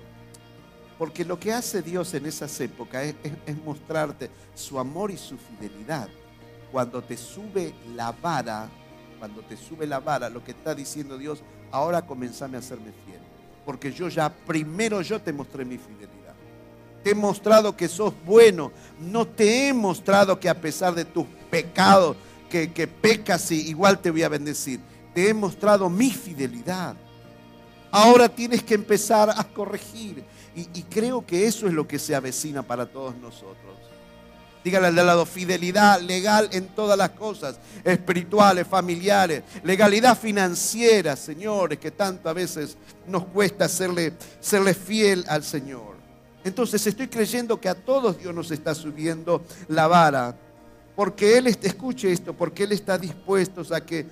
Porque 0.98 1.24
lo 1.24 1.38
que 1.38 1.52
hace 1.52 1.82
Dios 1.82 2.12
en 2.14 2.26
esas 2.26 2.60
épocas 2.60 3.14
es 3.46 3.64
mostrarte 3.64 4.30
su 4.54 4.78
amor 4.78 5.10
y 5.10 5.16
su 5.16 5.36
fidelidad. 5.36 6.08
Cuando 6.72 7.02
te 7.02 7.16
sube 7.16 7.74
la 7.94 8.12
vara, 8.12 8.68
cuando 9.18 9.42
te 9.42 9.56
sube 9.56 9.86
la 9.86 10.00
vara, 10.00 10.30
lo 10.30 10.42
que 10.44 10.52
está 10.52 10.74
diciendo 10.74 11.18
Dios, 11.18 11.42
ahora 11.70 12.02
comenzame 12.02 12.56
a 12.56 12.60
hacerme 12.60 12.92
fiel. 13.04 13.20
Porque 13.64 13.92
yo 13.92 14.08
ya, 14.08 14.32
primero 14.32 15.02
yo 15.02 15.20
te 15.20 15.32
mostré 15.32 15.64
mi 15.64 15.76
fidelidad. 15.76 16.34
Te 17.02 17.10
he 17.10 17.14
mostrado 17.14 17.76
que 17.76 17.88
sos 17.88 18.14
bueno. 18.24 18.72
No 18.98 19.26
te 19.26 19.68
he 19.68 19.72
mostrado 19.72 20.40
que 20.40 20.48
a 20.48 20.60
pesar 20.60 20.94
de 20.94 21.04
tus 21.04 21.26
pecados, 21.50 22.16
que, 22.48 22.72
que 22.72 22.86
pecas 22.86 23.50
y 23.50 23.68
igual 23.68 23.98
te 23.98 24.10
voy 24.10 24.22
a 24.22 24.28
bendecir. 24.28 24.80
Te 25.14 25.28
he 25.28 25.34
mostrado 25.34 25.90
mi 25.90 26.10
fidelidad. 26.10 26.96
Ahora 27.90 28.28
tienes 28.28 28.62
que 28.62 28.74
empezar 28.74 29.30
a 29.30 29.44
corregir. 29.44 30.24
Y, 30.56 30.68
y 30.78 30.82
creo 30.84 31.24
que 31.24 31.46
eso 31.46 31.66
es 31.66 31.72
lo 31.72 31.86
que 31.86 31.98
se 31.98 32.14
avecina 32.14 32.62
para 32.62 32.86
todos 32.86 33.16
nosotros. 33.16 33.76
Dígale 34.68 34.88
al 34.88 34.96
de 34.96 35.02
lado, 35.02 35.24
fidelidad 35.24 35.98
legal 36.02 36.50
en 36.52 36.66
todas 36.66 36.98
las 36.98 37.08
cosas, 37.12 37.58
espirituales, 37.82 38.66
familiares, 38.66 39.42
legalidad 39.64 40.14
financiera, 40.18 41.16
señores, 41.16 41.78
que 41.78 41.90
tanto 41.90 42.28
a 42.28 42.34
veces 42.34 42.76
nos 43.06 43.24
cuesta 43.24 43.66
serle, 43.66 44.12
serle 44.40 44.74
fiel 44.74 45.24
al 45.26 45.42
Señor. 45.42 45.96
Entonces 46.44 46.86
estoy 46.86 47.08
creyendo 47.08 47.58
que 47.58 47.70
a 47.70 47.74
todos 47.74 48.18
Dios 48.18 48.34
nos 48.34 48.50
está 48.50 48.74
subiendo 48.74 49.42
la 49.68 49.86
vara, 49.86 50.36
porque 50.94 51.38
Él, 51.38 51.46
escuche 51.46 52.12
esto, 52.12 52.34
porque 52.34 52.64
Él 52.64 52.72
está 52.72 52.98
dispuesto 52.98 53.62
a 53.74 53.80
que 53.80 54.04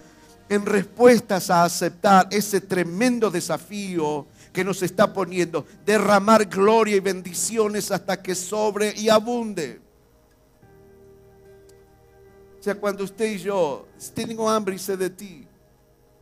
en 0.48 0.64
respuestas 0.64 1.50
a 1.50 1.64
aceptar 1.64 2.28
ese 2.30 2.62
tremendo 2.62 3.30
desafío 3.30 4.26
que 4.54 4.64
nos 4.64 4.82
está 4.82 5.12
poniendo, 5.12 5.66
derramar 5.84 6.46
gloria 6.46 6.96
y 6.96 7.00
bendiciones 7.00 7.90
hasta 7.90 8.22
que 8.22 8.34
sobre 8.34 8.94
y 8.96 9.10
abunde 9.10 9.84
sea, 12.66 12.80
cuando 12.80 13.04
usted 13.04 13.32
y 13.32 13.38
yo 13.38 13.86
tengo 14.12 14.50
hambre 14.50 14.74
y 14.74 14.78
sed 14.78 14.98
de 14.98 15.10
ti, 15.10 15.46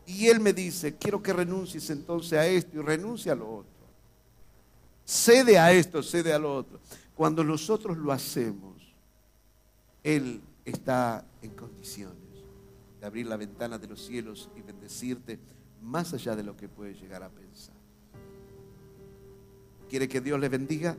y 0.04 0.26
Él 0.26 0.40
me 0.40 0.52
dice, 0.52 0.94
quiero 0.94 1.22
que 1.22 1.32
renuncies 1.32 1.88
entonces 1.88 2.34
a 2.34 2.46
esto 2.46 2.76
y 2.76 2.82
renuncia 2.82 3.32
a 3.32 3.34
lo 3.34 3.50
otro. 3.50 3.72
Cede 5.06 5.58
a 5.58 5.72
esto, 5.72 6.02
cede 6.02 6.34
a 6.34 6.38
lo 6.38 6.54
otro. 6.54 6.80
Cuando 7.14 7.42
nosotros 7.42 7.96
lo 7.96 8.12
hacemos, 8.12 8.74
Él 10.02 10.42
está 10.66 11.24
en 11.40 11.52
condiciones 11.52 12.18
de 13.00 13.06
abrir 13.06 13.26
la 13.26 13.38
ventana 13.38 13.78
de 13.78 13.86
los 13.86 14.04
cielos 14.04 14.50
y 14.54 14.60
bendecirte 14.60 15.38
más 15.80 16.12
allá 16.12 16.36
de 16.36 16.42
lo 16.42 16.58
que 16.58 16.68
puedes 16.68 17.00
llegar 17.00 17.22
a 17.22 17.30
pensar. 17.30 17.74
¿Quiere 19.88 20.08
que 20.08 20.20
Dios 20.20 20.38
le 20.38 20.50
bendiga? 20.50 20.94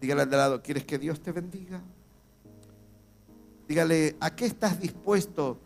Dígale 0.00 0.22
al 0.22 0.30
lado, 0.30 0.62
¿quieres 0.62 0.84
que 0.84 0.98
Dios 0.98 1.20
te 1.20 1.30
bendiga? 1.30 1.82
Dígale, 3.68 4.16
¿a 4.18 4.34
qué 4.34 4.46
estás 4.46 4.80
dispuesto? 4.80 5.60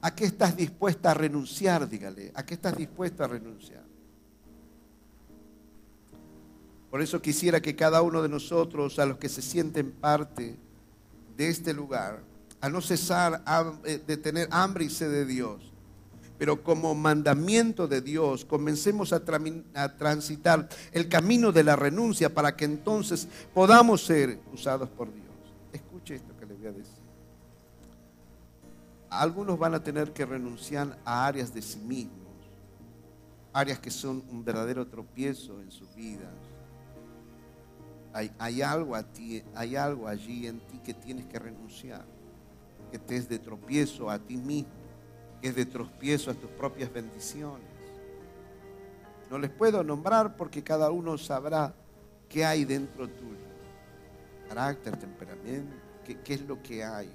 ¿A 0.00 0.14
qué 0.14 0.24
estás 0.24 0.56
dispuesta 0.56 1.10
a 1.10 1.14
renunciar? 1.14 1.86
Dígale, 1.86 2.32
¿a 2.34 2.46
qué 2.46 2.54
estás 2.54 2.74
dispuesto 2.76 3.22
a 3.22 3.28
renunciar? 3.28 3.84
Por 6.90 7.02
eso 7.02 7.20
quisiera 7.20 7.60
que 7.60 7.76
cada 7.76 8.00
uno 8.00 8.22
de 8.22 8.30
nosotros, 8.30 8.98
a 8.98 9.04
los 9.04 9.18
que 9.18 9.28
se 9.28 9.42
sienten 9.42 9.92
parte 9.92 10.56
de 11.36 11.48
este 11.48 11.74
lugar, 11.74 12.22
a 12.62 12.70
no 12.70 12.80
cesar 12.80 13.44
eh, 13.84 14.00
de 14.06 14.16
tener 14.16 14.48
hambre 14.50 14.86
y 14.86 14.88
sed 14.88 15.10
de 15.10 15.26
Dios, 15.26 15.74
pero 16.38 16.62
como 16.62 16.94
mandamiento 16.94 17.86
de 17.86 18.00
Dios, 18.00 18.46
comencemos 18.46 19.12
a, 19.12 19.22
a, 19.74 19.96
transitar 19.96 20.70
el 20.92 21.08
camino 21.10 21.52
de 21.52 21.64
la 21.64 21.76
renuncia 21.76 22.32
para 22.32 22.56
que 22.56 22.64
entonces 22.64 23.28
podamos 23.52 24.06
ser 24.06 24.38
usados 24.54 24.88
por 24.88 25.12
Dios. 25.12 25.26
Escuche 25.72 26.14
esto 26.14 26.34
que 26.38 26.46
le 26.46 26.54
voy 26.54 26.66
a 26.68 26.72
decir 26.72 26.95
algunos 29.20 29.58
van 29.58 29.74
a 29.74 29.82
tener 29.82 30.12
que 30.12 30.26
renunciar 30.26 30.98
a 31.04 31.26
áreas 31.26 31.52
de 31.52 31.62
sí 31.62 31.78
mismos, 31.78 32.34
áreas 33.52 33.78
que 33.78 33.90
son 33.90 34.22
un 34.30 34.44
verdadero 34.44 34.86
tropiezo 34.86 35.60
en 35.60 35.70
sus 35.70 35.94
vidas. 35.94 36.32
Hay, 38.38 38.62
algo 38.62 38.94
allí 38.94 40.46
en 40.46 40.60
ti 40.60 40.78
que 40.78 40.94
tienes 40.94 41.26
que 41.26 41.38
renunciar, 41.38 42.04
que 42.90 42.98
te 42.98 43.16
es 43.16 43.28
de 43.28 43.38
tropiezo 43.38 44.08
a 44.08 44.18
ti 44.18 44.38
mismo, 44.38 44.70
que 45.42 45.48
es 45.48 45.54
de 45.54 45.66
tropiezo 45.66 46.30
a 46.30 46.34
tus 46.34 46.50
propias 46.52 46.90
bendiciones. 46.90 47.66
No 49.30 49.38
les 49.38 49.50
puedo 49.50 49.84
nombrar 49.84 50.34
porque 50.36 50.62
cada 50.62 50.90
uno 50.90 51.18
sabrá 51.18 51.74
qué 52.28 52.46
hay 52.46 52.64
dentro 52.64 53.06
tuyo. 53.06 53.36
Carácter, 54.48 54.96
temperamento, 54.96 55.76
qué 56.04 56.34
es 56.34 56.40
lo 56.42 56.62
que 56.62 56.84
hay 56.84 57.10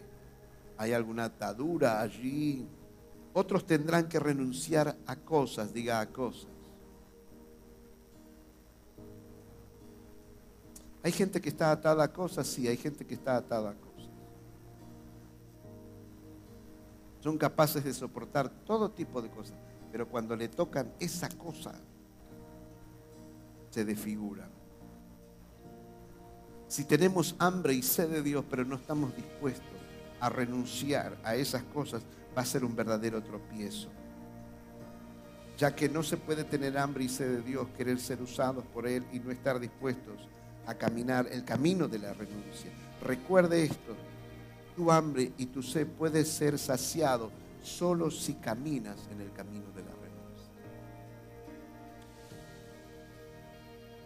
hay 0.82 0.94
alguna 0.94 1.26
atadura 1.26 2.02
allí. 2.02 2.68
Otros 3.34 3.68
tendrán 3.68 4.10
que 4.10 4.20
renunciar 4.20 4.98
a 5.06 5.16
cosas, 5.16 5.72
diga 5.72 6.00
a 6.00 6.10
cosas. 6.10 6.50
Hay 11.04 11.12
gente 11.12 11.40
que 11.40 11.50
está 11.50 11.72
atada 11.72 12.04
a 12.04 12.12
cosas, 12.12 12.48
sí, 12.48 12.68
hay 12.68 12.78
gente 12.78 13.06
que 13.06 13.14
está 13.14 13.38
atada 13.38 13.70
a 13.70 13.74
cosas. 13.76 14.10
Son 17.20 17.38
capaces 17.38 17.84
de 17.84 17.94
soportar 17.94 18.50
todo 18.50 18.90
tipo 18.90 19.22
de 19.22 19.30
cosas, 19.30 19.56
pero 19.92 20.08
cuando 20.08 20.36
le 20.36 20.48
tocan 20.48 20.92
esa 21.00 21.30
cosa, 21.30 21.74
se 23.70 23.86
desfiguran. 23.86 24.50
Si 26.68 26.86
tenemos 26.86 27.36
hambre 27.38 27.76
y 27.76 27.84
sed 27.84 28.10
de 28.10 28.24
Dios, 28.24 28.44
pero 28.50 28.66
no 28.66 28.78
estamos 28.78 29.16
dispuestos 29.16 29.81
a 30.22 30.30
renunciar 30.30 31.18
a 31.24 31.36
esas 31.36 31.64
cosas 31.64 32.04
va 32.38 32.44
a 32.44 32.46
ser 32.46 32.64
un 32.64 32.76
verdadero 32.76 33.22
tropiezo. 33.22 33.90
Ya 35.58 35.76
que 35.76 35.90
no 35.90 36.04
se 36.04 36.16
puede 36.16 36.44
tener 36.44 36.78
hambre 36.78 37.04
y 37.04 37.10
sed 37.10 37.38
de 37.38 37.42
Dios, 37.42 37.68
querer 37.76 38.00
ser 38.00 38.22
usados 38.22 38.64
por 38.66 38.88
Él 38.88 39.06
y 39.12 39.20
no 39.20 39.32
estar 39.32 39.60
dispuestos 39.60 40.28
a 40.66 40.76
caminar 40.76 41.28
el 41.32 41.44
camino 41.44 41.88
de 41.88 42.00
la 42.00 42.14
renuncia. 42.14 42.72
Recuerde 43.02 43.64
esto, 43.64 43.96
tu 44.76 44.92
hambre 44.92 45.34
y 45.38 45.48
tu 45.48 45.62
sed 45.64 45.88
puede 45.88 46.24
ser 46.24 46.58
saciado 46.58 47.32
solo 47.64 48.10
si 48.12 48.36
caminas 48.36 48.98
en 49.12 49.22
el 49.22 49.32
camino 49.34 49.72
de 49.72 49.82
la 49.84 49.92
renuncia. 49.92 50.52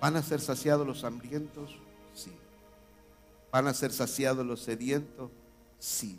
¿Van 0.01 0.15
a 0.15 0.23
ser 0.23 0.39
saciados 0.39 0.87
los 0.87 1.03
hambrientos? 1.03 1.77
Sí. 2.13 2.31
¿Van 3.51 3.67
a 3.67 3.73
ser 3.73 3.91
saciados 3.91 4.45
los 4.45 4.61
sedientos? 4.61 5.31
Sí. 5.85 6.17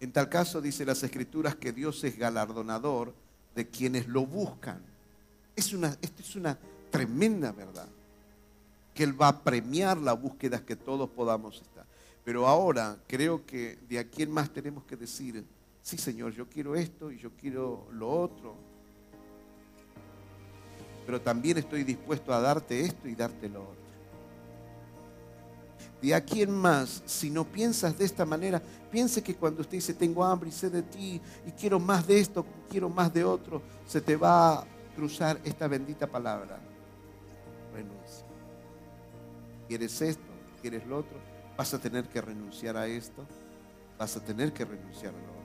En 0.00 0.12
tal 0.12 0.28
caso 0.30 0.60
dice 0.60 0.86
las 0.86 1.02
escrituras 1.02 1.54
que 1.56 1.72
Dios 1.72 2.02
es 2.04 2.16
galardonador 2.16 3.12
de 3.54 3.68
quienes 3.68 4.08
lo 4.08 4.24
buscan. 4.24 4.80
Es 5.54 5.74
una, 5.74 5.96
esto 6.00 6.22
es 6.22 6.36
una 6.36 6.58
tremenda 6.90 7.52
verdad. 7.52 7.88
Que 8.94 9.04
Él 9.04 9.20
va 9.20 9.28
a 9.28 9.42
premiar 9.42 9.98
la 9.98 10.14
búsqueda 10.14 10.64
que 10.64 10.74
todos 10.74 11.10
podamos 11.10 11.60
estar. 11.60 11.84
Pero 12.24 12.46
ahora 12.46 12.96
creo 13.06 13.44
que 13.44 13.78
de 13.88 13.98
aquí 13.98 14.22
en 14.22 14.30
más 14.30 14.50
tenemos 14.50 14.84
que 14.84 14.96
decir, 14.96 15.44
sí 15.82 15.98
Señor, 15.98 16.32
yo 16.32 16.48
quiero 16.48 16.74
esto 16.74 17.12
y 17.12 17.18
yo 17.18 17.30
quiero 17.38 17.86
lo 17.92 18.10
otro. 18.10 18.54
Pero 21.04 21.20
también 21.20 21.58
estoy 21.58 21.84
dispuesto 21.84 22.32
a 22.32 22.40
darte 22.40 22.80
esto 22.80 23.06
y 23.06 23.14
darte 23.14 23.48
lo 23.50 23.62
otro. 23.62 23.79
De 26.00 26.14
aquí 26.14 26.40
en 26.42 26.50
más, 26.50 27.02
si 27.04 27.28
no 27.28 27.44
piensas 27.44 27.98
de 27.98 28.04
esta 28.04 28.24
manera, 28.24 28.62
piense 28.90 29.22
que 29.22 29.34
cuando 29.34 29.60
usted 29.60 29.76
dice 29.76 29.92
tengo 29.92 30.24
hambre 30.24 30.48
y 30.48 30.52
sé 30.52 30.70
de 30.70 30.82
ti 30.82 31.20
y 31.46 31.50
quiero 31.52 31.78
más 31.78 32.06
de 32.06 32.18
esto, 32.18 32.46
quiero 32.70 32.88
más 32.88 33.12
de 33.12 33.22
otro, 33.22 33.62
se 33.86 34.00
te 34.00 34.16
va 34.16 34.60
a 34.60 34.66
cruzar 34.96 35.38
esta 35.44 35.68
bendita 35.68 36.06
palabra. 36.06 36.58
Renuncia. 37.74 38.26
¿Quieres 39.68 40.00
esto? 40.00 40.22
¿Quieres 40.62 40.86
lo 40.86 40.98
otro? 40.98 41.18
Vas 41.56 41.74
a 41.74 41.78
tener 41.78 42.08
que 42.08 42.20
renunciar 42.20 42.76
a 42.76 42.86
esto. 42.86 43.26
Vas 43.98 44.16
a 44.16 44.24
tener 44.24 44.52
que 44.52 44.64
renunciar 44.64 45.14
a 45.14 45.18
lo 45.18 45.24
otro. 45.24 45.40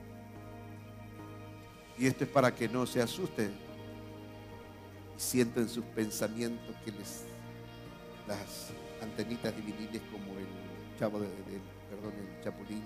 Y 1.98 2.06
esto 2.06 2.24
es 2.24 2.30
para 2.30 2.54
que 2.54 2.68
no 2.68 2.86
se 2.86 3.02
asusten 3.02 3.52
y 5.16 5.20
sientan 5.20 5.68
sus 5.68 5.84
pensamientos 5.84 6.74
que 6.84 6.92
les 6.92 7.22
las 8.26 8.70
antenitas 9.02 9.54
divididas 9.56 10.02
como 10.10 10.38
el 10.38 10.46
chavo 10.98 11.20
de, 11.20 11.28
perdón, 11.90 12.12
el 12.18 12.44
chapulín 12.44 12.82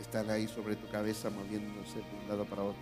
están 0.00 0.30
ahí 0.30 0.48
sobre 0.48 0.76
tu 0.76 0.88
cabeza 0.88 1.30
moviéndose 1.30 1.98
de 1.98 2.22
un 2.22 2.28
lado 2.28 2.44
para 2.44 2.62
otro. 2.62 2.80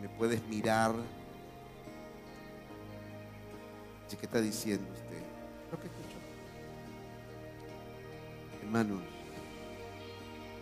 Me 0.00 0.08
puedes 0.08 0.42
mirar. 0.48 0.94
¿Qué 4.20 4.26
está 4.26 4.40
diciendo 4.40 4.86
usted? 4.92 5.22
Lo 5.72 5.80
que 5.80 5.86
escucho. 5.88 6.18
Hermanos, 8.62 9.02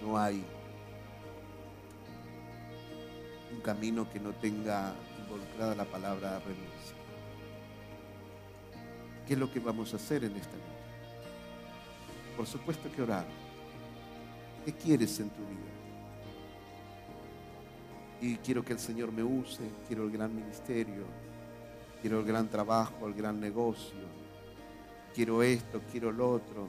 no 0.03 0.19
hay 0.19 0.43
un 3.53 3.61
camino 3.61 4.11
que 4.11 4.19
no 4.19 4.33
tenga 4.33 4.95
involucrada 5.19 5.75
la 5.75 5.85
palabra 5.85 6.39
renuncia. 6.39 7.02
¿Qué 9.27 9.35
es 9.35 9.39
lo 9.39 9.51
que 9.51 9.61
vamos 9.61 9.93
a 9.93 9.97
hacer 9.97 10.25
en 10.25 10.37
esta 10.37 10.57
noche? 10.57 10.83
Por 12.37 12.47
supuesto 12.47 12.91
que 12.91 13.03
orar. 13.03 13.27
¿Qué 14.65 14.73
quieres 14.73 15.19
en 15.21 15.31
tu 15.31 15.43
vida? 15.43 15.73
Y 18.21 18.37
quiero 18.37 18.65
que 18.65 18.73
el 18.73 18.79
Señor 18.79 19.11
me 19.11 19.23
use, 19.23 19.69
quiero 19.89 20.05
el 20.05 20.13
gran 20.13 20.35
ministerio, 20.35 21.05
quiero 22.01 22.21
el 22.21 22.25
gran 22.25 22.49
trabajo, 22.49 23.07
el 23.07 23.15
gran 23.15 23.41
negocio, 23.41 23.99
quiero 25.13 25.43
esto, 25.43 25.81
quiero 25.91 26.13
lo 26.13 26.31
otro, 26.31 26.69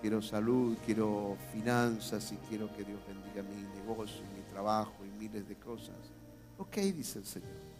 quiero 0.00 0.22
salud, 0.22 0.76
quiero 0.84 1.36
finanzas 1.52 2.32
y 2.32 2.36
quiero 2.48 2.74
que 2.74 2.84
Dios 2.84 3.00
bendiga 3.06 3.42
mi 3.42 3.62
negocio, 3.78 4.22
mi 4.34 4.42
trabajo 4.50 5.04
y 5.04 5.10
miles 5.18 5.46
de 5.46 5.56
cosas. 5.56 5.96
Ok, 6.58 6.76
dice 6.76 7.18
el 7.18 7.26
Señor. 7.26 7.73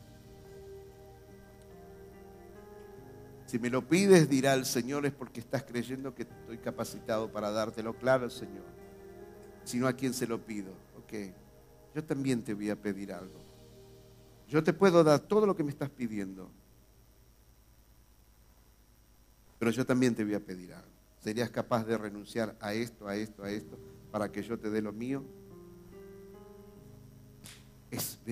Si 3.55 3.61
me 3.61 3.71
lo 3.71 3.87
pides, 3.87 4.29
dirá 4.29 4.53
el 4.55 4.65
Señor, 4.65 5.07
es 5.07 5.13
porque 5.13 5.39
estás 5.39 5.63
creyendo 5.63 6.13
que 6.13 6.25
estoy 6.25 6.59
capacitado 6.59 7.31
para 7.31 7.53
dártelo. 7.53 7.95
Claro, 7.95 8.29
Señor. 8.29 8.65
Si 9.63 9.79
no, 9.79 9.87
¿a 9.87 9.93
quién 9.93 10.13
se 10.13 10.27
lo 10.27 10.45
pido? 10.45 10.73
Ok, 10.99 11.33
yo 11.95 12.03
también 12.03 12.43
te 12.43 12.53
voy 12.53 12.69
a 12.71 12.75
pedir 12.75 13.13
algo. 13.13 13.39
Yo 14.49 14.65
te 14.65 14.73
puedo 14.73 15.05
dar 15.05 15.21
todo 15.21 15.47
lo 15.47 15.55
que 15.55 15.63
me 15.63 15.71
estás 15.71 15.89
pidiendo. 15.89 16.51
Pero 19.61 19.71
yo 19.71 19.87
también 19.87 20.17
te 20.17 20.25
voy 20.25 20.35
a 20.35 20.41
pedir 20.41 20.73
algo. 20.73 20.91
¿Serías 21.23 21.51
capaz 21.51 21.85
de 21.85 21.97
renunciar 21.97 22.57
a 22.59 22.75
esto, 22.75 23.07
a 23.07 23.15
esto, 23.15 23.45
a 23.45 23.53
esto, 23.53 23.79
para 24.11 24.33
que 24.33 24.43
yo 24.43 24.59
te 24.59 24.69
dé 24.69 24.83
lo 24.83 24.93
mío? 24.93 25.23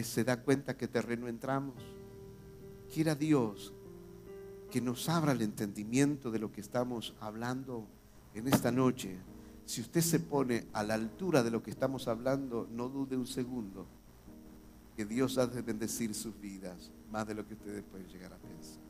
¿Se 0.02 0.24
da 0.24 0.42
cuenta 0.42 0.76
que 0.76 0.88
terreno 0.88 1.28
entramos? 1.28 1.76
Quiera 2.92 3.14
Dios 3.14 3.72
que 4.72 4.80
nos 4.80 5.10
abra 5.10 5.32
el 5.32 5.42
entendimiento 5.42 6.30
de 6.30 6.38
lo 6.38 6.50
que 6.50 6.62
estamos 6.62 7.14
hablando 7.20 7.86
en 8.32 8.48
esta 8.48 8.72
noche. 8.72 9.18
Si 9.66 9.82
usted 9.82 10.00
se 10.00 10.18
pone 10.18 10.66
a 10.72 10.82
la 10.82 10.94
altura 10.94 11.42
de 11.42 11.50
lo 11.50 11.62
que 11.62 11.70
estamos 11.70 12.08
hablando, 12.08 12.66
no 12.72 12.88
dude 12.88 13.18
un 13.18 13.26
segundo 13.26 13.86
que 14.96 15.04
Dios 15.04 15.36
ha 15.36 15.46
de 15.46 15.60
bendecir 15.60 16.14
sus 16.14 16.40
vidas 16.40 16.90
más 17.10 17.26
de 17.26 17.34
lo 17.34 17.46
que 17.46 17.52
ustedes 17.52 17.82
pueden 17.82 18.08
llegar 18.08 18.32
a 18.32 18.38
pensar. 18.38 18.80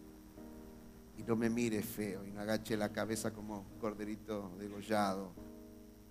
Y 1.18 1.24
no 1.24 1.34
me 1.34 1.50
mire 1.50 1.82
feo 1.82 2.24
y 2.24 2.30
no 2.30 2.40
agache 2.40 2.76
la 2.76 2.92
cabeza 2.92 3.32
como 3.32 3.64
corderito 3.80 4.52
degollado. 4.60 5.32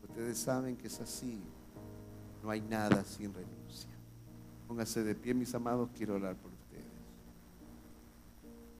Ustedes 0.03 0.37
saben 0.37 0.75
que 0.75 0.87
es 0.87 0.99
así. 0.99 1.41
No 2.43 2.49
hay 2.49 2.59
nada 2.59 3.05
sin 3.05 3.33
renuncia. 3.33 3.91
Póngase 4.67 5.01
de 5.01 5.15
pie, 5.15 5.33
mis 5.33 5.55
amados, 5.55 5.89
quiero 5.95 6.15
orar 6.15 6.35
por 6.35 6.50